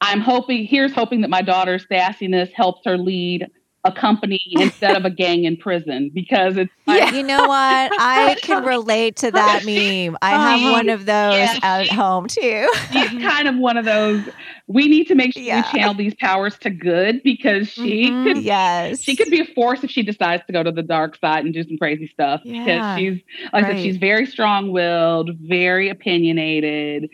I'm 0.01 0.19
hoping 0.19 0.65
here's 0.65 0.93
hoping 0.93 1.21
that 1.21 1.29
my 1.29 1.41
daughter's 1.41 1.85
sassiness 1.85 2.51
helps 2.51 2.81
her 2.85 2.97
lead 2.97 3.47
a 3.85 3.91
company 3.91 4.41
instead 4.51 4.95
of 4.95 5.03
a 5.03 5.09
gang 5.09 5.43
in 5.43 5.57
prison 5.57 6.09
because 6.13 6.55
it's 6.55 6.71
like 6.87 7.01
Yeah. 7.01 7.11
You 7.11 7.23
know 7.23 7.39
what? 7.41 7.91
I 7.99 8.35
can 8.41 8.63
relate 8.63 9.17
to 9.17 9.31
that 9.31 9.65
meme. 9.65 10.17
I 10.21 10.57
have 10.57 10.71
one 10.71 10.87
of 10.89 11.05
those 11.05 11.35
yeah, 11.35 11.59
at 11.61 11.87
home 11.89 12.27
too. 12.27 12.71
she's 12.91 13.09
kind 13.21 13.47
of 13.47 13.57
one 13.57 13.75
of 13.77 13.83
those 13.85 14.23
we 14.67 14.87
need 14.87 15.07
to 15.09 15.15
make 15.15 15.33
sure 15.33 15.43
Yeah. 15.43 15.63
we 15.73 15.77
channel 15.79 15.93
these 15.93 16.13
powers 16.15 16.57
to 16.59 16.69
good 16.69 17.21
because 17.23 17.67
she 17.67 18.09
Mhm. 18.09 18.23
could 18.23 18.43
yes. 18.43 19.01
she 19.01 19.17
could 19.17 19.29
be 19.29 19.41
a 19.41 19.45
force 19.45 19.83
if 19.83 19.91
she 19.91 20.01
decides 20.01 20.43
to 20.47 20.53
go 20.53 20.63
to 20.63 20.71
the 20.71 20.83
dark 20.83 21.17
side 21.17 21.43
and 21.43 21.53
do 21.53 21.63
some 21.63 21.77
crazy 21.77 22.07
stuff 22.07 22.39
Yeah. 22.45 22.63
because 22.63 22.97
she's 22.99 23.21
like 23.51 23.65
I 23.65 23.73
said 23.73 23.81
she's 23.81 23.97
very 23.97 24.25
strong-willed 24.25 25.31
very 25.41 25.89
opinionated 25.89 27.09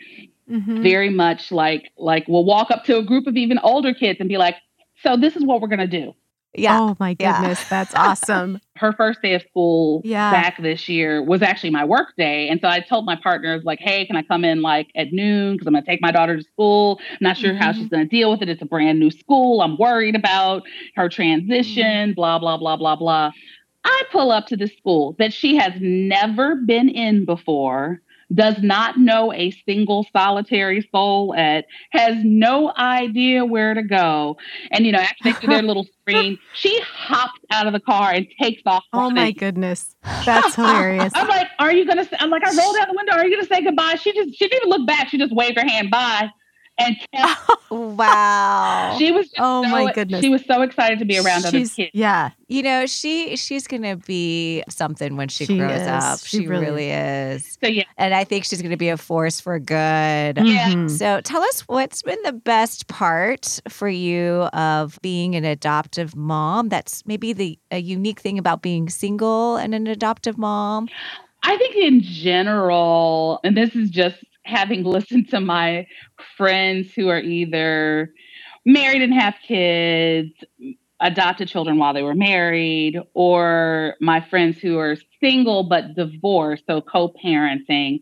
Mhm. 0.48 0.82
very 0.82 1.10
much 1.10 1.50
like 1.52 1.90
like 1.96 2.26
we'll 2.28 2.44
walk 2.44 2.70
up 2.70 2.84
to 2.84 2.96
a 2.98 3.02
group 3.02 3.26
of 3.26 3.36
even 3.36 3.58
older 3.58 3.92
kids 3.94 4.20
and 4.20 4.28
be 4.28 4.36
like 4.36 4.56
so 5.02 5.16
this 5.16 5.34
is 5.36 5.44
what 5.44 5.60
we're 5.60 5.68
going 5.68 5.78
to 5.80 5.86
do 5.86 6.12
yeah. 6.54 6.78
Oh 6.80 6.96
my 6.98 7.16
Yeah. 7.18 7.40
goodness, 7.40 7.64
that's 7.68 7.94
awesome. 7.96 8.60
her 8.76 8.92
first 8.92 9.20
day 9.22 9.34
of 9.34 9.42
school 9.42 10.00
Yeah. 10.04 10.30
back 10.30 10.60
this 10.62 10.88
year 10.88 11.22
was 11.22 11.42
actually 11.42 11.70
my 11.70 11.84
work 11.84 12.08
day. 12.16 12.48
And 12.48 12.60
so 12.60 12.68
I 12.68 12.80
told 12.80 13.04
my 13.04 13.16
partners, 13.16 13.62
like, 13.64 13.78
hey, 13.80 14.06
can 14.06 14.16
I 14.16 14.22
come 14.22 14.44
in 14.44 14.62
like 14.62 14.88
at 14.96 15.12
noon? 15.12 15.54
Because 15.54 15.66
I'm 15.66 15.74
going 15.74 15.84
to 15.84 15.90
take 15.90 16.00
my 16.02 16.10
daughter 16.12 16.36
to 16.36 16.42
school. 16.42 16.98
I'm 17.12 17.18
not 17.20 17.36
sure 17.36 17.54
how 17.54 17.72
Mhm. 17.72 17.76
she's 17.76 17.88
going 17.88 18.04
to 18.04 18.08
deal 18.08 18.30
with 18.30 18.42
it. 18.42 18.48
It's 18.48 18.62
a 18.62 18.66
brand 18.66 18.98
new 18.98 19.10
school. 19.10 19.60
I'm 19.62 19.76
worried 19.76 20.16
about 20.16 20.62
her 20.96 21.08
transition, 21.08 22.14
blah, 22.14 22.38
blah, 22.38 22.56
blah, 22.56 22.76
blah, 22.76 22.96
blah. 22.96 23.30
I 23.84 24.02
pull 24.12 24.30
up 24.30 24.46
to 24.48 24.56
the 24.56 24.66
school 24.68 25.16
that 25.18 25.32
she 25.32 25.56
has 25.56 25.72
never 25.80 26.54
been 26.56 26.88
in 26.88 27.24
before, 27.24 28.00
does 28.34 28.56
not 28.62 28.98
know 28.98 29.32
a 29.32 29.50
single 29.66 30.06
solitary 30.12 30.88
soul 30.92 31.34
at, 31.34 31.66
has 31.90 32.16
no 32.22 32.72
idea 32.76 33.44
where 33.44 33.74
to 33.74 33.82
go. 33.82 34.36
And, 34.70 34.86
you 34.86 34.92
know, 34.92 34.98
after 34.98 35.24
they 35.24 35.32
do 35.32 35.46
their 35.48 35.62
little 35.62 35.86
screen, 36.00 36.38
she 36.54 36.80
hops 36.82 37.40
out 37.50 37.66
of 37.66 37.72
the 37.72 37.80
car 37.80 38.12
and 38.12 38.26
takes 38.40 38.62
off. 38.66 38.84
Oh 38.92 39.10
my 39.10 39.32
goodness, 39.32 39.96
that's 40.24 40.54
hilarious. 40.54 41.12
I'm 41.16 41.28
like, 41.28 41.48
are 41.58 41.72
you 41.72 41.86
gonna? 41.86 42.04
Say, 42.04 42.16
I'm 42.20 42.30
like, 42.30 42.44
I 42.44 42.56
rolled 42.56 42.76
out 42.80 42.88
the 42.88 42.94
window. 42.96 43.12
Are 43.12 43.26
you 43.26 43.36
gonna 43.36 43.48
say 43.48 43.62
goodbye? 43.62 43.96
She 43.96 44.12
just, 44.12 44.36
she 44.38 44.48
didn't 44.48 44.66
even 44.66 44.70
look 44.70 44.86
back. 44.86 45.08
She 45.08 45.18
just 45.18 45.34
waved 45.34 45.58
her 45.58 45.66
hand 45.66 45.90
bye, 45.90 46.30
and 46.80 46.96
kept, 47.14 47.40
Wow. 47.70 48.96
she 48.98 49.12
was. 49.12 49.26
Just 49.26 49.36
Oh, 49.38 49.62
so, 49.62 49.68
my 49.70 49.92
goodness. 49.92 50.22
She 50.24 50.28
was 50.30 50.44
so 50.46 50.62
excited 50.62 50.98
to 50.98 51.04
be 51.04 51.18
around 51.18 51.44
other 51.46 51.58
kids. 51.58 51.78
Yeah, 51.92 52.30
you 52.48 52.62
know, 52.62 52.86
she 52.86 53.36
she's 53.36 53.66
gonna 53.66 53.96
be 53.96 54.62
something 54.68 55.16
when 55.16 55.28
she, 55.28 55.46
She 55.46 55.56
grows 55.58 55.80
is. 55.82 55.86
up. 55.86 56.18
She 56.20 56.38
She, 56.38 56.46
really 56.46 56.66
really 56.66 56.90
is. 56.90 57.56
So 57.62 57.68
yeah, 57.68 57.84
And 57.96 58.12
I 58.14 58.24
think 58.24 58.44
she's 58.44 58.60
gonna 58.62 58.76
be 58.76 58.88
a 58.88 58.96
force 58.96 59.40
for 59.40 59.58
good. 59.58 59.76
Yeah. 60.38 60.70
Mhm. 60.70 60.90
So 60.90 61.20
tell 61.20 61.42
us 61.42 61.60
what's 61.68 62.02
been 62.02 62.20
the 62.24 62.32
best 62.32 62.86
part 62.88 63.60
for 63.68 63.88
you 63.88 64.48
of 64.52 64.98
being 65.02 65.34
an 65.36 65.44
adoptive 65.44 66.16
mom? 66.16 66.68
That's 66.68 67.06
maybe 67.06 67.32
the 67.32 67.58
a 67.70 67.78
unique 67.78 68.20
thing 68.20 68.38
about 68.38 68.62
being 68.62 68.88
single 68.88 69.56
and 69.56 69.74
an 69.74 69.86
adoptive 69.86 70.36
mom. 70.38 70.88
I 71.42 71.56
think 71.56 71.74
in 71.76 72.02
general, 72.02 73.40
and 73.44 73.56
this 73.56 73.74
is 73.74 73.90
just 73.90 74.16
having 74.44 74.82
listened 74.84 75.28
to 75.30 75.40
my 75.40 75.86
friends 76.36 76.92
who 76.94 77.08
are 77.08 77.20
either 77.20 78.12
married 78.64 79.02
and 79.02 79.14
have 79.14 79.34
kids, 79.46 80.30
adopted 81.00 81.48
children 81.48 81.78
while 81.78 81.92
they 81.94 82.02
were 82.02 82.14
married, 82.14 82.98
or 83.14 83.94
my 84.00 84.20
friends 84.20 84.58
who 84.58 84.78
are 84.78 84.96
single 85.20 85.64
but 85.64 85.94
divorced, 85.94 86.64
so 86.68 86.80
co 86.80 87.12
parenting. 87.24 88.00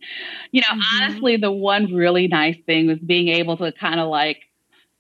You 0.53 0.61
know, 0.63 0.75
Mhm. 0.75 0.89
honestly, 1.03 1.37
the 1.37 1.53
one 1.53 1.93
really 1.95 2.29
nice 2.29 2.57
thing 2.67 2.87
was 2.87 2.99
being 2.99 3.29
able 3.29 3.57
to 3.59 3.73
kind 3.73 4.01
of 4.01 4.09
like 4.09 4.39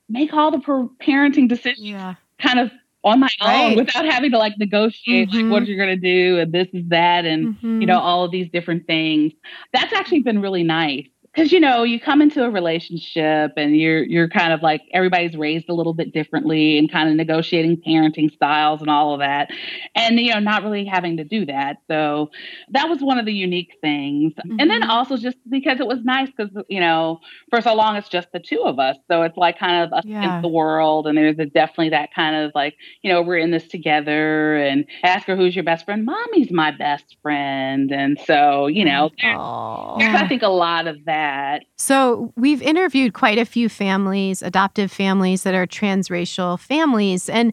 make 0.08 0.32
all 0.32 0.50
the 0.50 0.58
parenting 1.02 1.48
decisions 1.48 1.76
yeah. 1.76 2.14
kind 2.40 2.58
of 2.58 2.70
on 3.04 3.20
my 3.20 3.28
Right. 3.40 3.60
own 3.60 3.74
without 3.74 4.04
having 4.04 4.30
to 4.32 4.38
like 4.38 4.54
negotiate 4.58 5.28
like 5.32 5.42
Mhm. 5.42 5.48
what 5.48 5.66
you're 5.66 5.76
going 5.76 5.88
to 5.88 5.96
do 5.96 6.38
and 6.40 6.52
this 6.52 6.68
is 6.72 6.88
that 6.88 7.24
and 7.24 7.48
you 7.78 7.86
know 7.86 7.98
all 7.98 8.24
of 8.24 8.30
these 8.32 8.50
different 8.50 8.86
things 8.86 9.32
that's 9.72 9.92
actually 9.92 10.20
been 10.20 10.40
really 10.40 10.62
nice 10.64 11.06
because 11.38 11.52
you 11.52 11.60
know 11.60 11.84
you 11.84 12.00
come 12.00 12.20
into 12.20 12.44
a 12.44 12.50
relationship 12.50 13.52
and 13.56 13.76
you're 13.76 14.02
you're 14.02 14.28
kind 14.28 14.52
of 14.52 14.62
like 14.62 14.82
everybody's 14.92 15.36
raised 15.36 15.68
a 15.68 15.74
little 15.74 15.94
bit 15.94 16.12
differently 16.12 16.78
and 16.78 16.90
kind 16.90 17.08
of 17.08 17.14
negotiating 17.14 17.80
parenting 17.86 18.32
styles 18.32 18.80
and 18.80 18.90
all 18.90 19.14
of 19.14 19.20
that. 19.20 19.48
And 19.94 20.18
you 20.18 20.32
know 20.32 20.40
not 20.40 20.62
really 20.64 20.84
having 20.84 21.16
to 21.18 21.24
do 21.24 21.46
that. 21.46 21.76
So 21.88 22.30
that 22.70 22.88
was 22.88 23.00
one 23.02 23.18
of 23.18 23.26
the 23.26 23.32
unique 23.32 23.76
things. 23.80 24.32
And 24.58 24.70
then 24.70 24.82
Mhm. 24.82 24.88
also 24.88 25.16
just 25.16 25.36
because 25.48 25.80
it 25.80 25.86
was 25.86 26.02
nice 26.04 26.28
because 26.36 26.50
you 26.68 26.80
know 26.80 27.20
for 27.50 27.60
so 27.60 27.74
long 27.74 27.96
it's 27.96 28.08
just 28.08 28.28
the 28.32 28.40
two 28.40 28.62
of 28.64 28.78
us. 28.78 28.96
So 29.10 29.22
it's 29.22 29.36
like 29.36 29.58
kind 29.58 29.84
of 29.84 29.92
us 29.92 30.04
Yeah. 30.04 30.40
the 30.42 30.48
world 30.48 31.06
and 31.06 31.16
there's 31.16 31.38
a, 31.38 31.46
definitely 31.46 31.90
that 31.90 32.12
kind 32.14 32.34
of 32.36 32.52
like 32.54 32.74
you 33.02 33.12
know 33.12 33.22
we're 33.22 33.38
in 33.38 33.50
this 33.52 33.68
together 33.68 34.56
and 34.56 34.84
ask 35.04 35.26
her 35.28 35.36
who's 35.36 35.54
your 35.54 35.64
best 35.64 35.84
friend. 35.84 36.04
Mommy's 36.04 36.50
my 36.50 36.72
best 36.72 37.16
friend. 37.22 37.92
And 37.92 38.18
so 38.26 38.66
you 38.66 38.84
know 38.84 39.10
there's, 39.22 39.38
there's, 39.96 40.14
I 40.14 40.26
think 40.26 40.42
a 40.42 40.48
lot 40.48 40.86
of 40.86 41.04
that 41.06 41.27
that. 41.28 41.64
So, 41.76 42.32
we've 42.36 42.62
interviewed 42.62 43.14
quite 43.14 43.38
a 43.38 43.44
few 43.44 43.68
families, 43.68 44.42
adoptive 44.42 44.90
families 44.90 45.42
that 45.42 45.54
are 45.54 45.66
transracial 45.66 46.58
families. 46.58 47.28
And 47.28 47.52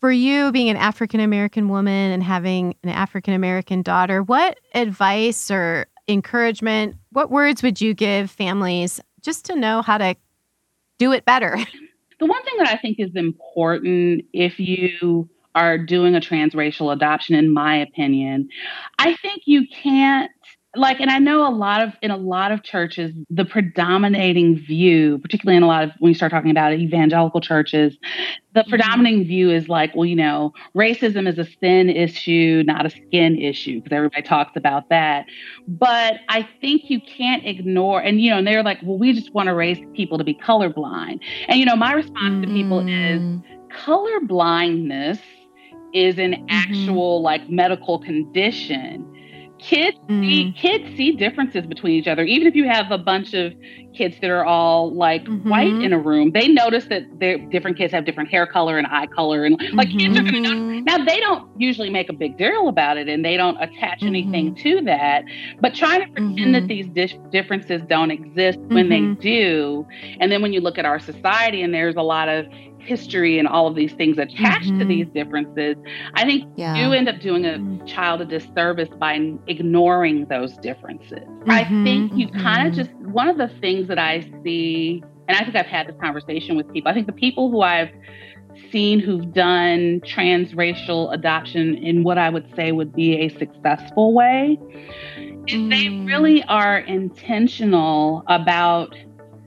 for 0.00 0.12
you, 0.12 0.52
being 0.52 0.68
an 0.68 0.76
African 0.76 1.20
American 1.20 1.68
woman 1.68 2.12
and 2.12 2.22
having 2.22 2.74
an 2.82 2.90
African 2.90 3.34
American 3.34 3.82
daughter, 3.82 4.22
what 4.22 4.58
advice 4.74 5.50
or 5.50 5.86
encouragement, 6.06 6.96
what 7.10 7.30
words 7.30 7.62
would 7.62 7.80
you 7.80 7.94
give 7.94 8.30
families 8.30 9.00
just 9.22 9.44
to 9.46 9.56
know 9.56 9.82
how 9.82 9.98
to 9.98 10.14
do 10.98 11.12
it 11.12 11.24
better? 11.24 11.58
The 12.18 12.24
one 12.24 12.42
thing 12.44 12.54
that 12.56 12.68
I 12.68 12.78
think 12.78 12.98
is 12.98 13.14
important 13.14 14.24
if 14.32 14.58
you 14.58 15.28
are 15.54 15.76
doing 15.76 16.14
a 16.14 16.20
transracial 16.20 16.90
adoption, 16.90 17.34
in 17.34 17.52
my 17.52 17.76
opinion, 17.76 18.48
I 18.98 19.16
think 19.16 19.42
you 19.44 19.66
can't 19.68 20.30
like 20.76 21.00
and 21.00 21.10
i 21.10 21.18
know 21.18 21.46
a 21.46 21.50
lot 21.50 21.82
of 21.82 21.92
in 22.02 22.10
a 22.10 22.16
lot 22.16 22.52
of 22.52 22.62
churches 22.62 23.14
the 23.30 23.44
predominating 23.44 24.56
view 24.58 25.18
particularly 25.18 25.56
in 25.56 25.62
a 25.62 25.66
lot 25.66 25.84
of 25.84 25.90
when 25.98 26.10
you 26.10 26.14
start 26.14 26.30
talking 26.30 26.50
about 26.50 26.72
evangelical 26.72 27.40
churches 27.40 27.96
the 28.54 28.60
mm-hmm. 28.60 28.70
predominating 28.70 29.24
view 29.24 29.50
is 29.50 29.68
like 29.68 29.94
well 29.94 30.04
you 30.04 30.16
know 30.16 30.52
racism 30.74 31.28
is 31.28 31.38
a 31.38 31.46
sin 31.60 31.88
issue 31.88 32.62
not 32.66 32.86
a 32.86 32.90
skin 32.90 33.38
issue 33.38 33.80
because 33.80 33.94
everybody 33.94 34.22
talks 34.22 34.56
about 34.56 34.88
that 34.88 35.26
but 35.66 36.14
i 36.28 36.46
think 36.60 36.90
you 36.90 37.00
can't 37.00 37.44
ignore 37.46 38.00
and 38.00 38.20
you 38.20 38.30
know 38.30 38.38
and 38.38 38.46
they're 38.46 38.62
like 38.62 38.78
well 38.82 38.98
we 38.98 39.12
just 39.12 39.32
want 39.34 39.46
to 39.46 39.54
raise 39.54 39.78
people 39.94 40.18
to 40.18 40.24
be 40.24 40.34
colorblind 40.34 41.20
and 41.48 41.58
you 41.58 41.64
know 41.64 41.76
my 41.76 41.92
response 41.92 42.18
mm-hmm. 42.18 42.42
to 42.42 42.48
people 42.48 42.80
is 42.80 43.20
mm-hmm. 43.20 43.84
color 43.84 44.20
blindness 44.20 45.18
is 45.92 46.18
an 46.18 46.32
mm-hmm. 46.32 46.44
actual 46.48 47.22
like 47.22 47.48
medical 47.48 47.98
condition 47.98 49.12
kids 49.58 49.96
mm. 50.08 50.20
see 50.20 50.52
kids 50.52 50.96
see 50.96 51.12
differences 51.12 51.66
between 51.66 51.94
each 51.94 52.06
other 52.06 52.22
even 52.22 52.46
if 52.46 52.54
you 52.54 52.68
have 52.68 52.90
a 52.90 52.98
bunch 52.98 53.34
of 53.34 53.52
kids 53.94 54.16
that 54.20 54.30
are 54.30 54.44
all 54.44 54.92
like 54.92 55.24
mm-hmm. 55.24 55.48
white 55.48 55.72
in 55.82 55.92
a 55.92 55.98
room 55.98 56.30
they 56.32 56.48
notice 56.48 56.86
that 56.86 57.02
their 57.18 57.38
different 57.48 57.76
kids 57.76 57.92
have 57.92 58.04
different 58.04 58.28
hair 58.28 58.46
color 58.46 58.76
and 58.76 58.86
eye 58.88 59.06
color 59.06 59.44
and 59.44 59.56
like 59.72 59.88
mm-hmm. 59.88 59.98
kids 59.98 60.18
are 60.18 60.22
gonna 60.22 60.48
mm-hmm. 60.48 60.84
now 60.84 61.02
they 61.04 61.18
don't 61.20 61.48
usually 61.58 61.88
make 61.88 62.08
a 62.08 62.12
big 62.12 62.36
deal 62.36 62.68
about 62.68 62.98
it 62.98 63.08
and 63.08 63.24
they 63.24 63.36
don't 63.36 63.56
attach 63.62 64.00
mm-hmm. 64.00 64.08
anything 64.08 64.54
to 64.54 64.82
that 64.82 65.24
but 65.60 65.74
trying 65.74 66.00
to 66.00 66.12
pretend 66.12 66.54
that 66.54 66.64
mm-hmm. 66.64 66.66
these 66.66 66.86
di- 66.88 67.20
differences 67.30 67.80
don't 67.88 68.10
exist 68.10 68.58
when 68.68 68.88
they 68.88 69.00
mm-hmm. 69.00 69.20
do 69.20 69.86
and 70.20 70.30
then 70.30 70.42
when 70.42 70.52
you 70.52 70.60
look 70.60 70.76
at 70.76 70.84
our 70.84 70.98
society 70.98 71.62
and 71.62 71.72
there's 71.72 71.96
a 71.96 72.02
lot 72.02 72.28
of 72.28 72.46
history 72.86 73.38
and 73.38 73.46
all 73.48 73.66
of 73.66 73.74
these 73.74 73.92
things 73.92 74.18
attached 74.18 74.68
mm-hmm. 74.68 74.78
to 74.78 74.84
these 74.84 75.06
differences, 75.08 75.76
I 76.14 76.24
think 76.24 76.50
yeah. 76.56 76.76
you 76.76 76.92
end 76.92 77.08
up 77.08 77.20
doing 77.20 77.44
a 77.44 77.58
mm-hmm. 77.58 77.84
child 77.86 78.20
a 78.20 78.24
disservice 78.24 78.88
by 78.98 79.32
ignoring 79.46 80.26
those 80.26 80.56
differences. 80.58 81.18
Mm-hmm. 81.18 81.50
I 81.50 81.64
think 81.84 82.12
you 82.14 82.28
kind 82.28 82.66
of 82.66 82.74
mm-hmm. 82.74 82.82
just, 82.82 83.12
one 83.12 83.28
of 83.28 83.36
the 83.36 83.48
things 83.60 83.88
that 83.88 83.98
I 83.98 84.20
see, 84.42 85.02
and 85.28 85.36
I 85.36 85.44
think 85.44 85.56
I've 85.56 85.66
had 85.66 85.88
this 85.88 85.96
conversation 86.00 86.56
with 86.56 86.72
people, 86.72 86.90
I 86.90 86.94
think 86.94 87.06
the 87.06 87.12
people 87.12 87.50
who 87.50 87.60
I've 87.62 87.90
seen 88.70 89.00
who've 89.00 89.32
done 89.32 90.00
transracial 90.00 91.12
adoption 91.12 91.74
in 91.76 92.04
what 92.04 92.18
I 92.18 92.30
would 92.30 92.46
say 92.56 92.72
would 92.72 92.94
be 92.94 93.16
a 93.18 93.28
successful 93.28 94.14
way 94.14 94.58
is 95.46 95.68
they 95.68 95.86
mm. 95.86 96.06
really 96.06 96.42
are 96.44 96.78
intentional 96.78 98.24
about 98.28 98.96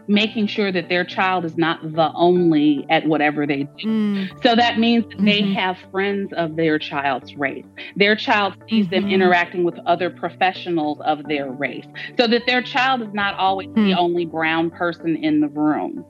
making 0.09 0.47
sure 0.47 0.71
that 0.71 0.89
their 0.89 1.05
child 1.05 1.45
is 1.45 1.55
not 1.55 1.79
the 1.93 2.11
only 2.15 2.83
at 2.89 3.05
whatever 3.05 3.45
they 3.45 3.63
do. 3.77 3.87
Mm. 3.87 4.43
So 4.43 4.55
that 4.55 4.79
means 4.79 5.05
that 5.05 5.17
mm-hmm. 5.17 5.25
they 5.25 5.53
have 5.53 5.77
friends 5.91 6.33
of 6.35 6.55
their 6.55 6.79
child's 6.79 7.35
race. 7.35 7.65
Their 7.95 8.15
child 8.15 8.55
sees 8.67 8.87
mm-hmm. 8.87 8.95
them 8.95 9.11
interacting 9.11 9.63
with 9.63 9.77
other 9.85 10.09
professionals 10.09 10.99
of 11.05 11.23
their 11.25 11.51
race. 11.51 11.85
So 12.19 12.25
that 12.25 12.47
their 12.47 12.63
child 12.63 13.03
is 13.03 13.13
not 13.13 13.35
always 13.35 13.69
mm. 13.69 13.75
the 13.75 13.93
only 13.93 14.25
brown 14.25 14.71
person 14.71 15.15
in 15.15 15.41
the 15.41 15.47
room. 15.47 16.03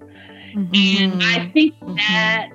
Mm-hmm. 0.56 1.04
And 1.04 1.24
I 1.24 1.50
think 1.50 1.76
mm-hmm. 1.76 1.96
that 1.96 2.50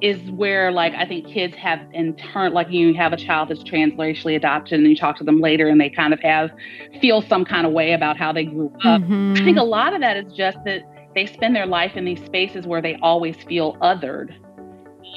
is 0.00 0.30
where 0.30 0.70
like 0.70 0.94
I 0.94 1.06
think 1.06 1.26
kids 1.26 1.56
have 1.56 1.80
in 1.92 2.14
turn 2.16 2.52
like 2.52 2.70
you 2.70 2.94
have 2.94 3.12
a 3.12 3.16
child 3.16 3.48
that's 3.48 3.62
transracially 3.62 4.36
adopted 4.36 4.78
and 4.78 4.88
you 4.88 4.96
talk 4.96 5.16
to 5.18 5.24
them 5.24 5.40
later 5.40 5.68
and 5.68 5.80
they 5.80 5.90
kind 5.90 6.12
of 6.12 6.20
have 6.20 6.50
feel 7.00 7.20
some 7.22 7.44
kind 7.44 7.66
of 7.66 7.72
way 7.72 7.92
about 7.92 8.16
how 8.16 8.32
they 8.32 8.44
grew 8.44 8.72
up. 8.84 9.02
Mm-hmm. 9.02 9.34
I 9.36 9.44
think 9.44 9.58
a 9.58 9.64
lot 9.64 9.94
of 9.94 10.00
that 10.00 10.16
is 10.16 10.32
just 10.32 10.58
that 10.64 10.82
they 11.14 11.26
spend 11.26 11.56
their 11.56 11.66
life 11.66 11.96
in 11.96 12.04
these 12.04 12.24
spaces 12.24 12.66
where 12.66 12.80
they 12.80 12.96
always 13.02 13.36
feel 13.48 13.76
othered. 13.76 14.34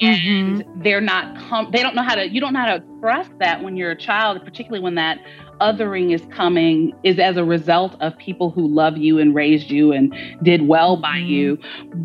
And 0.00 0.62
mm-hmm. 0.62 0.82
they're 0.82 1.02
not 1.02 1.36
com- 1.48 1.70
they 1.70 1.82
don't 1.82 1.94
know 1.94 2.02
how 2.02 2.14
to 2.16 2.28
you 2.28 2.40
don't 2.40 2.54
know 2.54 2.60
how 2.60 2.76
to 2.76 2.82
express 2.82 3.28
that 3.38 3.62
when 3.62 3.76
you're 3.76 3.90
a 3.90 3.96
child, 3.96 4.42
particularly 4.42 4.82
when 4.82 4.96
that 4.96 5.18
othering 5.60 6.12
is 6.12 6.22
coming 6.34 6.92
is 7.04 7.20
as 7.20 7.36
a 7.36 7.44
result 7.44 7.94
of 8.00 8.16
people 8.18 8.50
who 8.50 8.66
love 8.66 8.96
you 8.96 9.18
and 9.18 9.34
raised 9.34 9.70
you 9.70 9.92
and 9.92 10.12
did 10.42 10.66
well 10.66 10.96
by 10.96 11.18
mm-hmm. 11.18 11.28
you. 11.28 11.58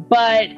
But 0.10 0.50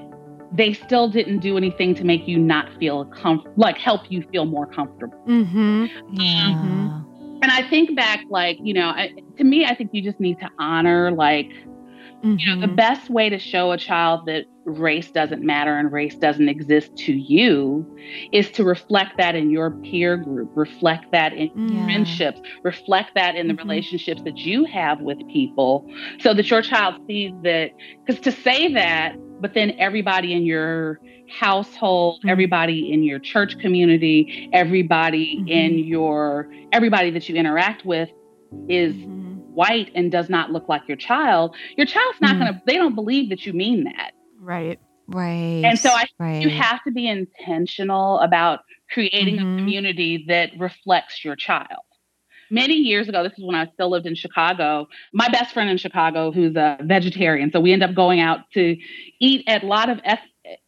they 0.52 0.74
still 0.74 1.10
didn't 1.10 1.40
do 1.40 1.58
anything 1.58 1.94
to 1.96 2.04
make 2.04 2.28
you 2.28 2.38
not 2.38 2.70
feel 2.80 3.06
com- 3.06 3.44
like 3.56 3.78
help 3.78 4.12
you 4.12 4.24
feel 4.32 4.46
more 4.46 4.66
comfortable. 4.66 5.18
Mm-hmm. 5.28 5.86
Yeah. 6.14 6.24
Mm-hmm. 6.24 7.40
And 7.42 7.52
I 7.52 7.68
think 7.70 7.96
back, 7.96 8.22
like 8.30 8.58
you 8.62 8.74
know, 8.74 8.88
I, 8.88 9.12
to 9.38 9.44
me, 9.44 9.66
I 9.66 9.76
think 9.76 9.92
you 9.94 10.02
just 10.02 10.20
need 10.20 10.40
to 10.40 10.50
honor, 10.60 11.12
like, 11.12 11.48
mm-hmm. 11.48 12.36
you 12.38 12.48
know, 12.48 12.60
the 12.60 12.68
mm-hmm. 12.68 12.76
best 12.76 13.10
way 13.10 13.30
to 13.30 13.40
show 13.40 13.72
a 13.72 13.78
child 13.78 14.26
that 14.26 14.46
race 14.66 15.10
doesn't 15.10 15.42
matter 15.42 15.78
and 15.78 15.92
race 15.92 16.16
doesn't 16.16 16.50
exist 16.50 16.96
to 16.96 17.14
you 17.14 17.98
is 18.32 18.52
to 18.52 18.64
reflect 18.64 19.18
that 19.18 19.36
in 19.36 19.50
your 19.50 19.72
peer 19.72 20.18
group, 20.18 20.52
reflect 20.54 21.12
that 21.12 21.34
in 21.34 21.50
yeah. 21.70 21.86
friendships, 21.86 22.42
reflect 22.64 23.12
that 23.16 23.36
in 23.36 23.48
the 23.48 23.54
mm-hmm. 23.54 23.68
relationships 23.68 24.22
that 24.24 24.38
you 24.38 24.66
have 24.66 25.00
with 25.00 25.18
people, 25.30 25.90
so 26.20 26.34
that 26.34 26.50
your 26.50 26.62
child 26.62 26.96
sees 27.08 27.32
that. 27.44 27.72
Because 28.06 28.22
to 28.22 28.32
say 28.32 28.74
that 28.74 29.16
but 29.40 29.54
then 29.54 29.72
everybody 29.80 30.34
in 30.34 30.44
your 30.44 31.00
household, 31.30 32.20
mm-hmm. 32.20 32.30
everybody 32.30 32.92
in 32.92 33.04
your 33.04 33.20
church 33.20 33.58
community, 33.60 34.50
everybody 34.54 35.38
mm-hmm. 35.38 35.48
in 35.48 35.80
your 35.80 36.52
everybody 36.72 37.12
that 37.12 37.30
you 37.30 37.36
interact 37.36 37.86
with 37.86 38.10
is 38.68 38.96
mm-hmm. 38.96 39.36
white 39.54 39.92
and 39.96 40.12
does 40.12 40.30
not 40.30 40.52
look 40.52 40.68
like 40.68 40.82
your 40.88 40.98
child, 40.98 41.56
your 41.78 41.86
child's 41.86 42.20
not 42.22 42.36
mm. 42.36 42.40
going 42.40 42.54
to 42.54 42.62
they 42.66 42.76
don't 42.76 42.96
believe 42.96 43.30
that 43.30 43.46
you 43.46 43.54
mean 43.54 43.84
that. 43.86 44.12
Right. 44.40 44.80
Right. 45.08 45.64
And 45.66 45.80
so 45.80 45.90
I 45.90 46.06
right. 46.20 46.42
you 46.42 46.50
have 46.50 46.84
to 46.84 46.92
be 46.92 47.08
intentional 47.08 48.20
about 48.20 48.60
creating 48.92 49.40
a 49.40 49.42
mm-hmm. 49.42 49.58
community 49.58 50.26
that 50.28 50.52
reflects 50.58 51.24
your 51.26 51.36
child 51.36 51.84
many 52.50 52.76
years 52.76 53.08
ago, 53.08 53.24
this 53.24 53.34
is 53.38 53.44
when 53.44 53.56
I 53.56 53.68
still 53.74 53.90
lived 53.90 54.06
in 54.06 54.16
Chicago, 54.16 54.88
my 55.14 55.30
best 55.30 55.54
friend 55.54 55.70
in 55.70 55.78
Chicago, 55.78 56.32
who's 56.32 56.56
a 56.56 56.78
vegetarian. 56.82 57.52
So 57.52 57.60
we 57.60 57.74
end 57.74 57.84
up 57.84 57.94
going 57.94 58.20
out 58.20 58.40
to 58.54 58.78
eat 59.20 59.44
at 59.48 59.64
a 59.64 59.68
lot 59.68 59.90
of 59.90 60.00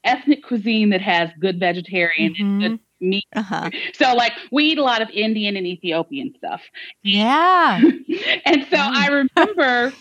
ethnic 0.04 0.44
cuisine 0.44 0.90
that 0.92 1.02
has 1.02 1.30
good 1.40 1.60
vegetarian 1.60 2.34
mm-hmm. 2.34 2.44
and 2.44 2.62
good 2.62 2.80
meat. 3.00 3.26
Uh-huh. 3.36 3.70
So 3.94 4.14
like 4.14 4.34
we 4.52 4.66
eat 4.66 4.78
a 4.78 4.84
lot 4.84 5.02
of 5.02 5.10
Indian 5.10 5.58
and 5.58 5.66
Ethiopian 5.66 6.34
stuff. 6.38 6.62
Yeah. 7.04 7.82
and 8.46 8.68
so 8.70 8.78
I 8.78 9.08
remember 9.08 9.94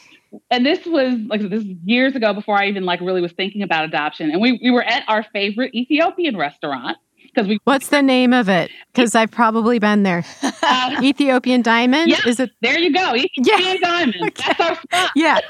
and 0.50 0.64
this 0.64 0.86
was 0.86 1.14
like 1.26 1.40
this 1.48 1.64
years 1.84 2.14
ago 2.14 2.32
before 2.32 2.56
I 2.56 2.68
even 2.68 2.84
like 2.84 3.00
really 3.00 3.20
was 3.20 3.32
thinking 3.32 3.62
about 3.62 3.84
adoption. 3.84 4.30
And 4.30 4.40
we, 4.40 4.60
we 4.62 4.70
were 4.70 4.82
at 4.82 5.02
our 5.08 5.24
favorite 5.32 5.74
Ethiopian 5.74 6.36
restaurant 6.36 6.98
because 7.34 7.48
we. 7.48 7.58
What's 7.64 7.88
the 7.88 8.02
name 8.02 8.32
of 8.32 8.48
it? 8.48 8.70
Because 8.92 9.14
I've 9.14 9.30
probably 9.30 9.78
been 9.78 10.02
there. 10.02 10.24
Uh, 10.42 10.96
Ethiopian 11.02 11.62
Diamond. 11.62 12.10
Yeah, 12.10 12.26
is 12.26 12.40
it? 12.40 12.50
There 12.60 12.78
you 12.78 12.92
go. 12.92 13.14
Ethiopian 13.14 13.78
yeah. 13.80 13.88
Diamond. 13.88 14.16
Okay. 14.30 14.52
That's 14.58 14.60
our 14.60 14.76
spot. 14.76 15.10
Yeah, 15.16 15.40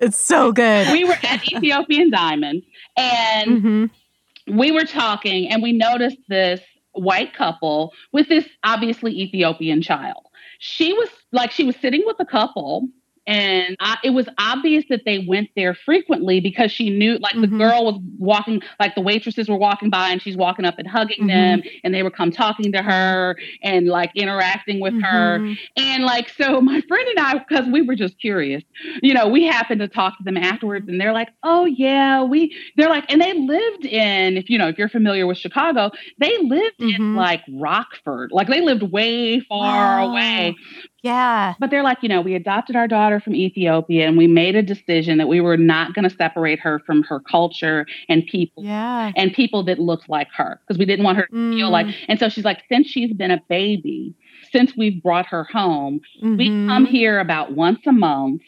it's 0.00 0.20
so 0.20 0.52
good. 0.52 0.92
we 0.92 1.04
were 1.04 1.16
at 1.22 1.46
Ethiopian 1.52 2.10
Diamond, 2.10 2.62
and 2.96 3.50
mm-hmm. 3.50 4.58
we 4.58 4.70
were 4.70 4.84
talking, 4.84 5.48
and 5.48 5.62
we 5.62 5.72
noticed 5.72 6.18
this 6.28 6.60
white 6.92 7.34
couple 7.34 7.92
with 8.12 8.28
this 8.28 8.46
obviously 8.64 9.18
Ethiopian 9.20 9.80
child. 9.82 10.26
She 10.58 10.92
was 10.92 11.08
like, 11.32 11.50
she 11.50 11.64
was 11.64 11.76
sitting 11.76 12.02
with 12.04 12.16
a 12.18 12.26
couple 12.26 12.88
and 13.26 13.76
I, 13.80 13.98
it 14.02 14.10
was 14.10 14.28
obvious 14.38 14.84
that 14.88 15.02
they 15.04 15.24
went 15.26 15.50
there 15.54 15.74
frequently 15.74 16.40
because 16.40 16.72
she 16.72 16.90
knew, 16.90 17.18
like, 17.18 17.34
mm-hmm. 17.34 17.42
the 17.42 17.58
girl 17.58 17.84
was 17.84 18.00
walking, 18.18 18.62
like, 18.80 18.94
the 18.94 19.02
waitresses 19.02 19.48
were 19.48 19.58
walking 19.58 19.90
by 19.90 20.10
and 20.10 20.22
she's 20.22 20.36
walking 20.36 20.64
up 20.64 20.78
and 20.78 20.88
hugging 20.88 21.28
mm-hmm. 21.28 21.60
them, 21.60 21.62
and 21.84 21.94
they 21.94 22.02
would 22.02 22.14
come 22.14 22.30
talking 22.30 22.72
to 22.72 22.82
her 22.82 23.36
and, 23.62 23.86
like, 23.86 24.10
interacting 24.14 24.80
with 24.80 24.94
mm-hmm. 24.94 25.02
her. 25.02 25.54
And, 25.76 26.04
like, 26.04 26.30
so 26.30 26.60
my 26.60 26.80
friend 26.82 27.08
and 27.08 27.18
I, 27.18 27.38
because 27.38 27.66
we 27.70 27.82
were 27.82 27.94
just 27.94 28.18
curious, 28.18 28.62
you 29.02 29.12
know, 29.12 29.28
we 29.28 29.44
happened 29.44 29.80
to 29.80 29.88
talk 29.88 30.16
to 30.18 30.24
them 30.24 30.36
afterwards, 30.36 30.88
and 30.88 31.00
they're 31.00 31.12
like, 31.12 31.28
oh, 31.42 31.66
yeah, 31.66 32.22
we, 32.22 32.56
they're 32.76 32.88
like, 32.88 33.10
and 33.12 33.20
they 33.20 33.34
lived 33.34 33.84
in, 33.84 34.38
if 34.38 34.48
you 34.48 34.58
know, 34.58 34.68
if 34.68 34.78
you're 34.78 34.88
familiar 34.88 35.26
with 35.26 35.36
Chicago, 35.36 35.90
they 36.18 36.36
lived 36.38 36.80
in, 36.80 36.92
mm-hmm. 36.92 37.16
like, 37.16 37.42
Rockford. 37.52 38.32
Like, 38.32 38.48
they 38.48 38.62
lived 38.62 38.82
way 38.82 39.40
far 39.40 40.00
wow. 40.00 40.10
away. 40.10 40.56
Yeah. 41.02 41.54
But 41.58 41.70
they're 41.70 41.82
like, 41.82 41.98
you 42.02 42.08
know, 42.08 42.20
we 42.20 42.34
adopted 42.34 42.76
our 42.76 42.86
daughter 42.86 43.20
from 43.20 43.34
Ethiopia 43.34 44.06
and 44.06 44.16
we 44.18 44.26
made 44.26 44.54
a 44.56 44.62
decision 44.62 45.18
that 45.18 45.28
we 45.28 45.40
were 45.40 45.56
not 45.56 45.94
going 45.94 46.08
to 46.08 46.14
separate 46.14 46.60
her 46.60 46.78
from 46.80 47.02
her 47.04 47.20
culture 47.20 47.86
and 48.08 48.26
people. 48.26 48.64
Yeah. 48.64 49.12
And 49.16 49.32
people 49.32 49.62
that 49.64 49.78
looked 49.78 50.08
like 50.08 50.28
her 50.36 50.60
because 50.66 50.78
we 50.78 50.84
didn't 50.84 51.04
want 51.04 51.18
her 51.18 51.26
to 51.26 51.32
mm. 51.32 51.54
feel 51.54 51.70
like. 51.70 51.86
Mm. 51.86 51.94
And 52.08 52.18
so 52.18 52.28
she's 52.28 52.44
like, 52.44 52.62
since 52.68 52.86
she's 52.88 53.12
been 53.12 53.30
a 53.30 53.40
baby, 53.48 54.14
since 54.52 54.76
we've 54.76 55.02
brought 55.02 55.26
her 55.26 55.44
home, 55.44 56.00
Mhm. 56.22 56.36
we 56.38 56.48
come 56.66 56.84
here 56.84 57.20
about 57.20 57.52
once 57.52 57.80
a 57.86 57.92
month. 57.92 58.42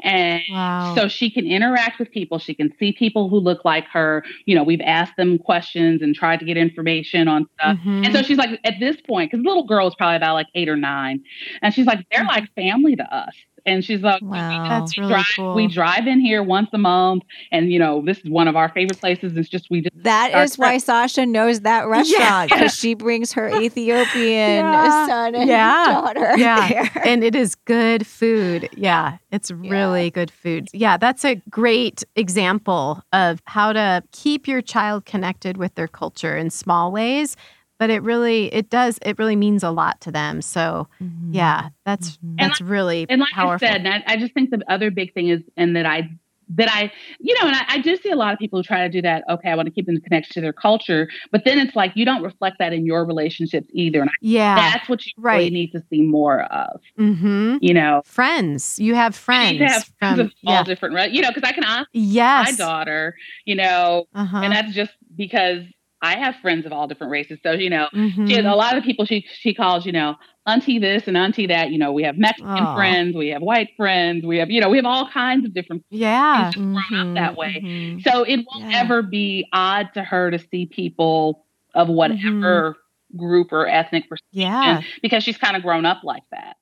And 0.00 0.42
Wow. 0.50 0.94
so 0.94 1.08
she 1.08 1.30
can 1.30 1.46
interact 1.46 1.98
with 1.98 2.10
people. 2.10 2.38
She 2.38 2.54
can 2.54 2.72
see 2.78 2.92
people 2.92 3.28
who 3.28 3.38
look 3.38 3.64
like 3.64 3.86
her. 3.88 4.24
You 4.44 4.54
know, 4.54 4.62
we've 4.62 4.80
asked 4.82 5.16
them 5.16 5.38
questions 5.38 6.02
and 6.02 6.14
tried 6.14 6.38
to 6.40 6.44
get 6.44 6.56
information 6.56 7.28
on 7.28 7.46
stuff. 7.54 7.78
Mhm. 7.78 8.04
And 8.06 8.14
so 8.14 8.22
she's 8.22 8.38
like, 8.38 8.60
at 8.64 8.74
this 8.80 8.96
point, 9.00 9.30
because 9.30 9.42
the 9.42 9.48
little 9.48 9.66
girl 9.66 9.86
is 9.88 9.94
probably 9.94 10.16
about 10.16 10.34
like 10.34 10.48
eight 10.54 10.68
or 10.68 10.76
nine, 10.76 11.22
and 11.62 11.72
she's 11.74 11.86
like, 11.86 12.06
they're 12.10 12.24
like 12.24 12.52
family 12.54 12.96
to 12.96 13.14
us. 13.14 13.34
And 13.66 13.84
she's 13.84 14.00
like, 14.00 14.20
we- 14.22 14.28
Wow. 14.28 14.68
That's 14.68 14.96
really 14.96 15.12
drive, 15.12 15.26
cool. 15.36 15.54
We 15.54 15.66
drive 15.66 16.06
in 16.06 16.20
here 16.20 16.42
once 16.42 16.68
a 16.72 16.78
month, 16.78 17.24
and 17.52 17.72
you 17.72 17.78
know, 17.78 18.02
this 18.04 18.18
is 18.18 18.30
one 18.30 18.46
of 18.48 18.56
our 18.56 18.68
favorite 18.70 18.98
places. 18.98 19.36
It's 19.36 19.48
just 19.48 19.68
we 19.70 19.80
just 19.82 20.02
That 20.02 20.32
Our 20.34 20.46
why 20.56 20.78
Sasha 20.78 21.26
knows 21.26 21.60
that 21.60 21.86
restaurant 21.88 22.50
because 22.50 22.74
she 22.74 22.94
brings 22.94 23.32
her 23.32 23.48
Ethiopian 23.48 24.64
Yeah. 24.64 25.06
son 25.06 25.34
and 25.34 25.48
Yeah. 25.48 25.84
daughter. 26.00 26.32
Yeah. 26.36 26.68
there. 26.92 27.02
and 27.06 27.24
it 27.24 27.34
is 27.34 27.54
good 27.54 28.06
food. 28.06 28.68
Yeah, 28.76 29.18
it's 29.32 29.50
really 29.50 30.10
good 30.10 30.30
food. 30.30 30.68
Yeah, 30.72 30.96
that's 30.96 31.24
a 31.24 31.36
great 31.50 32.04
example 32.14 33.02
of 33.12 33.40
how 33.46 33.72
to 33.72 34.02
keep 34.12 34.46
your 34.46 34.62
child 34.62 35.04
connected 35.06 35.56
with 35.56 35.74
their 35.74 35.88
culture 35.88 36.36
in 36.36 36.50
small 36.50 36.92
ways, 36.92 37.36
but 37.78 37.90
it 37.90 38.02
really 38.02 38.52
it 38.54 38.70
does 38.70 38.98
it 39.02 39.18
really 39.18 39.36
means 39.36 39.62
a 39.62 39.70
lot 39.70 40.00
to 40.02 40.10
them. 40.10 40.40
So, 40.42 40.88
yeah, 41.30 41.68
that's 41.84 42.18
that's 42.36 42.60
really 42.60 43.06
and 43.08 43.20
like 43.20 43.30
powerful. 43.30 43.68
I 43.68 43.72
said, 43.72 43.86
I, 43.86 44.02
I 44.06 44.16
just 44.16 44.34
think 44.34 44.50
the 44.50 44.62
other 44.68 44.90
big 44.90 45.12
thing 45.14 45.28
is, 45.28 45.40
and 45.56 45.76
that 45.76 45.86
I, 45.86 46.08
that 46.50 46.70
I, 46.72 46.92
you 47.18 47.34
know, 47.34 47.48
and 47.48 47.56
I, 47.56 47.64
I 47.68 47.78
do 47.78 47.96
see 47.96 48.10
a 48.10 48.14
lot 48.16 48.32
of 48.32 48.38
people 48.38 48.58
who 48.60 48.62
try 48.62 48.82
to 48.82 48.88
do 48.88 49.02
that. 49.02 49.24
Okay, 49.28 49.50
I 49.50 49.56
want 49.56 49.66
to 49.66 49.72
keep 49.72 49.86
them 49.86 50.00
connected 50.00 50.32
to 50.34 50.40
their 50.40 50.52
culture, 50.52 51.08
but 51.32 51.44
then 51.44 51.58
it's 51.58 51.74
like 51.74 51.92
you 51.96 52.04
don't 52.04 52.22
reflect 52.22 52.58
that 52.60 52.72
in 52.72 52.86
your 52.86 53.04
relationships 53.04 53.66
either, 53.72 54.00
and 54.00 54.10
I, 54.10 54.12
yeah. 54.20 54.54
that's 54.54 54.88
what 54.88 55.04
you 55.04 55.12
really 55.18 55.50
need 55.50 55.72
to 55.72 55.82
see 55.90 56.02
more 56.02 56.42
of. 56.44 56.80
Mhm. 56.98 57.58
You 57.60 57.74
know, 57.74 58.02
Friends. 58.04 58.78
You 58.78 58.94
have 58.94 59.14
friends 59.16 59.52
need 59.52 59.58
to 59.58 59.72
have 59.72 59.84
friends 59.98 60.16
from 60.18 60.20
of 60.20 60.32
all 60.46 60.54
yeah. 60.54 60.62
different, 60.62 60.94
ra- 60.94 61.02
you 61.04 61.20
know, 61.20 61.30
because 61.34 61.48
I 61.48 61.52
can 61.52 61.64
ask 61.64 61.88
Yes. 61.92 62.52
my 62.52 62.56
daughter, 62.56 63.16
you 63.44 63.56
know, 63.56 64.06
Uh-huh. 64.14 64.36
and 64.38 64.52
that's 64.52 64.72
just 64.72 64.92
because 65.16 65.64
I 66.02 66.16
have 66.18 66.36
friends 66.36 66.66
of 66.66 66.72
all 66.72 66.86
different 66.86 67.10
races. 67.10 67.38
So 67.42 67.52
you 67.52 67.70
know, 67.70 67.88
Mhm. 67.94 68.28
she, 68.28 68.38
a 68.38 68.54
lot 68.54 68.76
of 68.76 68.84
people 68.84 69.04
she 69.06 69.26
she 69.40 69.54
calls, 69.54 69.86
you 69.86 69.92
know, 69.92 70.16
auntie 70.46 70.78
this 70.78 71.08
and 71.08 71.16
auntie 71.16 71.46
that. 71.46 71.70
You 71.70 71.78
know, 71.78 71.92
we 71.92 72.02
have 72.02 72.16
Mexican 72.18 72.50
Aw. 72.50 72.74
friends, 72.76 73.16
we 73.16 73.28
have 73.28 73.42
white 73.42 73.70
friends, 73.76 74.24
we 74.24 74.38
have 74.38 74.50
you 74.50 74.60
know, 74.60 74.68
we 74.68 74.76
have 74.76 74.84
all 74.86 75.08
kinds 75.08 75.44
of 75.46 75.54
different. 75.54 75.84
Yeah. 75.90 76.50
She's 76.50 76.62
just 76.62 76.88
grown 76.90 77.08
up 77.08 77.14
that 77.14 77.36
way. 77.36 77.60
Mhm. 77.64 78.02
So 78.02 78.24
it 78.24 78.44
won't 78.52 78.70
Yeah. 78.70 78.80
ever 78.80 79.02
be 79.02 79.46
odd 79.52 79.88
to 79.94 80.02
her 80.04 80.30
to 80.30 80.38
see 80.38 80.66
people 80.66 81.44
of 81.74 81.88
whatever 81.88 82.76
group 83.16 83.52
or 83.52 83.66
ethnic 83.66 84.04
persuasion 84.08 84.22
Yeah. 84.32 84.80
because 85.02 85.22
she's 85.24 85.38
kind 85.38 85.56
of 85.56 85.62
grown 85.62 85.86
up 85.86 86.00
like 86.04 86.24
that. 86.30 86.56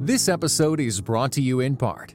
This 0.00 0.28
episode 0.28 0.80
is 0.80 1.00
brought 1.00 1.32
to 1.32 1.42
you 1.42 1.60
in 1.60 1.76
part 1.76 2.14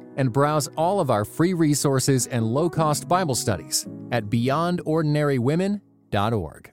and 0.17 0.33
browse 0.33 0.67
all 0.77 0.99
of 0.99 1.09
our 1.09 1.25
free 1.25 1.53
resources 1.53 2.27
and 2.27 2.45
low 2.45 2.69
cost 2.69 3.07
Bible 3.07 3.35
studies 3.35 3.87
at 4.11 4.25
beyondordinarywomen.org. 4.25 6.71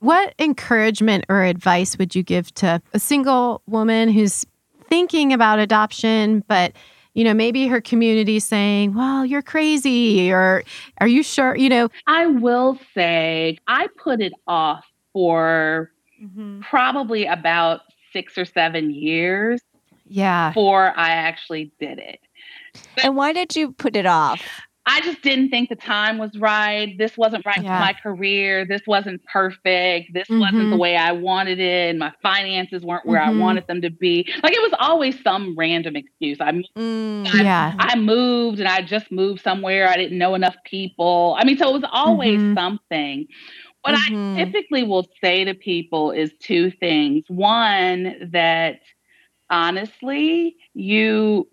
What 0.00 0.34
encouragement 0.38 1.24
or 1.28 1.42
advice 1.42 1.98
would 1.98 2.14
you 2.14 2.22
give 2.22 2.52
to 2.54 2.80
a 2.94 2.98
single 2.98 3.62
woman 3.66 4.08
who's 4.08 4.46
thinking 4.88 5.32
about 5.32 5.58
adoption, 5.58 6.42
but 6.48 6.72
you 7.14 7.24
know, 7.24 7.34
maybe 7.34 7.66
her 7.66 7.80
community 7.80 8.38
saying, 8.38 8.94
"Well, 8.94 9.26
you're 9.26 9.42
crazy," 9.42 10.32
or 10.32 10.62
"Are 10.98 11.08
you 11.08 11.22
sure?" 11.22 11.56
You 11.56 11.68
know, 11.68 11.88
I 12.06 12.26
will 12.26 12.78
say 12.94 13.58
I 13.66 13.88
put 13.96 14.20
it 14.20 14.32
off 14.46 14.86
for 15.12 15.90
mm-hmm. 16.22 16.60
probably 16.60 17.26
about 17.26 17.80
six 18.12 18.38
or 18.38 18.44
seven 18.44 18.90
years 18.90 19.60
yeah, 20.10 20.50
before 20.50 20.92
I 20.96 21.10
actually 21.10 21.72
did 21.80 21.98
it. 21.98 22.20
And 23.02 23.16
why 23.16 23.32
did 23.32 23.56
you 23.56 23.72
put 23.72 23.96
it 23.96 24.06
off? 24.06 24.42
I 24.86 25.02
just 25.02 25.22
didn't 25.22 25.50
think 25.50 25.68
the 25.68 25.76
time 25.76 26.18
was 26.18 26.36
right. 26.38 26.96
This 26.98 27.16
wasn't 27.16 27.44
right 27.46 27.62
Yeah. 27.62 27.78
for 27.78 27.84
my 27.84 27.92
career. 27.92 28.64
This 28.64 28.80
wasn't 28.86 29.22
perfect. 29.26 30.12
This 30.14 30.28
wasn't 30.28 30.62
Mhm. 30.64 30.70
the 30.70 30.76
way 30.78 30.96
I 30.96 31.12
wanted 31.12 31.60
it. 31.60 31.96
My 31.96 32.12
finances 32.22 32.82
weren't 32.82 33.06
where 33.06 33.20
Mhm. 33.20 33.26
I 33.26 33.30
wanted 33.38 33.66
them 33.68 33.82
to 33.82 33.90
be. 33.90 34.26
Like 34.42 34.52
it 34.52 34.62
was 34.62 34.72
always 34.80 35.22
some 35.22 35.54
random 35.56 35.96
excuse. 35.96 36.38
I 36.40 36.50
Mm. 36.76 37.42
yeah, 37.42 37.74
I 37.78 37.94
moved 37.96 38.58
and 38.58 38.68
I 38.68 38.80
just 38.82 39.12
moved 39.12 39.42
somewhere. 39.42 39.86
I 39.88 39.94
didn't 39.96 40.18
know 40.18 40.34
enough 40.34 40.56
people. 40.64 41.36
I 41.38 41.44
mean, 41.44 41.58
so 41.58 41.68
it 41.68 41.74
was 41.74 41.90
always 41.92 42.40
Mhm. 42.40 42.54
something. 42.54 43.26
What. 43.82 43.94
I 43.96 44.34
typically 44.44 44.82
will 44.82 45.06
say 45.22 45.44
to 45.44 45.54
people 45.54 46.10
is 46.10 46.32
two 46.40 46.70
things. 46.70 47.24
One, 47.28 48.30
that 48.32 48.80
honestly, 49.50 50.56
you, 50.74 51.48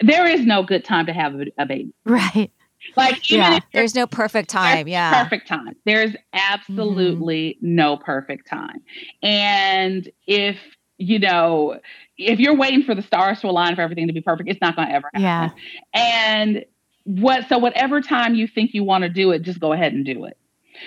there 0.00 0.26
is 0.26 0.46
no 0.46 0.62
good 0.62 0.84
time 0.84 1.06
to 1.06 1.12
have 1.12 1.34
a, 1.34 1.66
baby. 1.66 1.92
right. 2.04 2.50
Like, 2.96 3.30
even 3.30 3.52
Yeah. 3.52 3.58
There's 3.72 3.94
no 3.94 4.06
perfect 4.06 4.48
time. 4.48 4.86
there's 4.86 4.88
Yeah. 4.88 5.22
Perfect 5.22 5.48
time. 5.48 5.76
There's 5.84 6.14
absolutely 6.32 7.56
mm-hmm. 7.56 7.74
no 7.74 7.96
perfect 7.96 8.48
time. 8.48 8.80
And 9.22 10.08
if, 10.26 10.56
you 10.96 11.18
know, 11.18 11.80
if 12.16 12.38
you're 12.38 12.56
waiting 12.56 12.82
for 12.84 12.94
the 12.94 13.02
stars 13.02 13.40
to 13.40 13.48
align 13.48 13.74
for 13.76 13.82
everything 13.82 14.06
to 14.06 14.12
be 14.12 14.20
perfect, 14.20 14.48
it's 14.48 14.60
not 14.60 14.76
going 14.76 14.88
to 14.88 14.94
ever 14.94 15.10
happen. 15.12 15.22
Yeah. 15.22 15.50
And 15.92 16.64
what, 17.04 17.48
so 17.48 17.58
whatever 17.58 18.00
time 18.00 18.34
you 18.34 18.46
think 18.46 18.74
you 18.74 18.84
want 18.84 19.02
to 19.02 19.08
do 19.08 19.32
it, 19.32 19.42
just 19.42 19.60
go 19.60 19.72
ahead 19.72 19.92
and 19.92 20.04
do 20.04 20.24
it. 20.24 20.36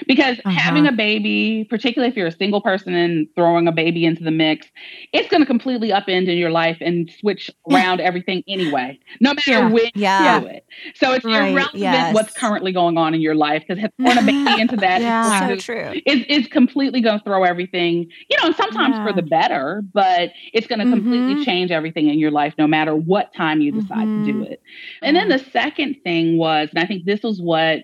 Because 0.08 0.40
Uh-huh. 0.46 0.60
having 0.60 0.88
a 0.88 0.92
baby, 0.92 1.66
particularly 1.70 2.10
if 2.12 2.18
you're 2.18 2.28
a 2.28 2.32
single 2.32 2.62
person 2.62 2.94
and 2.94 3.28
throwing 3.36 3.68
a 3.68 3.72
baby 3.72 4.06
into 4.06 4.24
the 4.24 4.32
mix, 4.32 4.68
it's 5.14 5.30
going 5.30 5.42
to 5.42 5.46
completely 5.48 5.90
upend 5.90 6.28
in 6.28 6.38
your 6.38 6.52
life 6.52 6.78
and 6.82 7.10
switch 7.20 7.50
around 7.70 8.00
everything 8.02 8.44
anyway, 8.48 9.00
no 9.20 9.34
matter 9.34 9.62
Yeah. 9.62 9.70
when 9.70 9.90
Yeah. 9.96 10.36
you 10.36 10.42
do 10.42 10.46
it. 10.48 10.66
So 10.96 11.12
it's 11.14 11.26
Right, 11.26 11.50
irrelevant 11.52 11.74
yes. 11.74 12.14
what's 12.14 12.32
currently 12.32 12.72
going 12.72 12.98
on 12.98 13.14
in 13.14 13.22
your 13.22 13.36
life 13.36 13.64
because 13.68 13.84
throwing 14.04 14.18
a 14.18 14.22
baby 14.22 14.34
into 14.60 14.78
that 14.78 15.02
is 15.02 15.04
Yeah. 15.04 15.22
going 15.22 15.50
So 15.50 15.56
true. 15.58 15.92
is, 16.06 16.24
is 16.28 16.48
completely 16.48 17.02
going 17.02 17.20
to 17.20 17.24
throw 17.24 17.44
everything, 17.44 18.10
you 18.30 18.38
know, 18.42 18.48
and 18.48 18.56
sometimes 18.56 18.98
Yeah. 18.98 19.04
for 19.04 19.14
the 19.14 19.22
better, 19.22 19.84
but 19.94 20.32
it's 20.54 20.68
going 20.68 20.80
to 20.80 20.86
completely 20.88 21.36
Mhm. 21.36 21.44
change 21.44 21.72
everything 21.72 22.08
in 22.10 22.20
your 22.20 22.32
life 22.32 22.54
no 22.58 22.68
matter 22.68 22.96
what 22.96 23.34
time 23.34 23.62
you 23.62 23.72
decide 23.72 24.12
to 24.14 24.20
do 24.20 24.42
Mhm. 24.42 24.44
it. 24.44 24.62
And 25.02 25.16
then 25.16 25.30
the 25.30 25.40
second 25.40 25.98
thing 26.04 26.38
was, 26.38 26.70
and 26.74 26.80
I 26.84 26.86
think 26.88 27.06
this 27.06 27.24
was 27.24 27.42
what 27.42 27.84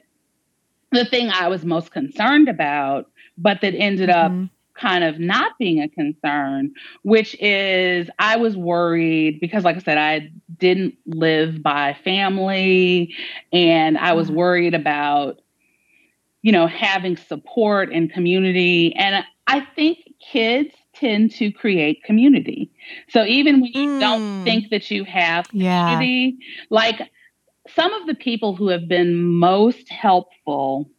the 0.91 1.05
thing 1.05 1.29
I 1.29 1.47
was 1.47 1.65
most 1.65 1.91
concerned 1.91 2.47
about, 2.49 3.09
but 3.37 3.61
that 3.61 3.73
ended 3.75 4.09
up 4.09 4.39
Mhm. 4.39 4.49
kind 4.75 5.03
of 5.03 5.19
not 5.19 5.57
being 5.57 5.81
a 5.81 5.89
concern, 5.89 6.71
which 7.03 7.35
is 7.41 8.09
I 8.19 8.37
was 8.37 8.55
worried 8.55 9.39
because, 9.39 9.63
like 9.63 9.75
I 9.75 9.79
said, 9.79 9.97
I 9.97 10.31
didn't 10.59 10.95
live 11.05 11.61
by 11.63 11.95
family 12.03 13.13
and 13.51 13.97
I 13.97 14.13
was 14.13 14.29
Mhm. 14.29 14.31
worried 14.31 14.73
about, 14.75 15.39
you 16.41 16.51
know, 16.51 16.67
having 16.67 17.17
support 17.17 17.91
and 17.91 18.11
community. 18.11 18.93
And 18.95 19.23
I 19.47 19.61
think 19.75 19.99
kids 20.31 20.69
tend 20.95 21.31
to 21.31 21.51
create 21.51 22.03
community. 22.03 22.71
So 23.09 23.23
even 23.25 23.61
when 23.61 23.71
you 23.73 23.81
Mm. 23.83 23.99
don't 23.99 24.23
think 24.43 24.69
that 24.69 24.89
you 24.91 25.03
have 25.05 25.45
Yeah. 25.51 26.09
community, 26.09 26.37
like 26.69 27.01
some 27.77 27.93
of 27.93 28.07
the 28.07 28.15
people 28.15 28.55
who 28.55 28.69
have 28.69 28.87
been 28.87 29.23
most 29.23 29.87
helpful 29.87 30.89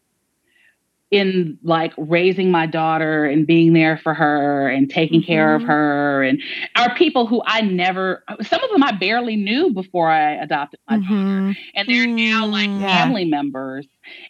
in 1.10 1.58
like 1.62 1.94
raising 1.96 2.50
my 2.50 2.66
daughter 2.66 3.24
and 3.24 3.46
being 3.46 3.72
there 3.72 3.96
for 3.96 4.12
her 4.12 4.68
and 4.68 4.90
taking 4.90 5.20
mm-hmm. 5.20 5.26
care 5.26 5.54
of 5.54 5.62
mm-hmm. 5.62 5.70
her 5.70 6.22
and 6.22 6.42
are 6.76 6.94
people 6.96 7.26
who 7.26 7.42
I 7.46 7.62
never 7.62 8.22
some 8.42 8.62
of 8.62 8.70
them 8.70 8.82
I 8.82 8.92
barely 8.92 9.36
knew 9.36 9.72
before 9.72 10.10
I 10.10 10.32
adopted 10.34 10.80
my 10.88 10.98
mm-hmm. 10.98 11.14
daughter 11.14 11.58
and 11.74 11.88
they're 11.88 12.06
now 12.06 12.44
like 12.46 12.68
mm, 12.68 12.82
yeah. 12.82 13.04
family 13.04 13.24
members 13.24 13.86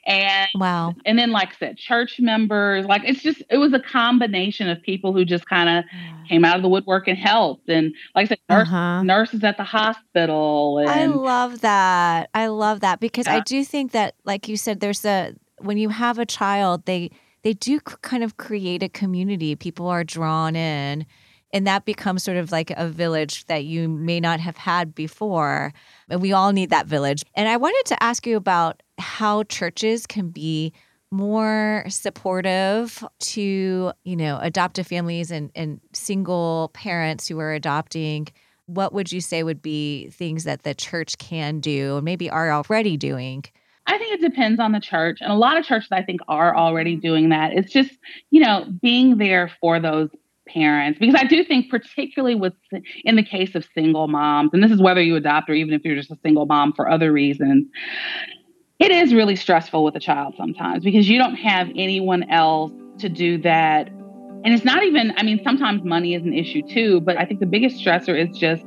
and 0.06 0.48
wow 0.54 0.94
and 1.04 1.18
then 1.18 1.32
like 1.32 1.48
I 1.48 1.56
said 1.58 1.78
church 1.78 2.20
members 2.20 2.86
like 2.86 3.02
it's 3.04 3.22
just 3.22 3.42
it 3.50 3.56
was 3.56 3.72
a 3.72 3.80
combination 3.80 4.68
of 4.68 4.80
people 4.82 5.12
who 5.12 5.24
just 5.24 5.48
kind 5.48 5.68
of 5.68 5.84
came 6.28 6.44
out 6.44 6.54
of 6.54 6.62
the 6.62 6.68
woodwork 6.68 7.08
and 7.08 7.18
helped 7.18 7.68
and 7.68 7.92
like 8.14 8.26
I 8.26 8.28
said 8.28 8.38
nurse, 8.48 8.68
uh-huh. 8.68 9.02
nurses 9.02 9.42
at 9.42 9.56
the 9.56 9.64
hospital 9.64 10.78
and, 10.78 10.88
I 10.88 11.06
love 11.06 11.60
that 11.62 12.30
I 12.34 12.46
love 12.46 12.80
that 12.80 13.00
because 13.00 13.26
yeah. 13.26 13.36
I 13.36 13.40
do 13.40 13.64
think 13.64 13.90
that 13.92 14.14
like 14.24 14.46
you 14.46 14.56
said 14.56 14.78
there's 14.78 15.04
a 15.04 15.34
when 15.60 15.78
you 15.78 15.88
have 15.88 16.18
a 16.18 16.26
child, 16.26 16.84
they 16.86 17.10
they 17.42 17.52
do 17.52 17.80
kind 17.80 18.24
of 18.24 18.36
create 18.36 18.82
a 18.82 18.88
community. 18.88 19.54
People 19.54 19.86
are 19.86 20.04
drawn 20.04 20.56
in, 20.56 21.06
and 21.52 21.66
that 21.66 21.84
becomes 21.84 22.22
sort 22.22 22.36
of 22.36 22.52
like 22.52 22.70
a 22.72 22.88
village 22.88 23.46
that 23.46 23.64
you 23.64 23.88
may 23.88 24.20
not 24.20 24.40
have 24.40 24.56
had 24.56 24.94
before. 24.94 25.72
And 26.08 26.20
we 26.20 26.32
all 26.32 26.52
need 26.52 26.70
that 26.70 26.86
village. 26.86 27.24
And 27.34 27.48
I 27.48 27.56
wanted 27.56 27.84
to 27.86 28.02
ask 28.02 28.26
you 28.26 28.36
about 28.36 28.82
how 28.98 29.44
churches 29.44 30.06
can 30.06 30.30
be 30.30 30.72
more 31.10 31.84
supportive 31.88 33.02
to 33.18 33.92
you 34.04 34.16
know 34.16 34.38
adoptive 34.42 34.86
families 34.86 35.30
and, 35.30 35.50
and 35.54 35.80
single 35.94 36.70
parents 36.74 37.26
who 37.26 37.38
are 37.38 37.54
adopting 37.54 38.28
what 38.66 38.92
would 38.92 39.10
you 39.10 39.22
say 39.22 39.42
would 39.42 39.62
be 39.62 40.10
things 40.10 40.44
that 40.44 40.64
the 40.64 40.74
church 40.74 41.16
can 41.16 41.60
do 41.60 41.96
and 41.96 42.04
maybe 42.04 42.28
are 42.28 42.52
already 42.52 42.98
doing 42.98 43.42
I 43.88 43.96
think 43.96 44.12
it 44.12 44.20
depends 44.20 44.60
on 44.60 44.72
the 44.72 44.80
church. 44.80 45.18
And 45.20 45.32
a 45.32 45.34
lot 45.34 45.56
of 45.56 45.64
churches, 45.64 45.88
I 45.90 46.02
think, 46.02 46.20
are 46.28 46.54
already 46.54 46.92
mm-hmm. 46.92 47.00
doing 47.06 47.28
that. 47.30 47.54
It's 47.54 47.72
just, 47.72 47.90
you 48.30 48.40
know, 48.40 48.66
being 48.82 49.16
there 49.16 49.50
for 49.60 49.80
those 49.80 50.10
parents. 50.46 50.98
Because 50.98 51.14
I 51.14 51.24
do 51.24 51.42
think, 51.42 51.70
particularly 51.70 52.34
with 52.34 52.52
in 53.04 53.16
the 53.16 53.22
case 53.22 53.54
of 53.54 53.66
single 53.74 54.06
moms, 54.06 54.50
and 54.52 54.62
this 54.62 54.70
is 54.70 54.80
whether 54.80 55.02
you 55.02 55.16
adopt 55.16 55.48
or 55.48 55.54
even 55.54 55.72
if 55.72 55.84
you're 55.84 55.96
just 55.96 56.10
a 56.10 56.18
single 56.22 56.44
mom 56.44 56.74
for 56.74 56.88
other 56.88 57.12
reasons, 57.12 57.66
it 58.78 58.90
is 58.90 59.14
really 59.14 59.36
stressful 59.36 59.82
with 59.82 59.96
a 59.96 60.00
child 60.00 60.34
sometimes 60.36 60.84
because 60.84 61.08
you 61.08 61.18
don't 61.18 61.34
have 61.36 61.68
anyone 61.74 62.30
else 62.30 62.72
to 62.98 63.08
do 63.08 63.38
that. 63.38 63.88
And 63.88 64.54
it's 64.54 64.64
not 64.64 64.84
even, 64.84 65.14
I 65.16 65.22
mean, 65.22 65.40
sometimes 65.42 65.82
money 65.82 66.14
is 66.14 66.22
an 66.22 66.34
issue 66.34 66.62
too, 66.62 67.00
but 67.00 67.16
I 67.16 67.24
think 67.24 67.40
the 67.40 67.46
biggest 67.46 67.82
stressor 67.84 68.16
is 68.16 68.36
just 68.36 68.64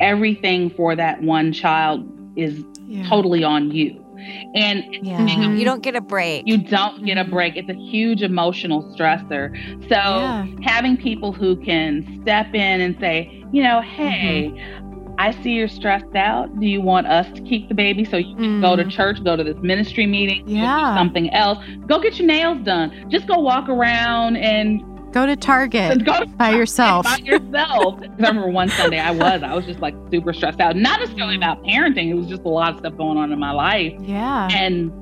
everything 0.00 0.70
for 0.70 0.96
that 0.96 1.22
one 1.22 1.52
child 1.52 2.10
is 2.36 2.64
yeah. 2.86 3.06
totally 3.08 3.44
on 3.44 3.70
you. 3.70 4.05
And 4.54 4.84
yeah. 5.02 5.52
you 5.52 5.64
don't 5.64 5.82
get 5.82 5.96
a 5.96 6.00
break. 6.00 6.46
You 6.46 6.58
don't 6.58 7.04
get 7.04 7.18
a 7.18 7.22
mm-hmm. 7.22 7.32
break. 7.32 7.56
It's 7.56 7.68
a 7.68 7.74
huge 7.74 8.22
emotional 8.22 8.82
stressor. 8.94 9.54
So 9.82 9.96
yeah. 9.96 10.46
having 10.62 10.96
people 10.96 11.32
who 11.32 11.56
can 11.56 12.20
step 12.22 12.54
in 12.54 12.80
and 12.80 12.98
say, 12.98 13.44
you 13.52 13.62
know, 13.62 13.80
hey, 13.80 14.50
mm-hmm. 14.52 14.86
I 15.18 15.30
see 15.42 15.52
you're 15.52 15.68
stressed 15.68 16.14
out. 16.14 16.58
Do 16.60 16.66
you 16.66 16.80
want 16.80 17.06
us 17.06 17.26
to 17.34 17.40
keep 17.42 17.68
the 17.68 17.74
baby 17.74 18.04
so 18.04 18.16
you 18.18 18.34
can 18.34 18.58
mm. 18.58 18.60
go 18.60 18.76
to 18.76 18.84
mm. 18.84 18.90
church, 18.90 19.22
go 19.24 19.34
to 19.34 19.42
this 19.42 19.56
ministry 19.62 20.06
meeting, 20.06 20.46
yeah. 20.46 20.94
something 20.94 21.32
else? 21.32 21.58
Go 21.86 22.00
get 22.00 22.18
your 22.18 22.26
nails 22.26 22.62
done. 22.64 23.08
Just 23.08 23.26
go 23.26 23.38
walk 23.38 23.68
around 23.68 24.36
and 24.36 24.82
Go 25.16 25.24
to 25.24 25.34
Target 25.34 26.04
go 26.04 26.20
to 26.20 26.26
by 26.26 26.50
yourself. 26.50 27.06
By 27.06 27.16
yourself. 27.24 27.98
I 28.02 28.06
remember 28.16 28.48
one 28.48 28.68
Sunday 28.68 28.98
I 28.98 29.12
was, 29.12 29.42
I 29.42 29.54
was 29.54 29.64
just 29.64 29.80
like 29.80 29.94
super 30.10 30.34
stressed 30.34 30.60
out. 30.60 30.76
Not 30.76 31.00
necessarily 31.00 31.36
about 31.36 31.62
parenting. 31.64 32.10
It 32.10 32.14
was 32.14 32.26
just 32.26 32.42
a 32.42 32.50
lot 32.50 32.74
of 32.74 32.80
stuff 32.80 32.98
going 32.98 33.16
on 33.16 33.32
in 33.32 33.38
my 33.38 33.50
life. 33.50 33.94
Yeah. 33.98 34.46
And 34.52 34.92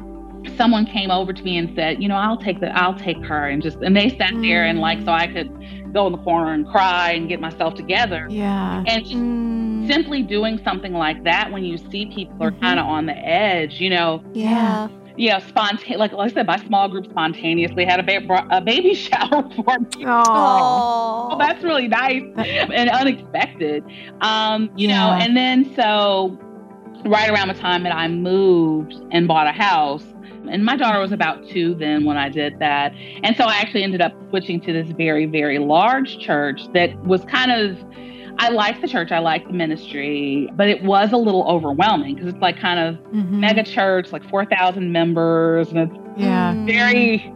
someone 0.57 0.87
came 0.87 1.11
over 1.11 1.33
to 1.33 1.43
me 1.43 1.59
and 1.59 1.75
said, 1.75 2.01
you 2.01 2.09
know, 2.09 2.15
I'll 2.15 2.37
take 2.37 2.61
the, 2.61 2.71
I'll 2.79 2.95
take 2.95 3.17
her, 3.25 3.49
and 3.49 3.61
just, 3.61 3.79
and 3.79 3.97
they 3.97 4.11
sat 4.11 4.35
mm. 4.35 4.43
there 4.43 4.65
and 4.65 4.79
like, 4.79 5.01
so 5.01 5.11
I 5.11 5.27
could 5.27 5.51
go 5.93 6.07
in 6.07 6.13
the 6.13 6.19
corner 6.19 6.53
and 6.53 6.65
cry 6.65 7.11
and 7.11 7.29
get 7.29 7.41
myself 7.41 7.75
together. 7.75 8.29
Yeah. 8.31 8.85
And 8.87 9.03
just 9.03 9.17
mm. 9.17 9.89
simply 9.89 10.23
doing 10.23 10.61
something 10.63 10.93
like 10.93 11.25
that 11.25 11.51
when 11.51 11.65
you 11.65 11.77
see 11.77 12.07
people 12.07 12.41
are 12.41 12.53
mm-hmm. 12.53 12.61
kind 12.61 12.79
of 12.79 12.87
on 12.87 13.07
the 13.07 13.17
edge, 13.17 13.81
you 13.81 13.91
know. 13.91 14.23
Yeah 14.33 14.87
you 15.17 15.31
know, 15.31 15.39
spontaneous, 15.41 15.99
like, 15.99 16.13
like 16.13 16.31
I 16.31 16.35
said, 16.35 16.47
my 16.47 16.65
small 16.67 16.89
group 16.89 17.07
spontaneously 17.07 17.85
had 17.85 18.01
a, 18.01 18.03
ba- 18.03 18.47
a 18.51 18.61
baby 18.61 18.95
shower 18.95 19.49
for 19.55 19.79
me. 19.79 20.05
Oh, 20.07 21.29
well, 21.29 21.39
that's 21.39 21.63
really 21.63 21.89
nice 21.89 22.23
and 22.37 22.91
unexpected. 22.91 23.85
Um, 24.21 24.71
you 24.77 24.89
yeah. 24.89 25.07
know, 25.07 25.13
and 25.13 25.37
then 25.37 25.75
so 25.77 26.39
right 27.05 27.31
around 27.31 27.49
the 27.49 27.55
time 27.55 27.83
that 27.85 27.95
I 27.95 28.09
moved 28.09 28.95
and 29.13 29.29
bought 29.29 29.47
a 29.47 29.53
house, 29.53 30.05
and 30.51 30.65
my 30.65 30.77
daughter 30.77 31.01
was 31.01 31.13
about 31.13 31.47
two 31.49 31.75
then 31.75 32.05
when 32.05 32.17
I 32.17 32.29
did 32.29 32.59
that. 32.59 32.93
And 33.23 33.37
so 33.37 33.45
I 33.45 33.57
actually 33.57 33.83
ended 33.83 34.01
up 34.01 34.13
switching 34.31 34.61
to 34.63 34.73
this 34.73 34.89
very, 34.97 35.27
very 35.27 35.59
large 35.59 36.19
church 36.19 36.61
that 36.75 36.97
was 37.05 37.25
kind 37.25 37.51
of 37.51 37.79
I 38.39 38.49
like 38.49 38.81
the 38.81 38.89
church, 38.89 39.13
I 39.13 39.21
like 39.21 39.47
the 39.47 39.53
ministry, 39.53 40.51
but 40.55 40.69
it 40.69 40.83
was 40.83 41.13
a 41.13 41.17
little 41.17 41.45
overwhelming 41.49 42.15
because 42.15 42.29
it's 42.29 42.43
like 42.43 42.59
kind 42.59 42.81
of 42.81 42.97
mm-hmm. 43.13 43.41
mega 43.41 43.63
church, 43.63 44.13
like 44.13 44.29
4,000 44.29 44.91
members, 44.91 45.69
and 45.69 45.79
it's 45.79 45.97
yeah. 46.17 46.55
very 46.67 47.33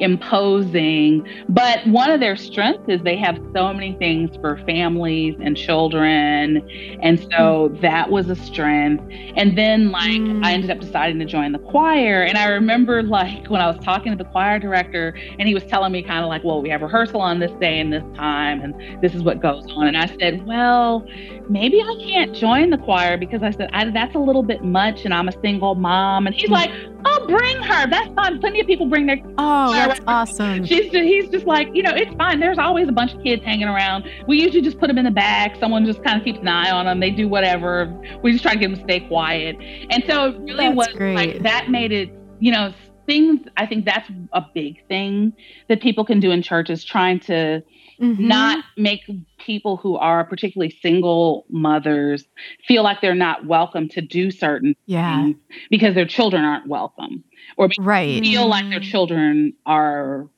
imposing. 0.00 1.26
But 1.48 1.86
one 1.86 2.10
of 2.10 2.20
their 2.20 2.36
strengths 2.36 2.88
is 2.88 3.00
they 3.02 3.16
have 3.16 3.38
so 3.54 3.72
many 3.72 3.96
things 3.96 4.36
for 4.40 4.58
families 4.66 5.36
and 5.40 5.56
children. 5.56 6.68
And 7.02 7.18
so 7.20 7.70
mm. 7.70 7.80
that 7.80 8.10
was 8.10 8.28
a 8.28 8.36
strength. 8.36 9.04
And 9.36 9.56
then, 9.56 9.90
like, 9.90 10.20
mm. 10.20 10.44
I 10.44 10.52
ended 10.52 10.70
up 10.70 10.80
deciding 10.80 11.18
to 11.20 11.24
join 11.24 11.52
the 11.52 11.58
choir. 11.58 12.22
And 12.22 12.38
I 12.38 12.48
remember, 12.48 13.02
like, 13.02 13.48
when 13.48 13.60
I 13.60 13.66
was 13.66 13.82
talking 13.84 14.16
to 14.16 14.22
the 14.22 14.28
choir 14.30 14.58
director, 14.58 15.16
and 15.38 15.48
he 15.48 15.54
was 15.54 15.64
telling 15.64 15.92
me, 15.92 16.02
kind 16.02 16.22
of 16.22 16.28
like, 16.28 16.44
well, 16.44 16.62
we 16.62 16.68
have 16.70 16.82
rehearsal 16.82 17.20
on 17.20 17.38
this 17.38 17.52
day 17.60 17.80
and 17.80 17.92
this 17.92 18.04
time, 18.14 18.60
and 18.60 19.02
this 19.02 19.14
is 19.14 19.22
what 19.22 19.40
goes 19.40 19.64
on. 19.72 19.86
And 19.86 19.96
I 19.96 20.06
said, 20.18 20.46
well, 20.46 21.06
maybe 21.48 21.80
I 21.80 21.96
can't 22.00 22.34
join 22.34 22.70
the 22.70 22.78
choir 22.78 23.16
because 23.16 23.42
I 23.42 23.50
said, 23.50 23.70
I, 23.72 23.90
that's 23.90 24.14
a 24.14 24.18
little 24.18 24.42
bit 24.42 24.62
much, 24.62 25.04
and 25.04 25.14
I'm 25.14 25.28
a 25.28 25.40
single 25.40 25.74
mom. 25.74 26.26
And 26.26 26.34
he's 26.34 26.48
mm. 26.48 26.52
like, 26.52 26.70
oh, 27.04 27.26
bring 27.26 27.56
her. 27.62 27.88
That's 27.88 28.08
fine. 28.14 28.40
Plenty 28.40 28.60
of 28.60 28.66
people 28.66 28.86
bring 28.86 29.06
their. 29.06 29.20
Oh, 29.38 29.72
that's 29.88 30.00
awesome. 30.06 30.64
She's 30.64 30.90
just, 30.90 31.04
he's 31.04 31.28
just 31.28 31.46
like, 31.46 31.68
you 31.74 31.82
know, 31.82 31.92
it's 31.94 32.14
fine. 32.16 32.40
There's 32.40 32.58
always 32.58 32.88
a 32.88 32.92
bunch 32.92 33.14
of 33.14 33.22
kids 33.22 33.42
hanging 33.44 33.68
around. 33.68 34.04
We 34.26 34.40
usually 34.40 34.62
just 34.62 34.78
put 34.78 34.88
them 34.88 34.98
in 34.98 35.04
the 35.04 35.10
back. 35.10 35.56
Someone 35.58 35.84
just 35.84 36.02
kind 36.04 36.18
of 36.18 36.24
keeps 36.24 36.38
an 36.38 36.48
eye 36.48 36.70
on 36.70 36.86
them. 36.86 37.00
They 37.00 37.10
do 37.10 37.28
whatever. 37.28 37.86
We 38.22 38.32
just 38.32 38.42
try 38.42 38.54
to 38.54 38.58
get 38.58 38.68
them 38.68 38.76
to 38.76 38.82
stay 38.82 39.00
quiet. 39.00 39.56
And 39.90 40.04
so 40.06 40.26
it 40.26 40.38
really 40.40 40.66
that's 40.66 40.76
was 40.76 40.88
great. 40.88 41.14
like 41.14 41.42
that 41.42 41.70
made 41.70 41.92
it, 41.92 42.10
you 42.40 42.52
know, 42.52 42.72
things. 43.06 43.40
I 43.56 43.66
think 43.66 43.84
that's 43.84 44.08
a 44.32 44.42
big 44.54 44.86
thing 44.88 45.32
that 45.68 45.80
people 45.80 46.04
can 46.04 46.20
do 46.20 46.30
in 46.30 46.42
churches, 46.42 46.84
trying 46.84 47.20
to 47.20 47.62
Mm-hmm. 48.00 48.28
not 48.28 48.64
make 48.76 49.02
people 49.44 49.76
who 49.76 49.96
are 49.96 50.22
particularly 50.22 50.76
single 50.80 51.44
mothers 51.50 52.24
feel 52.64 52.84
like 52.84 53.00
they're 53.00 53.14
not 53.14 53.44
welcome 53.44 53.88
to 53.88 54.00
do 54.00 54.30
certain 54.30 54.76
yeah. 54.86 55.24
things 55.24 55.36
because 55.68 55.96
their 55.96 56.06
children 56.06 56.44
aren't 56.44 56.68
welcome 56.68 57.24
or 57.56 57.68
right. 57.80 58.22
feel 58.22 58.46
like 58.48 58.68
their 58.70 58.78
children 58.78 59.52
are 59.66 60.28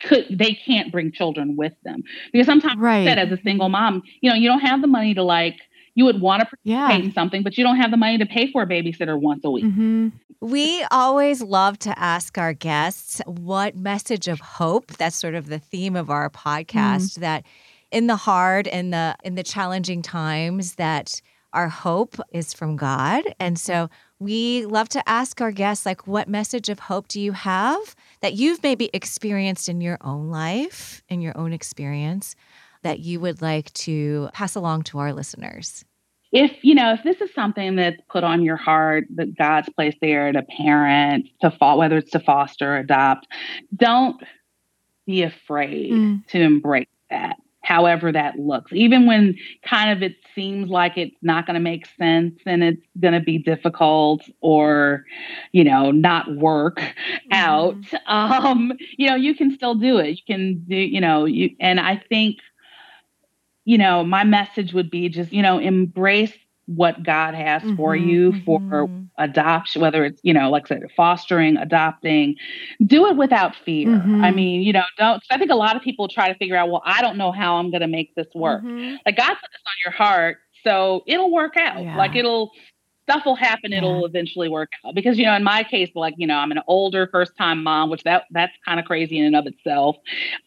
could 0.00 0.26
they 0.30 0.54
can't 0.54 0.90
bring 0.90 1.12
children 1.12 1.56
with 1.56 1.74
them 1.84 2.02
because 2.32 2.46
sometimes 2.46 2.78
right. 2.78 3.06
said 3.06 3.18
as 3.18 3.30
a 3.30 3.40
single 3.42 3.68
mom 3.68 4.02
you 4.20 4.30
know 4.30 4.36
you 4.36 4.48
don't 4.48 4.60
have 4.60 4.80
the 4.80 4.86
money 4.86 5.14
to 5.14 5.22
like 5.22 5.60
you 5.94 6.04
would 6.04 6.20
want 6.20 6.40
to 6.40 6.46
participate 6.46 6.60
yeah. 6.70 6.90
in 6.92 7.12
something 7.12 7.42
but 7.42 7.56
you 7.56 7.64
don't 7.64 7.76
have 7.76 7.90
the 7.90 7.96
money 7.96 8.18
to 8.18 8.26
pay 8.26 8.50
for 8.50 8.62
a 8.62 8.66
babysitter 8.66 9.18
once 9.18 9.44
a 9.44 9.50
week 9.50 9.64
mm-hmm. 9.64 10.08
We 10.44 10.84
always 10.90 11.40
love 11.40 11.78
to 11.78 11.98
ask 11.98 12.36
our 12.36 12.52
guests 12.52 13.22
what 13.24 13.76
message 13.76 14.28
of 14.28 14.40
hope, 14.40 14.88
that's 14.98 15.16
sort 15.16 15.34
of 15.34 15.46
the 15.46 15.58
theme 15.58 15.96
of 15.96 16.10
our 16.10 16.28
podcast, 16.28 17.12
mm. 17.12 17.20
that 17.20 17.46
in 17.90 18.08
the 18.08 18.16
hard 18.16 18.68
and 18.68 18.92
the 18.92 19.16
in 19.24 19.36
the 19.36 19.42
challenging 19.42 20.02
times 20.02 20.74
that 20.74 21.22
our 21.54 21.70
hope 21.70 22.20
is 22.30 22.52
from 22.52 22.76
God. 22.76 23.22
And 23.40 23.58
so 23.58 23.88
we 24.18 24.66
love 24.66 24.90
to 24.90 25.08
ask 25.08 25.40
our 25.40 25.50
guests 25.50 25.86
like 25.86 26.06
what 26.06 26.28
message 26.28 26.68
of 26.68 26.78
hope 26.78 27.08
do 27.08 27.22
you 27.22 27.32
have 27.32 27.96
that 28.20 28.34
you've 28.34 28.62
maybe 28.62 28.90
experienced 28.92 29.70
in 29.70 29.80
your 29.80 29.96
own 30.02 30.28
life, 30.28 31.02
in 31.08 31.22
your 31.22 31.38
own 31.38 31.54
experience 31.54 32.36
that 32.84 33.00
you 33.00 33.20
would 33.20 33.42
like 33.42 33.72
to 33.74 34.30
pass 34.32 34.54
along 34.54 34.84
to 34.84 34.98
our 34.98 35.12
listeners? 35.12 35.84
if 36.34 36.64
you 36.64 36.74
know 36.74 36.92
if 36.92 37.02
this 37.04 37.20
is 37.20 37.32
something 37.32 37.76
that's 37.76 38.00
put 38.10 38.24
on 38.24 38.42
your 38.42 38.56
heart 38.56 39.06
that 39.14 39.34
god's 39.38 39.68
placed 39.70 39.96
there 40.02 40.30
to 40.32 40.42
parent 40.42 41.26
to 41.40 41.50
fall 41.52 41.78
whether 41.78 41.96
it's 41.96 42.10
to 42.10 42.20
foster 42.20 42.74
or 42.74 42.78
adopt 42.78 43.26
don't 43.74 44.22
be 45.06 45.22
afraid 45.22 45.92
mm. 45.92 46.26
to 46.26 46.40
embrace 46.40 46.88
that 47.08 47.36
however 47.62 48.12
that 48.12 48.38
looks 48.38 48.72
even 48.72 49.06
when 49.06 49.34
kind 49.64 49.90
of 49.90 50.02
it 50.02 50.16
seems 50.34 50.68
like 50.68 50.98
it's 50.98 51.16
not 51.22 51.46
going 51.46 51.54
to 51.54 51.60
make 51.60 51.86
sense 51.96 52.34
and 52.44 52.62
it's 52.64 52.82
going 53.00 53.14
to 53.14 53.20
be 53.20 53.38
difficult 53.38 54.22
or 54.40 55.04
you 55.52 55.62
know 55.62 55.90
not 55.90 56.34
work 56.36 56.78
mm-hmm. 56.78 57.32
out 57.32 57.76
um 58.06 58.72
you 58.98 59.08
know 59.08 59.14
you 59.14 59.34
can 59.34 59.54
still 59.54 59.76
do 59.76 59.98
it 59.98 60.10
you 60.10 60.24
can 60.26 60.64
do 60.64 60.76
you 60.76 61.00
know 61.00 61.24
you 61.24 61.50
and 61.60 61.78
i 61.78 61.96
think 62.08 62.38
you 63.64 63.78
know, 63.78 64.04
my 64.04 64.24
message 64.24 64.72
would 64.72 64.90
be 64.90 65.08
just, 65.08 65.32
you 65.32 65.42
know, 65.42 65.58
embrace 65.58 66.32
what 66.66 67.02
God 67.02 67.34
has 67.34 67.62
mm-hmm, 67.62 67.76
for 67.76 67.94
you 67.94 68.32
mm-hmm. 68.32 68.70
for 68.70 68.88
adoption, 69.18 69.82
whether 69.82 70.04
it's, 70.04 70.20
you 70.22 70.32
know, 70.32 70.50
like 70.50 70.64
I 70.64 70.68
said, 70.68 70.82
fostering, 70.96 71.56
adopting, 71.58 72.36
do 72.86 73.06
it 73.06 73.16
without 73.16 73.54
fear. 73.54 73.88
Mm-hmm. 73.88 74.24
I 74.24 74.30
mean, 74.30 74.62
you 74.62 74.72
know, 74.72 74.84
don't, 74.96 75.22
I 75.30 75.36
think 75.36 75.50
a 75.50 75.56
lot 75.56 75.76
of 75.76 75.82
people 75.82 76.08
try 76.08 76.32
to 76.32 76.38
figure 76.38 76.56
out, 76.56 76.70
well, 76.70 76.82
I 76.84 77.02
don't 77.02 77.18
know 77.18 77.32
how 77.32 77.56
I'm 77.56 77.70
going 77.70 77.82
to 77.82 77.86
make 77.86 78.14
this 78.14 78.28
work. 78.34 78.62
Mm-hmm. 78.62 78.96
Like 79.04 79.16
God 79.16 79.28
put 79.28 79.50
this 79.52 79.62
on 79.66 79.74
your 79.84 79.92
heart. 79.92 80.38
So 80.62 81.02
it'll 81.06 81.30
work 81.30 81.58
out. 81.58 81.82
Yeah. 81.82 81.96
Like 81.98 82.16
it'll, 82.16 82.50
stuff 83.04 83.24
will 83.24 83.36
happen 83.36 83.70
yeah. 83.70 83.78
it'll 83.78 84.04
eventually 84.04 84.48
work 84.48 84.70
out 84.84 84.94
because 84.94 85.18
you 85.18 85.24
know 85.24 85.34
in 85.34 85.44
my 85.44 85.62
case 85.62 85.90
like 85.94 86.14
you 86.16 86.26
know 86.26 86.36
i'm 86.36 86.50
an 86.50 86.60
older 86.66 87.06
first 87.12 87.36
time 87.36 87.62
mom 87.62 87.90
which 87.90 88.02
that 88.04 88.24
that's 88.30 88.52
kind 88.64 88.80
of 88.80 88.86
crazy 88.86 89.18
in 89.18 89.26
and 89.26 89.36
of 89.36 89.46
itself 89.46 89.96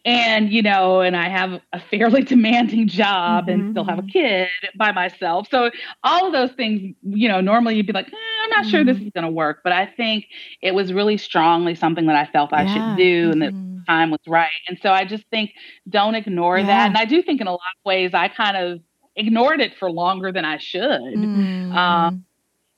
and 0.05 0.51
you 0.51 0.61
know 0.61 1.01
and 1.01 1.15
i 1.15 1.29
have 1.29 1.61
a 1.73 1.79
fairly 1.79 2.23
demanding 2.33 2.87
job 2.87 3.45
mm-hmm. 3.45 3.61
and 3.61 3.73
still 3.73 3.83
have 3.83 3.99
a 3.99 4.01
mm-hmm. 4.01 4.09
kid 4.09 4.49
by 4.75 4.91
myself 4.91 5.47
so 5.49 5.69
all 6.03 6.25
of 6.25 6.33
those 6.33 6.51
things 6.53 6.95
you 7.03 7.29
know 7.29 7.39
normally 7.39 7.75
you'd 7.75 7.87
be 7.87 7.93
like 7.93 8.07
eh, 8.07 8.43
i'm 8.43 8.49
not 8.49 8.61
mm-hmm. 8.61 8.69
sure 8.69 8.83
this 8.83 8.97
mm-hmm. 8.97 9.07
is 9.07 9.11
going 9.13 9.25
to 9.25 9.31
work 9.31 9.59
but 9.63 9.71
i 9.71 9.85
think 9.85 10.25
it 10.61 10.73
was 10.73 10.91
really 10.91 11.17
strongly 11.17 11.75
something 11.75 12.07
that 12.07 12.15
i 12.15 12.29
felt 12.31 12.51
i 12.53 12.65
should 12.65 12.97
do 12.97 13.31
and 13.31 13.41
that 13.41 13.53
mm-hmm. 13.53 13.83
time 13.83 14.09
was 14.09 14.19
right 14.27 14.49
and 14.67 14.79
so 14.81 14.91
i 14.91 15.05
just 15.05 15.23
think 15.29 15.51
don't 15.87 16.15
ignore 16.15 16.57
yeah. 16.57 16.65
that 16.65 16.87
and 16.87 16.97
i 16.97 17.05
do 17.05 17.21
think 17.21 17.39
in 17.39 17.45
a 17.47 17.51
lot 17.51 17.59
of 17.59 17.85
ways 17.85 18.15
i 18.15 18.27
kind 18.27 18.57
of 18.57 18.79
ignored 19.17 19.59
it 19.59 19.75
for 19.77 19.91
longer 19.91 20.31
than 20.31 20.45
I 20.45 20.57
should. 20.57 20.83
Mm. 20.83 21.73
Um, 21.73 22.25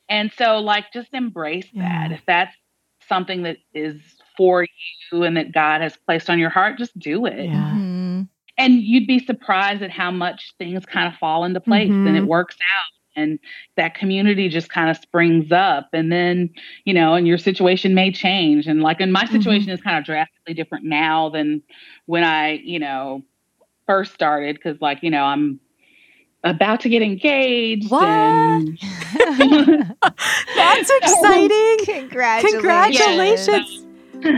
and 0.09 0.31
so, 0.37 0.57
like, 0.57 0.91
just 0.91 1.13
embrace 1.13 1.67
yeah. 1.71 2.07
that. 2.07 2.11
If 2.11 2.21
that's 2.25 2.55
something 3.07 3.43
that 3.43 3.57
is 3.73 3.97
for 4.37 4.65
you 5.11 5.23
and 5.23 5.35
that 5.37 5.51
God 5.51 5.81
has 5.81 5.97
placed 6.05 6.29
on 6.29 6.39
your 6.39 6.49
heart, 6.49 6.77
just 6.77 6.97
do 6.97 7.25
it. 7.25 7.45
Yeah. 7.45 7.71
Mm-hmm. 7.71 8.21
And 8.57 8.81
you'd 8.81 9.07
be 9.07 9.19
surprised 9.19 9.81
at 9.81 9.91
how 9.91 10.11
much 10.11 10.53
things 10.57 10.85
kind 10.85 11.07
of 11.07 11.17
fall 11.19 11.43
into 11.45 11.59
place 11.59 11.89
mm-hmm. 11.89 12.07
and 12.07 12.15
it 12.17 12.21
mm-hmm. 12.21 12.29
works 12.29 12.55
out. 12.55 13.21
And 13.21 13.39
that 13.75 13.95
community 13.95 14.47
just 14.47 14.69
kind 14.69 14.89
of 14.89 14.97
springs 14.97 15.51
up. 15.51 15.89
And 15.93 16.11
then, 16.11 16.49
you 16.85 16.93
know, 16.93 17.15
and 17.15 17.27
your 17.27 17.37
situation 17.37 17.93
may 17.93 18.11
change. 18.11 18.67
And 18.67 18.81
like 18.81 19.01
in 19.01 19.11
my 19.11 19.23
mm-hmm. 19.23 19.35
situation 19.35 19.67
mm-hmm. 19.67 19.75
is 19.75 19.81
kind 19.81 19.97
of 19.97 20.05
drastically 20.05 20.53
different 20.53 20.85
now 20.85 21.29
than 21.29 21.61
when 22.05 22.23
I, 22.23 22.53
you 22.63 22.79
know, 22.79 23.23
first 23.87 24.13
started. 24.13 24.61
Cause 24.61 24.77
like, 24.79 24.99
you 25.03 25.09
know, 25.09 25.23
I'm 25.23 25.59
about 26.43 26.79
to 26.81 26.89
get 26.89 27.01
engaged. 27.01 27.89
What? 27.89 28.03
And... 28.03 28.79
That's 30.55 30.89
exciting. 31.01 31.85
Congratulations. 31.85 32.53
Congratulations. 32.53 33.85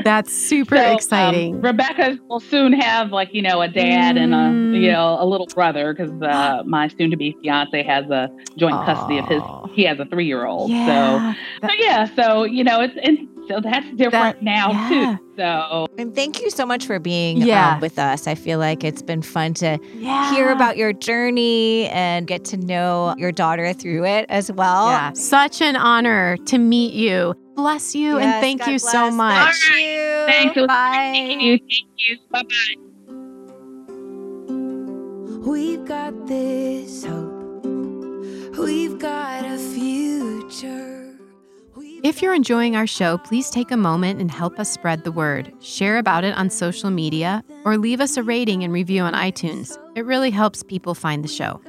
That's 0.03 0.31
super 0.31 0.77
so, 0.77 0.85
um, 0.85 0.95
exciting. 0.95 1.55
Um, 1.55 1.61
Rebecca 1.61 2.19
will 2.27 2.39
soon 2.39 2.73
have 2.73 3.11
like 3.11 3.33
you 3.33 3.41
know 3.41 3.61
a 3.61 3.67
dad 3.67 4.15
mm. 4.15 4.19
and 4.19 4.33
a 4.33 4.77
you 4.77 4.87
mm. 4.87 4.91
know 4.91 5.17
a 5.19 5.25
little 5.25 5.47
brother 5.47 5.93
because 5.93 6.11
uh, 6.21 6.63
my 6.65 6.87
soon-to-be 6.87 7.37
fiance 7.41 7.83
has 7.83 8.09
a 8.09 8.29
joint 8.57 8.75
Aww. 8.75 8.85
custody 8.85 9.17
of 9.17 9.25
his. 9.25 9.41
He 9.75 9.83
has 9.85 9.99
a 9.99 10.05
three-year-old. 10.05 10.69
Yeah, 10.69 11.33
so, 11.61 11.67
so 11.67 11.73
yeah, 11.79 12.15
so 12.15 12.43
you 12.43 12.63
know 12.63 12.81
it's, 12.81 12.93
it's 12.97 13.21
so 13.47 13.59
that's 13.61 13.85
different 13.95 14.11
that, 14.11 14.43
now 14.43 14.71
yeah. 14.71 15.17
too. 15.17 15.25
So 15.37 15.87
and 15.97 16.13
thank 16.13 16.41
you 16.41 16.49
so 16.49 16.65
much 16.65 16.85
for 16.85 16.99
being 16.99 17.41
um, 17.41 17.47
yeah. 17.47 17.75
um, 17.75 17.81
with 17.81 17.97
us. 17.97 18.27
I 18.27 18.35
feel 18.35 18.59
like 18.59 18.83
it's 18.83 19.01
been 19.01 19.21
fun 19.21 19.53
to 19.55 19.79
yeah. 19.95 20.33
hear 20.33 20.51
about 20.51 20.77
your 20.77 20.93
journey 20.93 21.87
and 21.87 22.27
get 22.27 22.45
to 22.45 22.57
know 22.57 23.15
your 23.17 23.31
daughter 23.31 23.73
through 23.73 24.05
it 24.05 24.25
as 24.29 24.51
well. 24.51 24.87
Yeah, 24.87 25.13
such 25.13 25.61
an 25.61 25.75
honor 25.75 26.37
to 26.37 26.57
meet 26.57 26.93
you. 26.93 27.33
Bless 27.55 27.95
you 27.95 28.17
yes, 28.17 28.23
and 28.23 28.41
thank 28.41 28.59
God 28.59 28.71
you 28.71 28.79
bless. 28.79 28.91
so 28.91 29.11
much. 29.11 29.55
Thank 29.67 29.85
you. 29.85 30.25
Thanks. 30.27 30.67
Bye. 30.67 31.11
Thank 31.13 31.41
you. 31.41 31.57
Thank 31.57 31.87
you. 31.97 32.17
Bye 32.31 32.43
bye. 32.43 32.91
We've 35.49 35.85
got 35.85 36.27
this 36.27 37.03
hope. 37.05 37.65
We've 38.57 38.99
got 38.99 39.45
a 39.45 39.57
future. 39.57 41.00
If 42.03 42.19
you're 42.19 42.33
enjoying 42.33 42.75
our 42.75 42.87
show, 42.87 43.19
please 43.19 43.51
take 43.51 43.69
a 43.69 43.77
moment 43.77 44.19
and 44.19 44.31
help 44.31 44.59
us 44.59 44.71
spread 44.71 45.03
the 45.03 45.11
word. 45.11 45.53
Share 45.59 45.99
about 45.99 46.23
it 46.23 46.35
on 46.35 46.49
social 46.49 46.89
media 46.89 47.43
or 47.63 47.77
leave 47.77 48.01
us 48.01 48.17
a 48.17 48.23
rating 48.23 48.63
and 48.63 48.73
review 48.73 49.03
on 49.03 49.13
iTunes. 49.13 49.77
It 49.95 50.05
really 50.05 50.31
helps 50.31 50.63
people 50.63 50.95
find 50.95 51.23
the 51.23 51.27
show. 51.27 51.61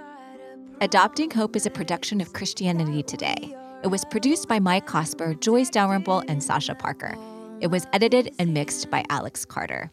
Adopting 0.81 1.31
Hope 1.31 1.55
is 1.55 1.67
a 1.67 1.71
production 1.71 2.23
of 2.23 2.33
Christianity 2.33 3.03
Today. 3.03 3.55
It 3.85 3.89
was 3.89 4.07
produced 4.07 4.49
by 4.49 4.59
Mike 4.59 4.87
Cosper, 4.87 5.39
Joyce 5.39 5.69
Dalrymple, 5.69 6.25
and 6.29 6.43
Sasha 6.43 6.75
Parker. 6.75 7.15
It 7.61 7.67
was 7.67 7.87
edited 7.93 8.35
and 8.39 8.55
mixed 8.55 8.91
by 8.91 9.05
Alex 9.11 9.45
Carter. 9.45 9.91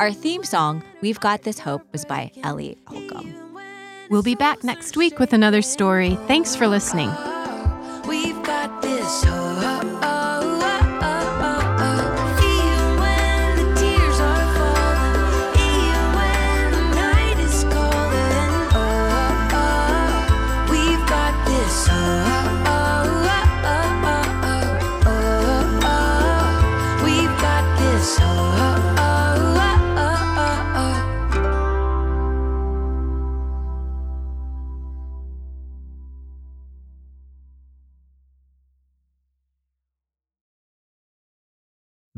Our 0.00 0.12
theme 0.12 0.42
song, 0.42 0.82
We've 1.00 1.20
Got 1.20 1.42
This 1.42 1.60
Hope, 1.60 1.82
was 1.92 2.04
by 2.04 2.32
Ellie 2.42 2.76
Holcomb. 2.88 3.32
We'll 4.10 4.24
be 4.24 4.34
back 4.34 4.64
next 4.64 4.96
week 4.96 5.20
with 5.20 5.32
another 5.32 5.62
story. 5.62 6.16
Thanks 6.26 6.56
for 6.56 6.66
listening. 6.66 7.10
We've 8.08 8.42
got 8.42 8.82
this 8.82 9.22
hope. 9.22 9.45